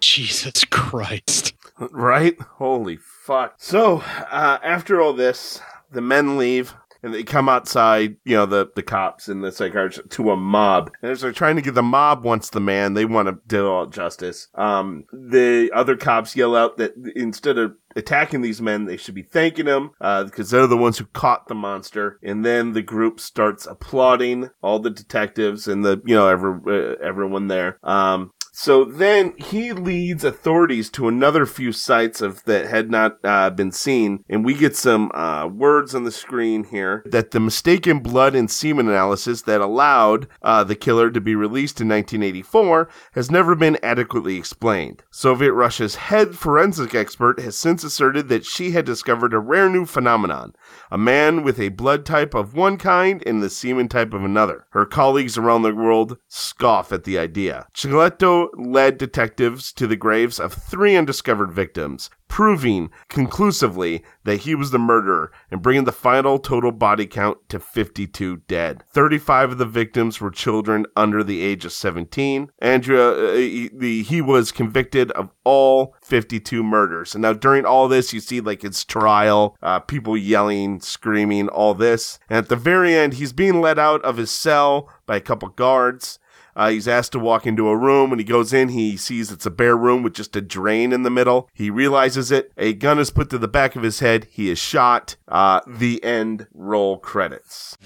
[0.00, 1.54] Jesus Christ.
[1.78, 2.40] Right?
[2.40, 3.54] Holy fuck.
[3.58, 3.98] So,
[4.30, 8.82] uh, after all this, the men leave and they come outside, you know, the, the
[8.82, 10.90] cops and the psychiatrist to a mob.
[11.02, 13.68] And as they're trying to get the mob wants the man, they want to do
[13.68, 14.48] all justice.
[14.54, 19.22] Um, the other cops yell out that instead of attacking these men, they should be
[19.22, 22.18] thanking them, uh, because they're the ones who caught the monster.
[22.22, 26.96] And then the group starts applauding all the detectives and the, you know, every, uh,
[27.02, 27.78] everyone there.
[27.82, 33.50] Um, so then he leads authorities to another few sites of that had not uh,
[33.50, 38.00] been seen, and we get some uh, words on the screen here that the mistaken
[38.00, 43.30] blood and semen analysis that allowed uh, the killer to be released in 1984 has
[43.30, 45.04] never been adequately explained.
[45.08, 49.86] Soviet Russia's head forensic expert has since asserted that she had discovered a rare new
[49.86, 50.52] phenomenon:
[50.90, 54.66] a man with a blood type of one kind and the semen type of another.
[54.70, 57.68] Her colleagues around the world scoff at the idea.
[57.72, 64.70] Chiletto led detectives to the graves of three undiscovered victims, proving conclusively that he was
[64.70, 68.84] the murderer and bringing the final total body count to 52 dead.
[68.90, 72.50] 35 of the victims were children under the age of 17.
[72.60, 77.14] Andrea, uh, he, the, he was convicted of all 52 murders.
[77.14, 81.74] And now during all this, you see like his trial, uh, people yelling, screaming, all
[81.74, 82.18] this.
[82.28, 85.48] And at the very end, he's being let out of his cell by a couple
[85.48, 86.18] guards.
[86.58, 88.10] Uh, he's asked to walk into a room.
[88.10, 91.04] When he goes in, he sees it's a bare room with just a drain in
[91.04, 91.48] the middle.
[91.54, 92.52] He realizes it.
[92.58, 94.26] A gun is put to the back of his head.
[94.28, 95.16] He is shot.
[95.28, 97.78] Uh, the end roll credits.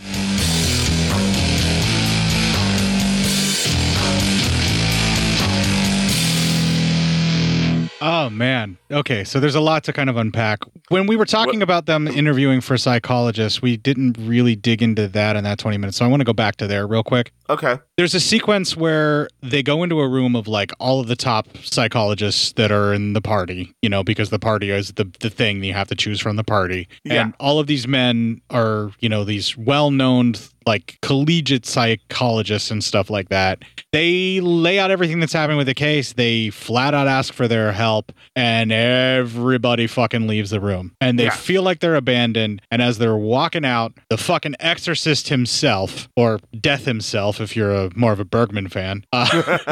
[8.05, 8.79] Oh man.
[8.91, 10.59] Okay, so there's a lot to kind of unpack.
[10.89, 15.37] When we were talking about them interviewing for psychologists, we didn't really dig into that
[15.37, 15.99] in that 20 minutes.
[15.99, 17.33] So I want to go back to there real quick.
[17.49, 17.79] Okay.
[17.97, 21.47] There's a sequence where they go into a room of like all of the top
[21.59, 25.63] psychologists that are in the party, you know, because the party is the the thing
[25.63, 26.89] you have to choose from the party.
[27.05, 27.23] Yeah.
[27.23, 30.35] And all of these men are, you know, these well-known
[30.67, 33.61] like collegiate psychologists and stuff like that.
[33.93, 36.13] They lay out everything that's happening with the case.
[36.15, 40.93] They flat out ask for their help and everybody fucking leaves the room.
[41.01, 41.31] And they Yeah.
[41.31, 42.63] feel like they're abandoned.
[42.71, 47.91] And as they're walking out, the fucking exorcist himself, or death himself, if you're a
[47.95, 49.27] more of a Bergman fan, uh,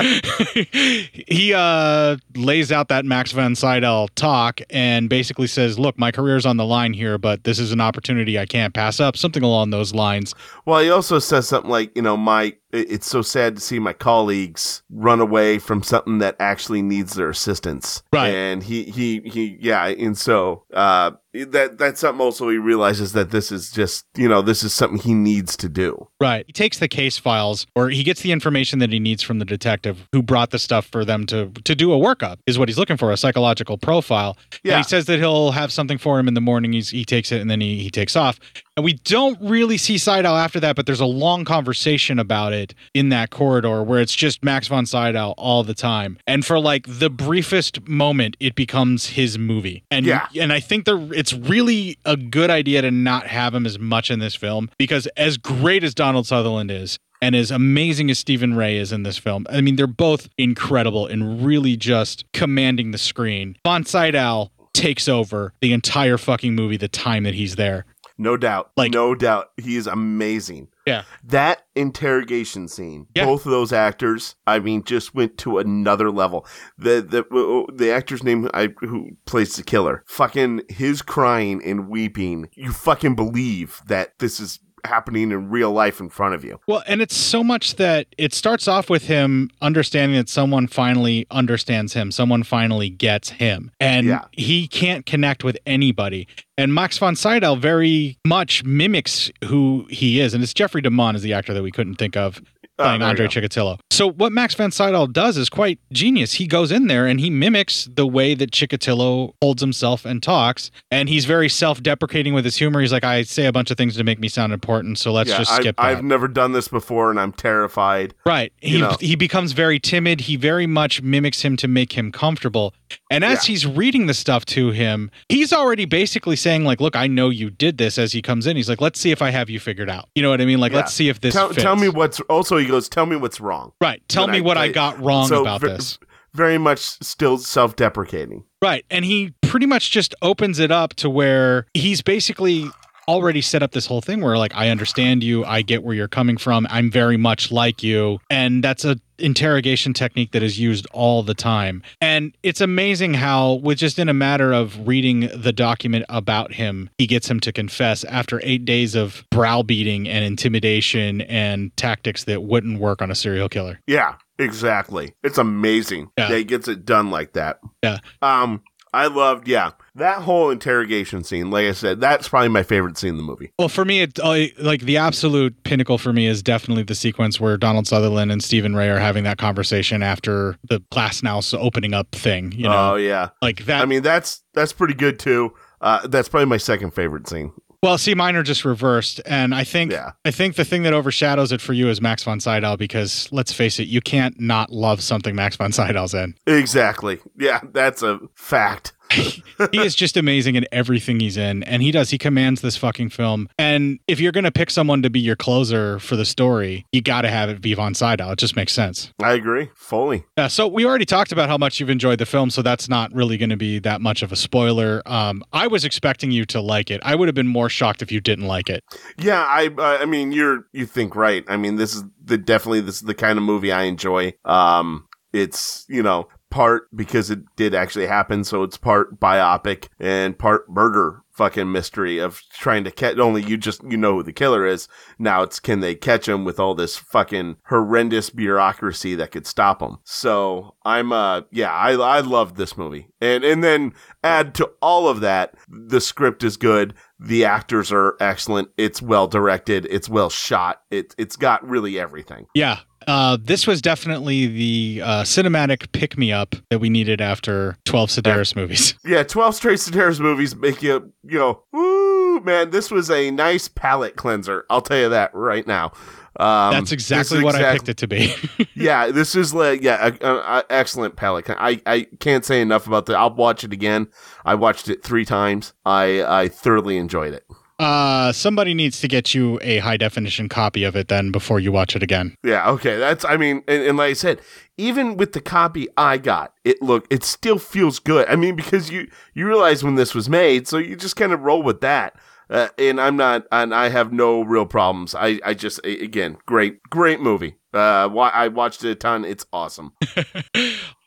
[0.72, 6.46] he uh, lays out that Max von Sydow talk and basically says, "Look, my career's
[6.46, 9.70] on the line here, but this is an opportunity I can't pass up." Something along
[9.70, 10.34] those lines.
[10.66, 13.92] Well, he also says something like, you know, my it's so sad to see my
[13.92, 18.02] colleagues run away from something that actually needs their assistance.
[18.12, 18.28] Right.
[18.28, 19.86] And he, he, he, yeah.
[19.86, 24.42] And so, uh, that, that's something also he realizes that this is just, you know,
[24.42, 26.09] this is something he needs to do.
[26.20, 26.44] Right.
[26.47, 29.44] He takes the case files or he gets the information that he needs from the
[29.44, 32.78] detective who brought the stuff for them to to do a workup is what he's
[32.78, 34.36] looking for, a psychological profile.
[34.64, 34.74] Yeah.
[34.74, 36.72] And he says that he'll have something for him in the morning.
[36.72, 38.40] He's, he takes it and then he, he takes off.
[38.76, 42.60] And we don't really see Sydow after that, but there's a long conversation about it
[42.95, 46.19] in that corridor where it's just Max von Sydow all the time.
[46.27, 49.82] And for like the briefest moment, it becomes his movie.
[49.91, 50.27] And Yeah.
[50.39, 54.11] and I think the it's really a good idea to not have him as much
[54.11, 58.55] in this film because as great as Donald Sutherland is and as amazing as Stephen
[58.55, 62.99] Rea is in this film, I mean they're both incredible and really just commanding the
[62.99, 63.57] screen.
[63.65, 67.85] Von Sydow takes over the entire fucking movie the time that he's there.
[68.20, 68.70] No doubt.
[68.76, 69.48] Like- no doubt.
[69.56, 70.68] He is amazing.
[70.86, 71.05] Yeah.
[71.24, 73.24] That interrogation scene, Yeah.
[73.24, 76.47] both of those actors, I mean, just went to another level.
[76.78, 82.48] The the the actor's name I who plays the killer, fucking his crying and weeping.
[82.55, 86.61] You fucking believe that this is happening in real life in front of you.
[86.66, 91.27] Well, and it's so much that it starts off with him understanding that someone finally
[91.31, 94.24] understands him, someone finally gets him, and Yeah.
[94.32, 96.27] he can't connect with anybody.
[96.59, 101.23] And Max von Sydow very much mimics who he is, and it's Jeffrey DeMunn is
[101.23, 102.40] the actor that we couldn't think of
[102.81, 103.40] Oh, playing there you Andre go.
[103.40, 103.78] Chikatilo.
[103.90, 106.35] So what Max von Sydow does is quite genius.
[106.35, 110.70] He goes in there and he mimics the way that Chikatilo holds himself and talks,
[110.90, 112.81] and he's very self-deprecating with his humor.
[112.81, 115.31] He's like, "I say a bunch of things to make me sound important, so let's
[115.31, 118.15] yeah, just skip that." I've never done this before, and I'm terrified.
[118.24, 118.52] Right.
[118.62, 118.97] You He know.
[119.01, 120.23] he becomes very timid.
[120.23, 122.74] He very much mimics him to make him comfortable.
[123.11, 127.07] And as he's reading the stuff to him, he's already basically saying like, "Look, I
[127.07, 129.51] know you did this." As he comes in, he's like, "Let's see if I have
[129.51, 130.59] you figured out." You know what I mean?
[130.59, 130.78] Like, Yeah.
[130.78, 132.20] let's see if this Tell, tell me what's.
[132.23, 134.02] Also, he goes, "Tell me what's wrong." Right.
[134.09, 135.98] Tell When me what I got wrong about ve- this.
[136.32, 138.44] Very much still self-deprecating.
[138.62, 138.84] Right.
[138.90, 142.70] And he pretty much just opens it up to where he's basically
[143.11, 146.09] already set up this whole thing where like I understand you, I get where you're
[146.09, 148.20] coming from, I'm very much like you.
[148.31, 151.82] And that's a interrogation technique that is used all the time.
[152.01, 156.89] And it's amazing how with just in a matter of reading the document about him,
[156.97, 162.45] he gets him to confess after 8 days of browbeating and intimidation and tactics that
[162.45, 163.81] wouldn't work on a serial killer.
[163.87, 165.12] Yeah, exactly.
[165.23, 166.28] It's amazing Yeah.
[166.28, 167.59] that he gets it done like that.
[167.82, 167.99] Yeah.
[168.23, 168.62] Um,
[168.93, 171.50] I loved, yeah, that whole interrogation scene.
[171.50, 173.52] Like I said, that's probably my favorite scene in the movie.
[173.58, 177.40] Well, for me, it uh, like the absolute pinnacle for me is definitely the sequence
[177.40, 181.94] where Donald Sutherland and Stephen Rea are having that conversation after the class now opening
[181.94, 182.52] up thing.
[182.52, 183.82] You know, oh yeah, like that.
[183.82, 185.52] I mean, that's that's pretty good too.
[185.80, 187.52] Uh, that's probably my second favorite scene.
[187.82, 190.12] well, see, mine are just reversed, and I think Yeah.
[190.26, 193.52] I think the thing that overshadows it for you is Max von Sydow because let's
[193.52, 196.34] face it, you can't not love something Max von Sydow's in.
[196.46, 197.18] Exactly.
[197.38, 198.92] Yeah, that's a fact.
[199.11, 199.43] He
[199.73, 202.11] is just amazing in everything he's in and he does.
[202.11, 203.49] He commands this fucking film.
[203.59, 207.28] And if you're gonna pick someone to be your closer for the story you gotta
[207.28, 208.31] have it be von sydow.
[208.32, 209.12] It just makes sense.
[209.23, 210.24] I agree fully.
[210.37, 213.12] yeah so we already talked about how much you've enjoyed the film so that's not
[213.12, 215.03] really gonna be that much of a spoiler.
[215.07, 217.01] Um i was expecting you to like it.
[217.05, 218.85] I would have been more shocked if you didn't like it.
[219.19, 221.45] Yeah, I uh, I mean you're you think right.
[221.49, 224.35] I mean this is the definitely this is the kind of movie I enjoy.
[224.45, 230.39] Um it's, you know, part because it did actually happen, so it's part biopic and
[230.39, 234.31] part murder fucking mystery of trying to catch only you just you know who the
[234.32, 234.89] killer is.
[235.18, 239.81] Now it's can they catch him with all this fucking horrendous bureaucracy that could stop
[239.81, 239.97] him.
[240.05, 243.09] So I'm uh yeah, I I love this movie.
[243.22, 248.16] And and then add to all of that, the script is good, the actors are
[248.20, 252.48] excellent, it's well directed, it's well shot, it it's got really everything.
[252.55, 257.77] yeah uh, this was definitely the uh, cinematic pick me up that we needed after
[257.85, 258.94] 12 Sidaris movies.
[259.05, 263.66] Yeah, 12 straight Sidaris movies make you, you know, woo, man, this was a nice
[263.66, 264.66] palate cleanser.
[264.70, 265.93] I'll tell you that right now.
[266.36, 268.32] Um, That's exactly what I picked it to be.
[268.74, 271.51] yeah, this is like, yeah, a, a, a excellent palate.
[271.51, 273.16] I, I can't say enough about that.
[273.16, 274.09] I'll watch it again.
[274.44, 275.72] I watched it three times.
[275.85, 277.44] I, I thoroughly enjoyed it.
[277.81, 281.73] Uh, somebody needs to get you a high definition copy of it then before you
[281.73, 282.36] watch it again.
[282.43, 282.98] Yeah, okay.
[282.98, 284.43] That's I mean, and, and like I said,
[284.77, 288.28] even with the copy I got, it look it still feels good.
[288.28, 291.40] I mean, because you you realize when this was made, so you just kind of
[291.40, 292.16] roll with that.
[292.51, 295.15] Uh, and I'm not, and I have no real problems.
[295.15, 297.57] I I just again, great great movie.
[297.72, 299.24] Uh, I watched it a ton.
[299.24, 299.92] It's awesome.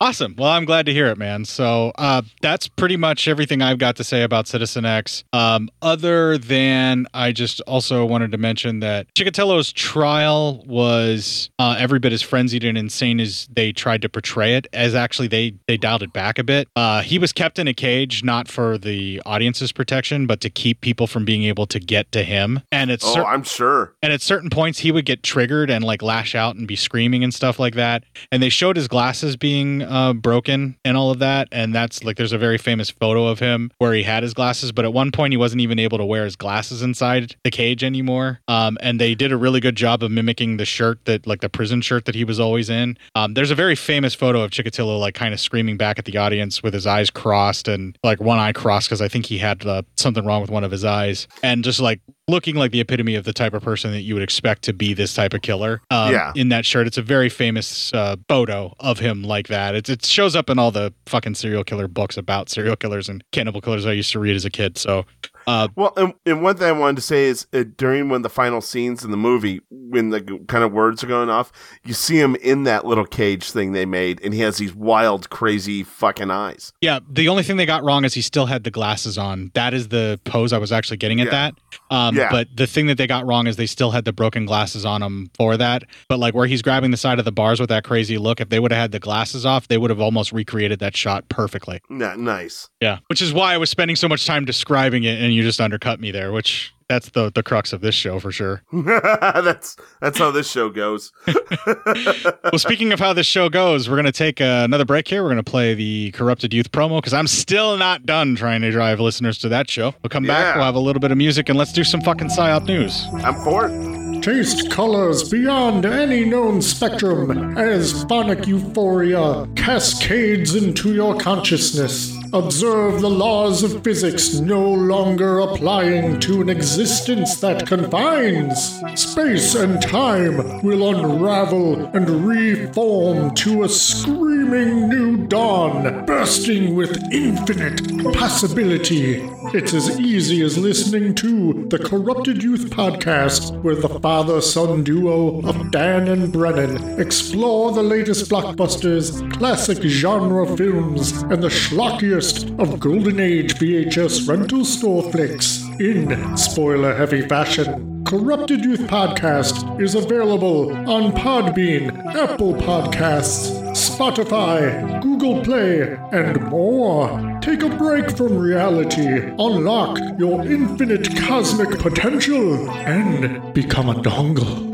[0.00, 0.34] Awesome.
[0.36, 1.46] Well, I'm glad to hear it, man.
[1.46, 5.24] So uh, that's pretty much everything I've got to say about Citizen X.
[5.32, 12.00] Um, other than I just also wanted to mention that Chikatilo's trial was uh, every
[12.00, 14.66] bit as frenzied and insane as they tried to portray it.
[14.74, 16.68] As actually they they dialed it back a bit.
[16.76, 20.82] Uh, he was kept in a cage not for the audience's protection, but to keep
[20.82, 22.60] people from being able to get to him.
[22.70, 23.94] And it's Oh, I'm sure.
[24.02, 27.24] and at certain points, he would get triggered and like lash out and be screaming
[27.24, 28.04] and stuff like that.
[28.30, 31.48] And they showed his glasses being uh, broken and all of that.
[31.52, 34.72] And that's like, there's a very famous photo of him where he had his glasses,
[34.72, 37.84] but at one point, he wasn't even able to wear his glasses inside the cage
[37.84, 38.40] anymore.
[38.48, 41.48] Um, and they did a really good job of mimicking the shirt that, like the
[41.48, 42.96] prison shirt that he was always in.
[43.14, 46.16] Um, there's a very famous photo of Chikatilo, like kind of screaming back at the
[46.16, 49.64] audience with his eyes crossed and like one eye crossed because I think he had
[49.66, 51.26] uh, something wrong with one of his eyes.
[51.42, 54.22] And just like, looking like the epitome of the type of person that you would
[54.22, 55.82] expect to be this type of killer.
[55.90, 56.32] Um, Yeah.
[56.34, 59.74] In that shirt, it's a very famous uh, photo of him like that.
[59.74, 63.22] It, it shows up in all the fucking serial killer books about serial killers and
[63.32, 64.78] cannibal killers I used to read as a kid.
[64.78, 65.04] So,
[65.46, 68.22] uh, Well, and, and one thing I wanted to say is uh, during one of
[68.22, 71.52] the final scenes in the movie, when the g- kind of words are going off,
[71.84, 75.30] you see him in that little cage thing they made, and he has these wild,
[75.30, 76.72] crazy fucking eyes.
[76.80, 79.50] yeah, the only thing they got wrong is he still had the glasses on.
[79.54, 81.30] That is the pose I was actually getting at Yeah.
[81.30, 81.54] that.
[81.90, 82.30] Um, Yeah.
[82.30, 85.02] But the thing that they got wrong is they still had the broken glasses on
[85.02, 85.84] him for that.
[86.08, 88.48] But like where he's grabbing the side of the bars with that crazy look, if
[88.48, 91.80] they would have had the glasses off, they would have almost recreated that shot perfectly.
[91.90, 92.68] Nah, nice.
[92.80, 95.60] Yeah, which is why I was spending so much time describing it, and you just
[95.60, 96.32] undercut me there.
[96.32, 98.62] Which that's the the crux of this show for sure.
[98.72, 101.12] that's that's how this show goes.
[101.26, 105.22] well, speaking of how this show goes, we're gonna take uh, another break here.
[105.22, 109.00] We're gonna play the Corrupted Youth promo because I'm still not done trying to drive
[109.00, 109.94] listeners to that show.
[110.02, 110.56] We'll come back.
[110.56, 113.06] We'll have a little bit of music, and let's do some fucking psyop news.
[113.24, 114.22] I'm for it.
[114.22, 122.16] Taste colors beyond any known spectrum as phonic euphoria cascades into your consciousness.
[122.34, 128.82] Observe the laws of physics no longer applying to an existence that confines.
[128.96, 138.12] Space and time will unravel and reform to a screaming new dawn, bursting with infinite
[138.14, 139.22] possibility.
[139.52, 145.40] It's as easy as listening to the Corrupted Youth podcast, where the father son duo
[145.48, 152.23] of Dan and Brennan explore the latest blockbusters, classic genre films, and the schlockiest
[152.58, 158.02] of Golden Age VHS rental store flicks in spoiler heavy fashion.
[158.06, 167.38] Corrupted Youth Podcast is available on Podbean, Apple Podcasts, Spotify, Google Play, and more.
[167.42, 174.73] Take a break from reality, unlock your infinite cosmic potential, and become a dongle.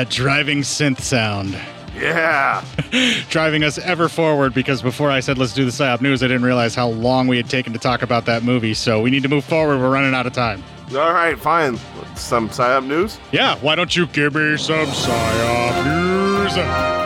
[0.00, 1.54] That driving synth sound.
[1.94, 2.64] Yeah.
[3.28, 6.44] Driving us ever forward because before I said let's do the PSYOP news, I didn't
[6.44, 8.72] realize how long we had taken to talk about that movie.
[8.72, 9.78] So we need to move forward.
[9.78, 10.64] We're running out of time.
[10.92, 11.76] All right, fine.
[12.16, 13.18] Some psyop news.
[13.30, 16.99] Yeah, why don't you give me some PSYOP news?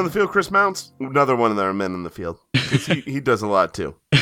[0.00, 0.92] In the field, Chris Mounts.
[0.98, 2.38] Another one of our men in the field.
[2.70, 3.94] 'Cause he, he does a lot too.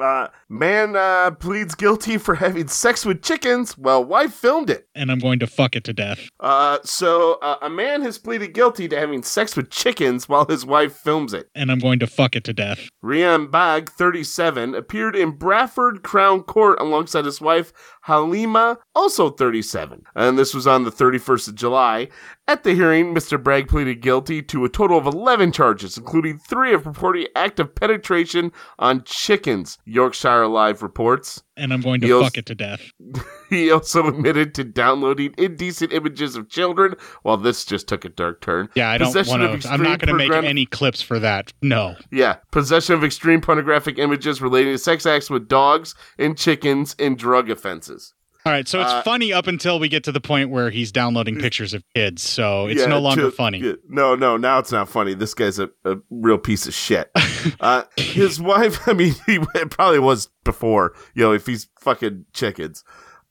[0.00, 4.88] Uh, man uh, pleads guilty for having sex with chickens while wife filmed it.
[4.94, 6.28] And I'm going to fuck it to death.
[6.40, 10.64] Uh, so uh, a man has pleaded guilty to having sex with chickens while his
[10.64, 11.50] wife films it.
[11.54, 12.88] And I'm going to fuck it to death.
[13.02, 17.72] Rian Bragg, 37, appeared in Bradford Crown Court alongside his wife
[18.02, 20.04] Halima, also 37.
[20.14, 22.08] And this was on the 31st of July.
[22.46, 23.42] At the hearing, Mr.
[23.42, 27.74] Bragg pleaded guilty to a total of 11 charges, including three of purporting act of
[27.94, 31.42] penetration on chickens, Yorkshire Live reports.
[31.56, 32.80] And I'm going to He also- fuck it to death.
[33.50, 36.94] He also admitted to downloading indecent images of children.
[37.22, 38.68] Well, this just took a dark turn.
[38.74, 39.68] Yeah, I don't want to.
[39.70, 41.52] I'm not going to make any clips for that.
[41.62, 41.94] No.
[42.10, 47.16] Yeah, possession of extreme pornographic images relating to sex acts with dogs and chickens and
[47.16, 48.12] drug offenses.
[48.46, 50.92] All right, so it's Uh, funny up until we get to the point where he's
[50.92, 52.22] downloading pictures of kids.
[52.22, 53.58] So it's Yeah, no longer ju- funny.
[53.58, 55.14] yeah, no, no, now it's not funny.
[55.14, 57.10] This guy's a, a real piece of shit.
[57.60, 62.26] uh, his wife, I mean, he it probably was before, you know, if he's fucking
[62.34, 62.84] chickens.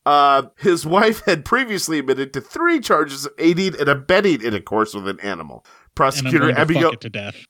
[0.05, 5.07] Uh, his wife had previously admitted to three charges of aiding and abetting intercourse with
[5.07, 5.63] an animal.
[5.95, 7.45] Prosecutor to Abigail to death.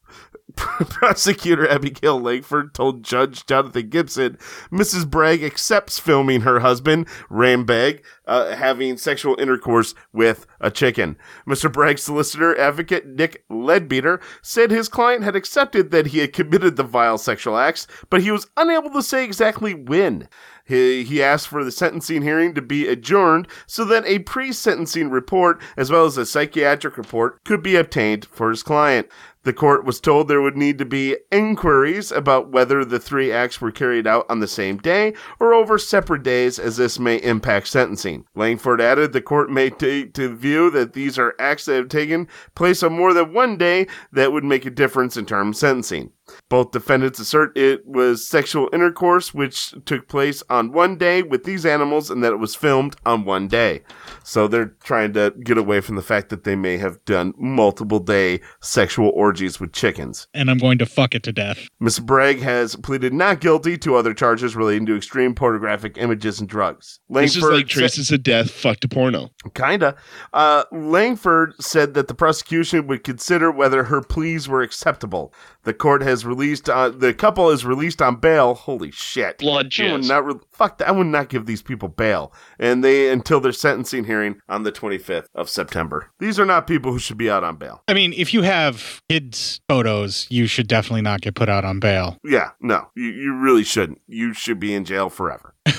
[0.90, 4.38] Prosecutor Abigail Langford told Judge Jonathan Gibson
[4.72, 5.10] Mrs.
[5.10, 11.18] Bragg accepts filming her husband, Rambag, uh, having sexual intercourse with a chicken.
[11.48, 11.72] Mr.
[11.72, 16.84] Bragg's solicitor advocate Nick Ledbeater said his client had accepted that he had committed the
[16.84, 20.28] vile sexual acts, but he was unable to say exactly when.
[20.66, 25.10] He, he asked for the sentencing hearing to be adjourned so that a pre sentencing
[25.10, 29.10] report, as well as a psychiatric report, could be obtained for his client.
[29.44, 33.60] The court was told there would need to be inquiries about whether the three acts
[33.60, 37.68] were carried out on the same day or over separate days, as this may impact
[37.68, 38.26] sentencing.
[38.36, 42.30] Langford added the court may take to view that these are acts that have taken
[42.56, 46.12] place on more than one day that would make a difference in terms of sentencing.
[46.54, 51.66] Both defendants assert it was sexual intercourse which took place on one day with these
[51.66, 53.82] animals and that it was filmed on one day.
[54.24, 57.98] So they're trying to get away from the fact that they may have done multiple
[57.98, 60.28] day sexual orgies with chickens.
[60.36, 61.58] And I'm going to fuck it to death.
[61.82, 62.06] Mr.
[62.06, 67.00] Bragg has pleaded not guilty to other charges relating to extreme pornographic images and drugs.
[67.10, 69.32] This is like Traces of Death fucked a porno.
[69.56, 69.96] Kinda.
[70.34, 75.34] Uh, Langford said that the prosecution would consider whether her pleas were acceptable.
[75.64, 76.43] The court has released.
[76.52, 78.54] Uh, the couple is released on bail.
[78.54, 79.38] Holy shit!
[79.40, 80.08] Blood I would jizz.
[80.08, 80.78] not re- fuck.
[80.78, 84.64] That, I would not give these people bail, and they until their sentencing hearing on
[84.64, 86.10] the 25th of September.
[86.20, 87.82] These are not people who should be out on bail.
[87.88, 91.80] I mean, if you have kids' photos, you should definitely not get put out on
[91.80, 92.18] bail.
[92.24, 94.02] Yeah, no, you, you really shouldn't.
[94.08, 95.53] You should be in jail forever.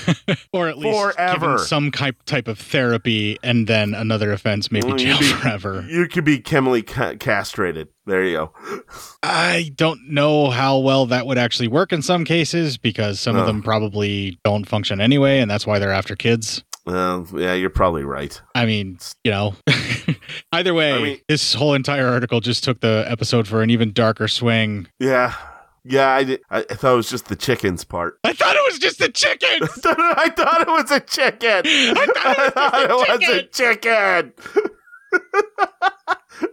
[0.53, 1.39] Or at least Forever.
[1.39, 5.85] given some type type of therapy and then another offense, maybe Well, jail be- forever.
[5.87, 7.89] You could be chemically ca- castrated.
[8.05, 8.53] There you go.
[9.21, 13.45] I don't know how well that would actually work in some cases because some of
[13.45, 16.63] them probably don't function anyway, and that's why they're after kids.
[16.85, 18.39] Well, yeah, you're probably right.
[18.53, 19.55] I mean, you know,
[20.51, 24.87] either way, this whole entire article just took the episode for an even darker swing.
[24.99, 25.33] Yeah.
[25.87, 28.17] Yeah, I, did, I, I thought it was just the chickens part.
[28.23, 29.69] I thought it was just the chickens.
[29.85, 31.61] I thought it was a chicken.
[31.65, 32.07] I
[32.53, 34.33] thought it was, a chicken.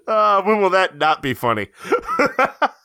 [0.06, 1.68] uh, when will that not be funny?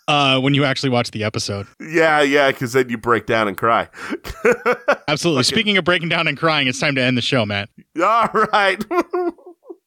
[0.07, 1.67] Uh, when you actually watch the episode.
[1.81, 3.89] yeah, yeah, because then you break down and cry.
[5.09, 5.43] Absolutely.
[5.43, 7.67] Speaking of breaking down and crying, it's time to end the show, Matt.
[8.01, 8.85] All right.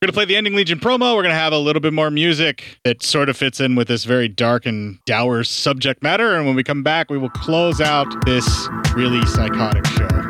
[0.02, 1.14] We're going to play the Ending Legion promo.
[1.14, 3.88] We're going to have a little bit more music that sort of fits in with
[3.88, 6.36] this very dark and dour subject matter.
[6.36, 10.29] And when we come back, we will close out this really psychotic show.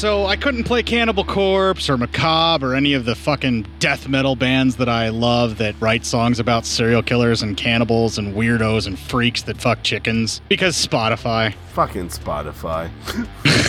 [0.00, 4.34] So I couldn't play Cannibal Corpse or Macabre or any of the fucking death metal
[4.34, 8.98] bands that I love that write songs about serial killers and cannibals and weirdos and
[8.98, 11.52] freaks that fuck chickens because Spotify.
[11.74, 12.90] Fucking Spotify.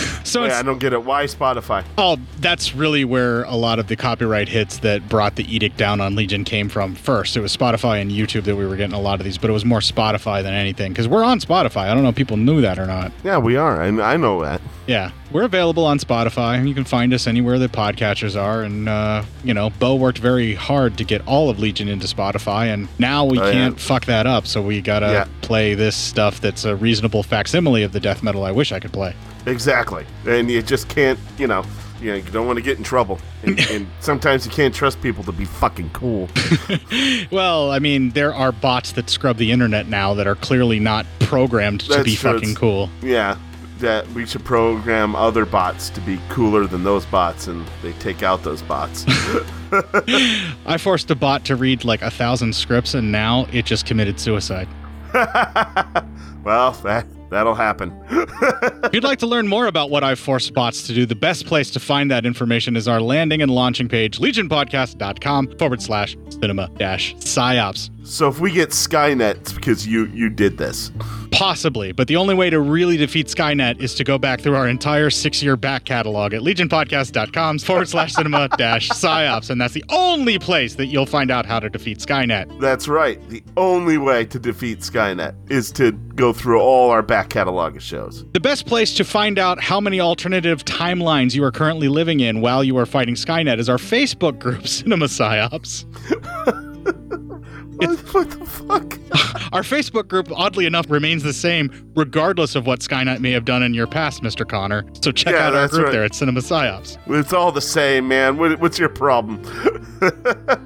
[0.24, 1.04] So it's- I don't get it.
[1.04, 1.84] Why Spotify?
[1.98, 6.00] Oh, that's really where a lot of the copyright hits that brought the edict down
[6.00, 7.36] on Legion came from first.
[7.36, 9.52] It was Spotify and YouTube that we were getting a lot of these, but it
[9.52, 11.88] was more Spotify than anything because we're on Spotify.
[11.88, 13.12] I don't know if people knew that or not.
[13.24, 13.82] Yeah, we are.
[13.82, 14.60] I, I know that.
[14.86, 16.66] Yeah, we're available on Spotify.
[16.66, 18.62] You can find us anywhere that podcatchers are.
[18.62, 22.72] And, uh, you know, Bo worked very hard to get all of Legion into Spotify,
[22.74, 24.46] and now we Oh, can't fuck that up.
[24.46, 25.24] So we gotta Yeah.
[25.40, 28.92] play this stuff that's a reasonable facsimile of the death metal I wish I could
[28.92, 29.14] play.
[29.46, 30.06] Exactly.
[30.26, 31.64] And you just can't, you know,
[32.00, 33.18] you, know, you don't want to get in trouble.
[33.42, 36.28] And, and sometimes you can't trust people to be fucking cool.
[37.30, 41.06] Well, I mean, there are bots that scrub the internet now that are clearly not
[41.20, 42.32] programmed to That's be true.
[42.34, 42.90] fucking It's- cool.
[43.02, 43.36] Yeah.
[43.78, 48.22] That we should program other bots to be cooler than those bots, and they take
[48.22, 49.04] out those bots.
[50.66, 54.20] I forced a bot to read like a thousand scripts, and now it just committed
[54.20, 54.68] suicide.
[56.44, 57.92] well, that that'll happen.
[58.10, 61.46] if you'd like to learn more about what I've forced bots to do, the best
[61.46, 66.68] place to find that information is our landing and launching page, legionpodcast.com forward slash cinema
[66.76, 67.90] dash psyops.
[68.04, 70.90] So if we get Skynet, it's because you you did this.
[71.30, 74.68] Possibly, but the only way to really defeat Skynet is to go back through our
[74.68, 79.48] entire six year back catalog at legionpodcast.com forward slash cinema dash psyops.
[79.48, 82.60] And that's the only place that you'll find out how to defeat Skynet.
[82.60, 83.26] That's right.
[83.30, 87.82] The only way to defeat Skynet is to go through all our back catalog of
[87.82, 88.26] shows.
[88.32, 92.40] The best place to find out how many alternative timelines you are currently living in
[92.40, 95.86] while you are fighting Skynet is our Facebook group, Cinema Psyops.
[97.76, 98.92] what, the fuck?
[99.52, 103.62] our Facebook group, oddly enough, remains the same regardless of what Skynet may have done
[103.62, 104.48] in your past, Mr.
[104.48, 104.84] Connor.
[105.00, 105.92] So check Yeah, out our group right.
[105.92, 106.98] there at Cinema Psyops.
[107.18, 108.36] It's all the same, man.
[108.36, 109.42] What, what's your problem?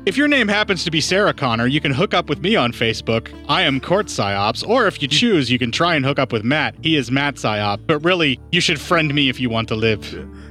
[0.07, 2.70] If your name happens to be Sarah Connor, you can hook up with me on
[2.73, 3.28] Facebook.
[3.49, 4.66] I am Court Psyops.
[4.66, 6.77] Or if you choose, you can try and hook up with Matt.
[6.81, 7.81] He is Matt Psyop.
[7.87, 10.01] But really, you should friend me if you want to live.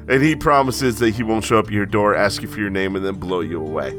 [0.08, 2.70] And he promises that he won't show up at your door, ask you for your
[2.70, 3.92] name, and then blow you away.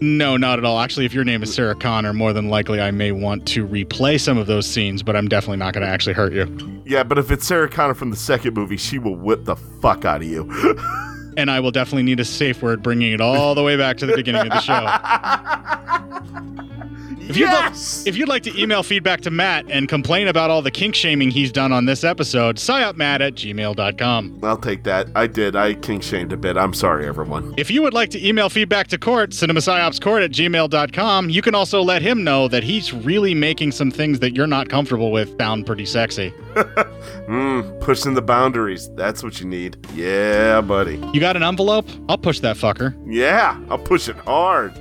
[0.00, 0.78] No, not at all.
[0.78, 4.18] Actually, if your name is Sarah Connor, more than likely I may want to replay
[4.18, 6.82] some of those scenes, but I'm definitely not going to actually hurt you.
[6.86, 10.04] Yeah, but if it's Sarah Connor from the second movie, she will whip the fuck
[10.04, 10.50] out of you.
[11.36, 14.06] And I will definitely need a safe word bringing it all the way back to
[14.06, 14.86] the beginning of the show.
[17.28, 18.00] If you'd, yes!
[18.00, 20.94] like, if you'd like to email feedback to Matt and complain about all the kink
[20.94, 24.40] shaming he's done on this episode, psyopmatt at gmail.com.
[24.42, 25.08] I'll take that.
[25.14, 25.56] I did.
[25.56, 26.58] I king shamed a bit.
[26.58, 27.54] I'm sorry, everyone.
[27.56, 31.80] If you would like to email feedback to Court, cinemapsyopscourt at gmail.com, you can also
[31.80, 35.64] let him know that he's really making some things that you're not comfortable with sound
[35.64, 36.30] pretty sexy.
[36.54, 38.90] Mmm, pushing the boundaries.
[38.96, 39.78] That's what you need.
[39.94, 40.96] Yeah, buddy.
[41.14, 41.88] You got an envelope?
[42.08, 42.94] I'll push that fucker.
[43.06, 44.74] Yeah, I'll push it hard.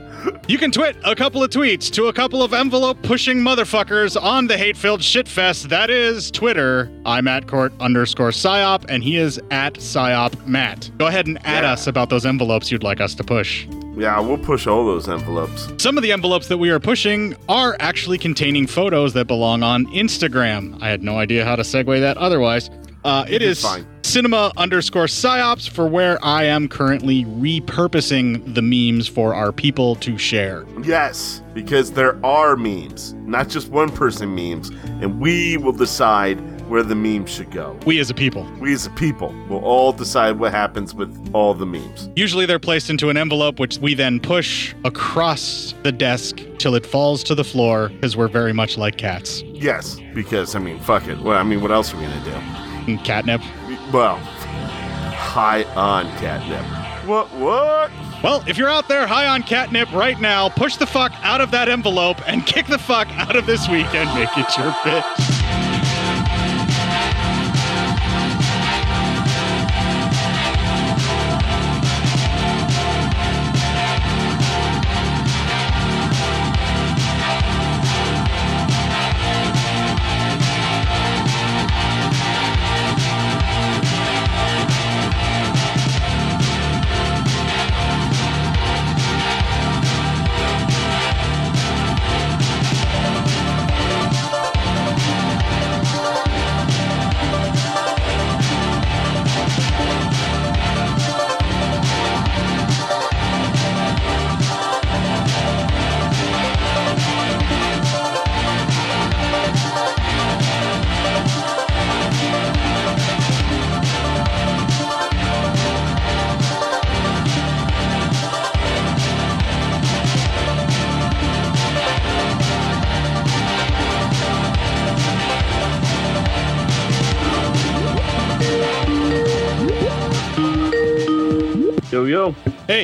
[0.47, 4.47] You can twit a couple of tweets to a couple of envelope pushing motherfuckers on
[4.47, 5.69] the hate filled shitfest.
[5.69, 6.91] That is Twitter.
[7.05, 10.91] I'm at court underscore psyop, and he is at psyop matt.
[10.97, 13.65] Go ahead and add us about those envelopes you'd like us to push.
[13.95, 15.69] Yeah, we'll push all those envelopes.
[15.77, 19.85] Some of the envelopes that we are pushing are actually containing photos that belong on
[19.87, 20.81] Instagram.
[20.81, 22.69] I had no idea how to segue that otherwise.
[23.03, 23.85] Uh, it is fine.
[24.03, 30.17] cinema underscore psyops for where I am currently repurposing the memes for our people to
[30.17, 30.65] share.
[30.83, 34.69] Yes, because there are memes, not just one person memes,
[35.01, 36.39] and we will decide
[36.69, 37.77] where the memes should go.
[37.85, 38.49] We as a people.
[38.61, 42.09] We as a people will all decide what happens with all the memes.
[42.15, 46.85] Usually they're placed into an envelope, which we then push across the desk till it
[46.85, 49.43] falls to the floor, because we're very much like cats.
[49.43, 51.19] Yes, because I mean, fuck it.
[51.19, 52.72] Well, I mean, what else are we gonna do?
[52.87, 53.41] And catnip.
[53.91, 56.65] Well, high on catnip.
[57.07, 57.31] What?
[57.33, 57.91] What?
[58.23, 61.51] Well, if you're out there high on catnip right now, push the fuck out of
[61.51, 64.13] that envelope and kick the fuck out of this weekend.
[64.15, 65.32] Make it your bitch.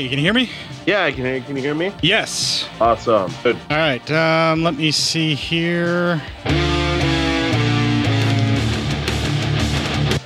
[0.10, 0.50] You can hear me?
[0.88, 1.36] Yeah, I can hear.
[1.36, 1.42] You.
[1.44, 1.94] Can you hear me?
[2.02, 2.68] Yes.
[2.82, 3.32] Awesome.
[3.44, 3.56] Good.
[3.70, 4.12] All right.
[4.12, 6.20] Um, let me see here.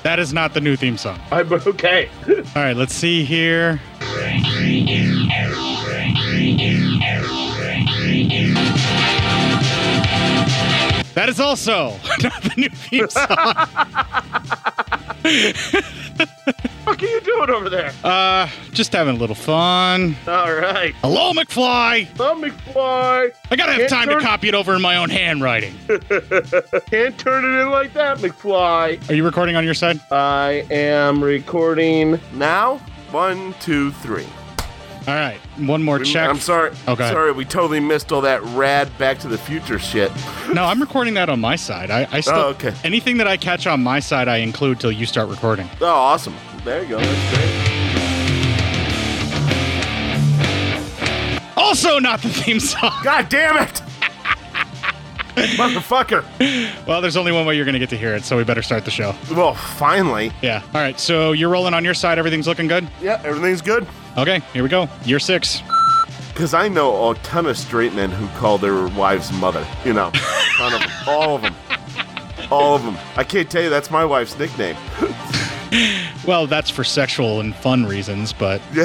[0.03, 1.19] That is not the new theme song.
[1.31, 2.09] I'm okay.
[2.27, 2.77] All right.
[2.77, 3.81] Let's see here.
[11.13, 11.89] That is also
[12.23, 13.53] not the new theme song.
[18.01, 18.11] there?
[18.11, 20.15] Uh, just having a little fun.
[20.27, 20.93] All right.
[21.01, 22.05] Hello, McFly.
[22.17, 23.31] Hello, McFly.
[23.51, 25.73] I gotta have Can't time to copy it over in my own handwriting.
[25.87, 29.09] Can't turn it in like that, McFly.
[29.09, 29.99] Are you recording on your side?
[30.11, 32.77] I am recording now.
[33.11, 34.25] One, two, three.
[35.05, 35.37] All right.
[35.57, 36.29] One more check.
[36.29, 36.71] I'm sorry.
[36.87, 37.09] Okay.
[37.11, 40.09] Sorry, we totally missed all that rad Back to the Future shit.
[40.53, 41.91] No, I'm recording that on my side.
[41.91, 42.73] I, I still Oh, okay.
[42.85, 45.69] anything that I catch on my side, I include till you start recording.
[45.81, 46.33] Oh, awesome.
[46.63, 46.99] There you go.
[46.99, 47.72] That's great.
[51.63, 52.91] Also, not the theme song.
[53.03, 53.81] God damn it!
[55.55, 56.25] Motherfucker.
[56.85, 58.83] Well, there's only one way you're gonna get to hear it, so we better start
[58.83, 59.15] the show.
[59.31, 60.33] Well, finally.
[60.41, 60.61] Yeah.
[60.73, 60.99] All right.
[60.99, 62.19] So you're rolling on your side.
[62.19, 62.85] Everything's looking good.
[63.01, 63.87] Yeah, everything's good.
[64.17, 64.41] Okay.
[64.51, 64.89] Here we go.
[65.05, 65.61] Year six.
[66.33, 69.65] Because I know a ton of straight men who call their wives mother.
[69.85, 70.11] You know,
[70.57, 70.91] ton of them.
[71.07, 71.55] All of them.
[72.51, 72.97] All of them.
[73.15, 74.75] I can't tell you that's my wife's nickname.
[76.27, 78.61] Well, that's for sexual and fun reasons, but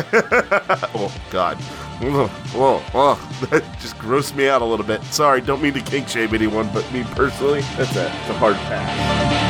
[0.94, 1.58] oh God.
[2.00, 3.14] Ugh, Whoa, whoa.
[3.48, 5.02] That just grossed me out a little bit.
[5.04, 8.56] Sorry, don't mean to kink shame anyone, but me personally, that's a, it's a hard
[8.56, 9.48] pass.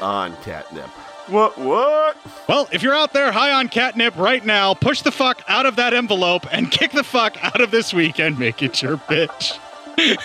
[0.00, 0.88] On catnip.
[1.28, 1.58] What?
[1.58, 2.16] What?
[2.48, 5.76] well, if you're out there high on catnip right now, push the fuck out of
[5.76, 8.38] that envelope and kick the fuck out of this weekend.
[8.38, 9.58] Make it your bitch.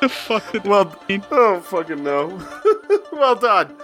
[0.00, 0.94] the fuck did Well,
[1.30, 2.40] oh fucking no.
[3.12, 3.74] well done.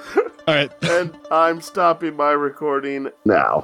[0.47, 0.71] All right.
[0.83, 3.55] And I'm stopping my recording now.